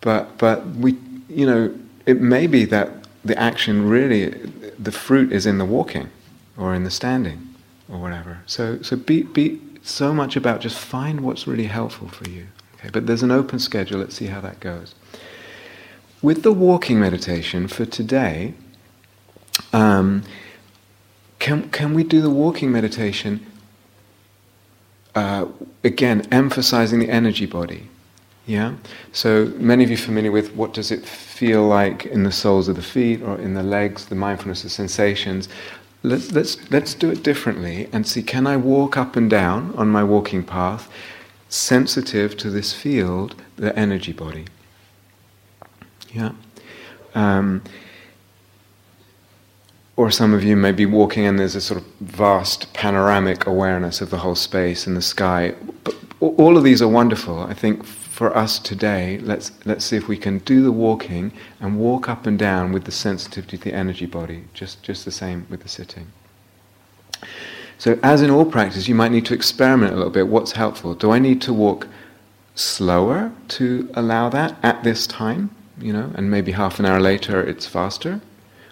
But, 0.00 0.38
but 0.38 0.66
we, 0.66 0.96
you 1.28 1.46
know, 1.46 1.74
it 2.06 2.20
may 2.20 2.46
be 2.46 2.64
that 2.66 2.90
the 3.24 3.38
action 3.38 3.88
really, 3.88 4.30
the 4.78 4.92
fruit 4.92 5.32
is 5.32 5.46
in 5.46 5.58
the 5.58 5.64
walking 5.64 6.10
or 6.56 6.74
in 6.74 6.84
the 6.84 6.90
standing 6.90 7.54
or 7.88 7.98
whatever. 7.98 8.40
So, 8.46 8.80
so 8.82 8.96
be, 8.96 9.22
be 9.22 9.60
so 9.82 10.14
much 10.14 10.36
about 10.36 10.60
just 10.60 10.78
find 10.78 11.22
what's 11.22 11.46
really 11.46 11.66
helpful 11.66 12.08
for 12.08 12.28
you. 12.28 12.46
Okay, 12.76 12.90
but 12.90 13.06
there's 13.06 13.22
an 13.22 13.30
open 13.30 13.58
schedule. 13.58 13.98
Let's 13.98 14.14
see 14.14 14.26
how 14.26 14.40
that 14.40 14.60
goes. 14.60 14.94
With 16.22 16.42
the 16.42 16.52
walking 16.52 17.00
meditation 17.00 17.68
for 17.68 17.84
today, 17.84 18.54
um, 19.72 20.22
can, 21.38 21.70
can 21.70 21.94
we 21.94 22.04
do 22.04 22.20
the 22.20 22.30
walking 22.30 22.70
meditation 22.70 23.44
uh, 25.18 25.48
again, 25.82 26.26
emphasizing 26.30 27.00
the 27.00 27.10
energy 27.10 27.46
body. 27.46 27.88
Yeah? 28.46 28.76
So 29.12 29.52
many 29.56 29.82
of 29.84 29.90
you 29.90 29.96
familiar 29.96 30.30
with 30.30 30.54
what 30.54 30.72
does 30.72 30.90
it 30.90 31.04
feel 31.04 31.66
like 31.66 32.06
in 32.06 32.22
the 32.22 32.30
soles 32.32 32.68
of 32.68 32.76
the 32.76 32.82
feet 32.82 33.20
or 33.22 33.36
in 33.38 33.54
the 33.54 33.62
legs, 33.62 34.06
the 34.06 34.14
mindfulness 34.14 34.64
of 34.64 34.70
sensations. 34.70 35.48
Let's, 36.04 36.30
let's, 36.30 36.70
let's 36.70 36.94
do 36.94 37.10
it 37.10 37.24
differently 37.24 37.88
and 37.92 38.06
see 38.06 38.22
can 38.22 38.46
I 38.46 38.56
walk 38.56 38.96
up 38.96 39.16
and 39.16 39.28
down 39.28 39.74
on 39.76 39.88
my 39.88 40.04
walking 40.04 40.44
path 40.44 40.88
sensitive 41.48 42.36
to 42.36 42.48
this 42.48 42.72
field, 42.72 43.34
the 43.56 43.76
energy 43.76 44.12
body? 44.12 44.44
Yeah? 46.12 46.32
Um, 47.16 47.62
or 49.98 50.12
some 50.12 50.32
of 50.32 50.44
you 50.44 50.54
may 50.54 50.70
be 50.70 50.86
walking 50.86 51.26
and 51.26 51.40
there's 51.40 51.56
a 51.56 51.60
sort 51.60 51.80
of 51.80 51.86
vast 51.98 52.72
panoramic 52.72 53.46
awareness 53.46 54.00
of 54.00 54.10
the 54.10 54.18
whole 54.18 54.36
space 54.36 54.86
and 54.86 54.96
the 54.96 55.02
sky. 55.02 55.52
But 55.82 55.96
all 56.20 56.56
of 56.56 56.62
these 56.62 56.80
are 56.80 56.86
wonderful. 56.86 57.40
I 57.40 57.52
think 57.52 57.84
for 57.84 58.34
us 58.36 58.60
today, 58.60 59.18
let's, 59.18 59.50
let's 59.64 59.84
see 59.84 59.96
if 59.96 60.06
we 60.06 60.16
can 60.16 60.38
do 60.38 60.62
the 60.62 60.70
walking 60.70 61.32
and 61.58 61.80
walk 61.80 62.08
up 62.08 62.26
and 62.26 62.38
down 62.38 62.70
with 62.70 62.84
the 62.84 62.92
sensitivity 62.92 63.58
to 63.58 63.64
the 63.64 63.74
energy 63.74 64.06
body, 64.06 64.44
just, 64.54 64.84
just 64.84 65.04
the 65.04 65.10
same 65.10 65.48
with 65.50 65.64
the 65.64 65.68
sitting. 65.68 66.06
So, 67.76 67.98
as 68.00 68.22
in 68.22 68.30
all 68.30 68.44
practice, 68.44 68.86
you 68.86 68.94
might 68.94 69.10
need 69.10 69.26
to 69.26 69.34
experiment 69.34 69.94
a 69.94 69.96
little 69.96 70.12
bit. 70.12 70.28
What's 70.28 70.52
helpful? 70.52 70.94
Do 70.94 71.10
I 71.10 71.18
need 71.18 71.42
to 71.42 71.52
walk 71.52 71.88
slower 72.54 73.32
to 73.48 73.90
allow 73.94 74.28
that 74.28 74.56
at 74.62 74.84
this 74.84 75.08
time, 75.08 75.50
you 75.80 75.92
know, 75.92 76.12
and 76.14 76.30
maybe 76.30 76.52
half 76.52 76.78
an 76.78 76.86
hour 76.86 77.00
later 77.00 77.42
it's 77.42 77.66
faster? 77.66 78.20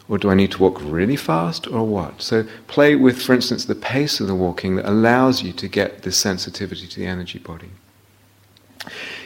Or 0.08 0.18
do 0.18 0.30
I 0.30 0.34
need 0.34 0.52
to 0.52 0.62
walk 0.62 0.80
really 0.80 1.16
fast 1.16 1.66
or 1.66 1.84
what? 1.84 2.22
So 2.22 2.46
play 2.68 2.94
with, 2.94 3.20
for 3.20 3.34
instance, 3.34 3.64
the 3.64 3.74
pace 3.74 4.20
of 4.20 4.28
the 4.28 4.34
walking 4.34 4.76
that 4.76 4.88
allows 4.88 5.42
you 5.42 5.52
to 5.54 5.68
get 5.68 6.02
this 6.02 6.16
sensitivity 6.16 6.86
to 6.86 7.00
the 7.00 7.06
energy 7.06 7.40
body. 7.40 7.70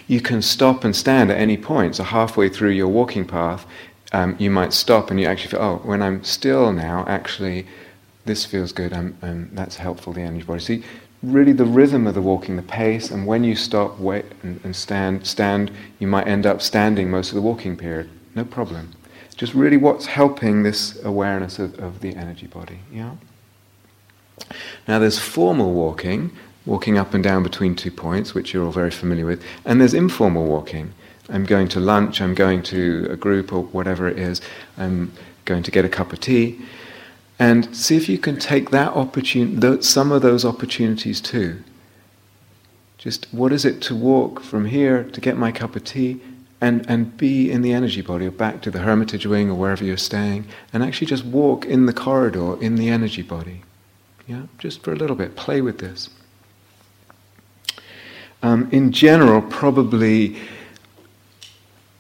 You 0.06 0.20
can 0.22 0.40
stop 0.40 0.84
and 0.84 0.96
stand 0.96 1.30
at 1.30 1.38
any 1.38 1.58
point. 1.58 1.96
So 1.96 2.04
halfway 2.04 2.48
through 2.48 2.70
your 2.70 2.88
walking 2.88 3.26
path, 3.26 3.66
um, 4.12 4.36
you 4.38 4.50
might 4.50 4.72
stop 4.72 5.10
and 5.10 5.20
you 5.20 5.26
actually 5.26 5.50
feel, 5.50 5.60
oh, 5.60 5.76
when 5.84 6.02
I'm 6.02 6.24
still 6.24 6.72
now, 6.72 7.04
actually, 7.06 7.66
this 8.24 8.46
feels 8.46 8.72
good. 8.72 8.92
I'm, 8.92 9.50
that's 9.52 9.76
helpful, 9.76 10.14
the 10.14 10.22
energy 10.22 10.44
body. 10.44 10.60
See, 10.60 10.84
really 11.22 11.52
the 11.52 11.66
rhythm 11.66 12.06
of 12.06 12.14
the 12.14 12.22
walking, 12.22 12.56
the 12.56 12.62
pace, 12.62 13.10
and 13.10 13.26
when 13.26 13.44
you 13.44 13.54
stop, 13.54 13.98
wait, 13.98 14.24
and, 14.42 14.60
and 14.64 14.74
stand, 14.74 15.26
stand, 15.26 15.70
you 15.98 16.06
might 16.06 16.26
end 16.26 16.46
up 16.46 16.62
standing 16.62 17.10
most 17.10 17.28
of 17.28 17.34
the 17.34 17.42
walking 17.42 17.76
period. 17.76 18.08
No 18.34 18.44
problem. 18.44 18.92
Just 19.41 19.55
really 19.55 19.78
what's 19.78 20.05
helping 20.05 20.64
this 20.64 21.03
awareness 21.03 21.59
of, 21.59 21.78
of 21.78 22.03
the 22.03 22.14
energy 22.14 22.47
body. 22.47 22.80
Yeah. 22.93 23.12
Now 24.86 24.99
there's 24.99 25.18
formal 25.18 25.72
walking, 25.72 26.32
walking 26.66 26.99
up 26.99 27.14
and 27.14 27.24
down 27.24 27.43
between 27.43 27.74
two 27.74 27.91
points, 27.91 28.34
which 28.34 28.53
you're 28.53 28.66
all 28.66 28.70
very 28.70 28.91
familiar 28.91 29.24
with, 29.24 29.43
and 29.64 29.80
there's 29.80 29.95
informal 29.95 30.45
walking. 30.45 30.93
I'm 31.30 31.47
going 31.47 31.68
to 31.68 31.80
lunch, 31.80 32.20
I'm 32.20 32.34
going 32.34 32.62
to 32.64 33.09
a 33.11 33.16
group 33.16 33.51
or 33.51 33.62
whatever 33.62 34.07
it 34.07 34.18
is, 34.18 34.43
I'm 34.76 35.11
going 35.47 35.62
to 35.62 35.70
get 35.70 35.86
a 35.86 35.88
cup 35.88 36.12
of 36.12 36.20
tea. 36.20 36.61
And 37.38 37.74
see 37.74 37.97
if 37.97 38.11
you 38.11 38.18
can 38.18 38.38
take 38.38 38.68
that 38.72 38.93
opportunity, 38.93 39.80
some 39.80 40.12
of 40.12 40.20
those 40.20 40.45
opportunities 40.45 41.18
too. 41.18 41.64
Just 42.99 43.24
what 43.32 43.53
is 43.53 43.64
it 43.64 43.80
to 43.84 43.95
walk 43.95 44.41
from 44.41 44.66
here 44.66 45.03
to 45.03 45.20
get 45.22 45.38
my 45.38 45.51
cup 45.51 45.76
of 45.76 45.84
tea 45.84 46.20
and, 46.61 46.88
and 46.88 47.16
be 47.16 47.50
in 47.50 47.62
the 47.62 47.72
energy 47.72 48.02
body 48.02 48.26
or 48.26 48.30
back 48.30 48.61
to 48.62 48.70
the 48.70 48.80
hermitage 48.80 49.26
wing 49.26 49.50
or 49.50 49.54
wherever 49.54 49.84
you're 49.84 49.96
staying 49.96 50.46
and 50.72 50.82
actually 50.82 51.06
just 51.06 51.24
walk 51.24 51.64
in 51.64 51.86
the 51.86 51.92
corridor 51.92 52.61
in 52.62 52.76
the 52.76 52.88
energy 52.88 53.22
body. 53.22 53.62
Yeah, 54.26 54.42
just 54.58 54.82
for 54.82 54.92
a 54.92 54.96
little 54.96 55.16
bit, 55.16 55.36
play 55.36 55.61
with 55.61 55.78
this. 55.78 56.11
Um, 58.42 58.68
in 58.70 58.92
general, 58.92 59.42
probably 59.42 60.38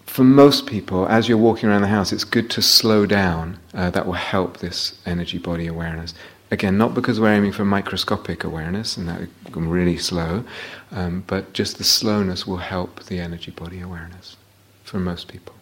for 0.06 0.24
most 0.24 0.66
people, 0.66 1.06
as 1.08 1.28
you're 1.28 1.38
walking 1.38 1.68
around 1.68 1.82
the 1.82 1.88
house, 1.88 2.12
it's 2.12 2.24
good 2.24 2.50
to 2.50 2.62
slow 2.62 3.06
down. 3.06 3.58
Uh, 3.74 3.90
that 3.90 4.06
will 4.06 4.12
help 4.12 4.58
this 4.58 5.00
energy 5.06 5.38
body 5.38 5.66
awareness. 5.66 6.14
Again, 6.50 6.76
not 6.76 6.94
because 6.94 7.20
we're 7.20 7.32
aiming 7.32 7.52
for 7.52 7.64
microscopic 7.64 8.42
awareness, 8.42 8.96
and 8.96 9.08
that 9.08 9.28
really 9.54 9.96
slow, 9.96 10.44
um, 10.90 11.22
but 11.26 11.52
just 11.52 11.78
the 11.78 11.84
slowness 11.84 12.46
will 12.46 12.56
help 12.56 13.04
the 13.04 13.20
energy 13.20 13.52
body 13.52 13.80
awareness 13.80 14.36
for 14.90 14.98
most 14.98 15.28
people. 15.28 15.54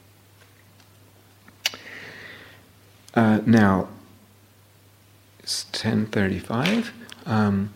Uh, 3.15 3.41
now, 3.45 3.89
it's 5.41 5.67
10.35. 5.73 6.89
Um, 7.27 7.75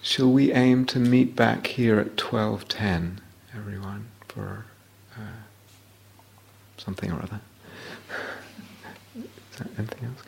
shall 0.00 0.30
we 0.30 0.52
aim 0.52 0.86
to 0.86 1.00
meet 1.00 1.34
back 1.34 1.66
here 1.66 1.98
at 1.98 2.14
12.10, 2.14 3.16
everyone, 3.52 4.06
for 4.28 4.64
uh, 5.16 5.40
something 6.76 7.10
or 7.10 7.20
other? 7.20 7.40
Is 9.16 9.58
there 9.58 9.68
anything 9.78 10.04
else? 10.04 10.22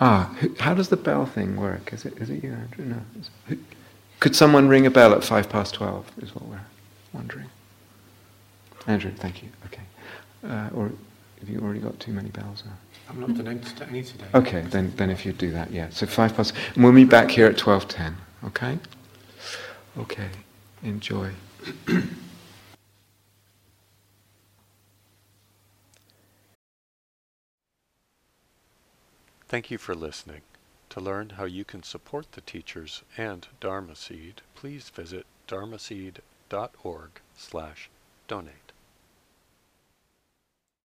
Ah, 0.00 0.32
how 0.60 0.74
does 0.74 0.90
the 0.90 0.96
bell 0.96 1.26
thing 1.26 1.56
work? 1.56 1.92
Is 1.92 2.04
it, 2.04 2.16
is 2.18 2.30
it 2.30 2.44
you, 2.44 2.52
Andrew? 2.52 2.84
No. 2.84 3.56
Could 4.20 4.36
someone 4.36 4.68
ring 4.68 4.86
a 4.86 4.92
bell 4.92 5.12
at 5.12 5.24
five 5.24 5.48
past 5.48 5.74
twelve? 5.74 6.08
Is 6.18 6.32
what 6.36 6.44
we're 6.44 6.60
wondering. 7.12 7.50
Andrew, 8.88 9.12
thank 9.14 9.42
you. 9.42 9.50
Okay. 9.66 9.82
Uh, 10.42 10.70
or 10.74 10.90
have 11.40 11.48
you 11.48 11.60
already 11.60 11.78
got 11.78 12.00
too 12.00 12.10
many 12.10 12.30
bells? 12.30 12.64
Or? 12.66 12.72
I'm 13.10 13.20
not 13.20 13.34
done 13.36 13.46
any 13.88 14.02
today. 14.02 14.24
Okay, 14.34 14.62
then, 14.62 14.92
then 14.96 15.10
if 15.10 15.24
you 15.24 15.32
do 15.32 15.50
that, 15.52 15.70
yeah. 15.70 15.90
So 15.90 16.06
five 16.06 16.34
past, 16.34 16.54
and 16.74 16.82
we'll 16.82 16.92
meet 16.92 17.10
back 17.10 17.30
here 17.30 17.46
at 17.46 17.56
12.10, 17.56 18.14
okay? 18.46 18.78
Okay, 19.98 20.28
enjoy. 20.82 21.32
Thank 29.48 29.70
you 29.70 29.78
for 29.78 29.94
listening. 29.94 30.40
To 30.90 31.00
learn 31.00 31.30
how 31.30 31.44
you 31.44 31.64
can 31.64 31.82
support 31.82 32.32
the 32.32 32.40
teachers 32.40 33.02
and 33.16 33.46
Dharma 33.60 33.94
Seed, 33.96 34.40
please 34.54 34.88
visit 34.88 35.26
dharmaseed.org 35.46 37.10
slash 37.36 37.90
donate. 38.26 38.67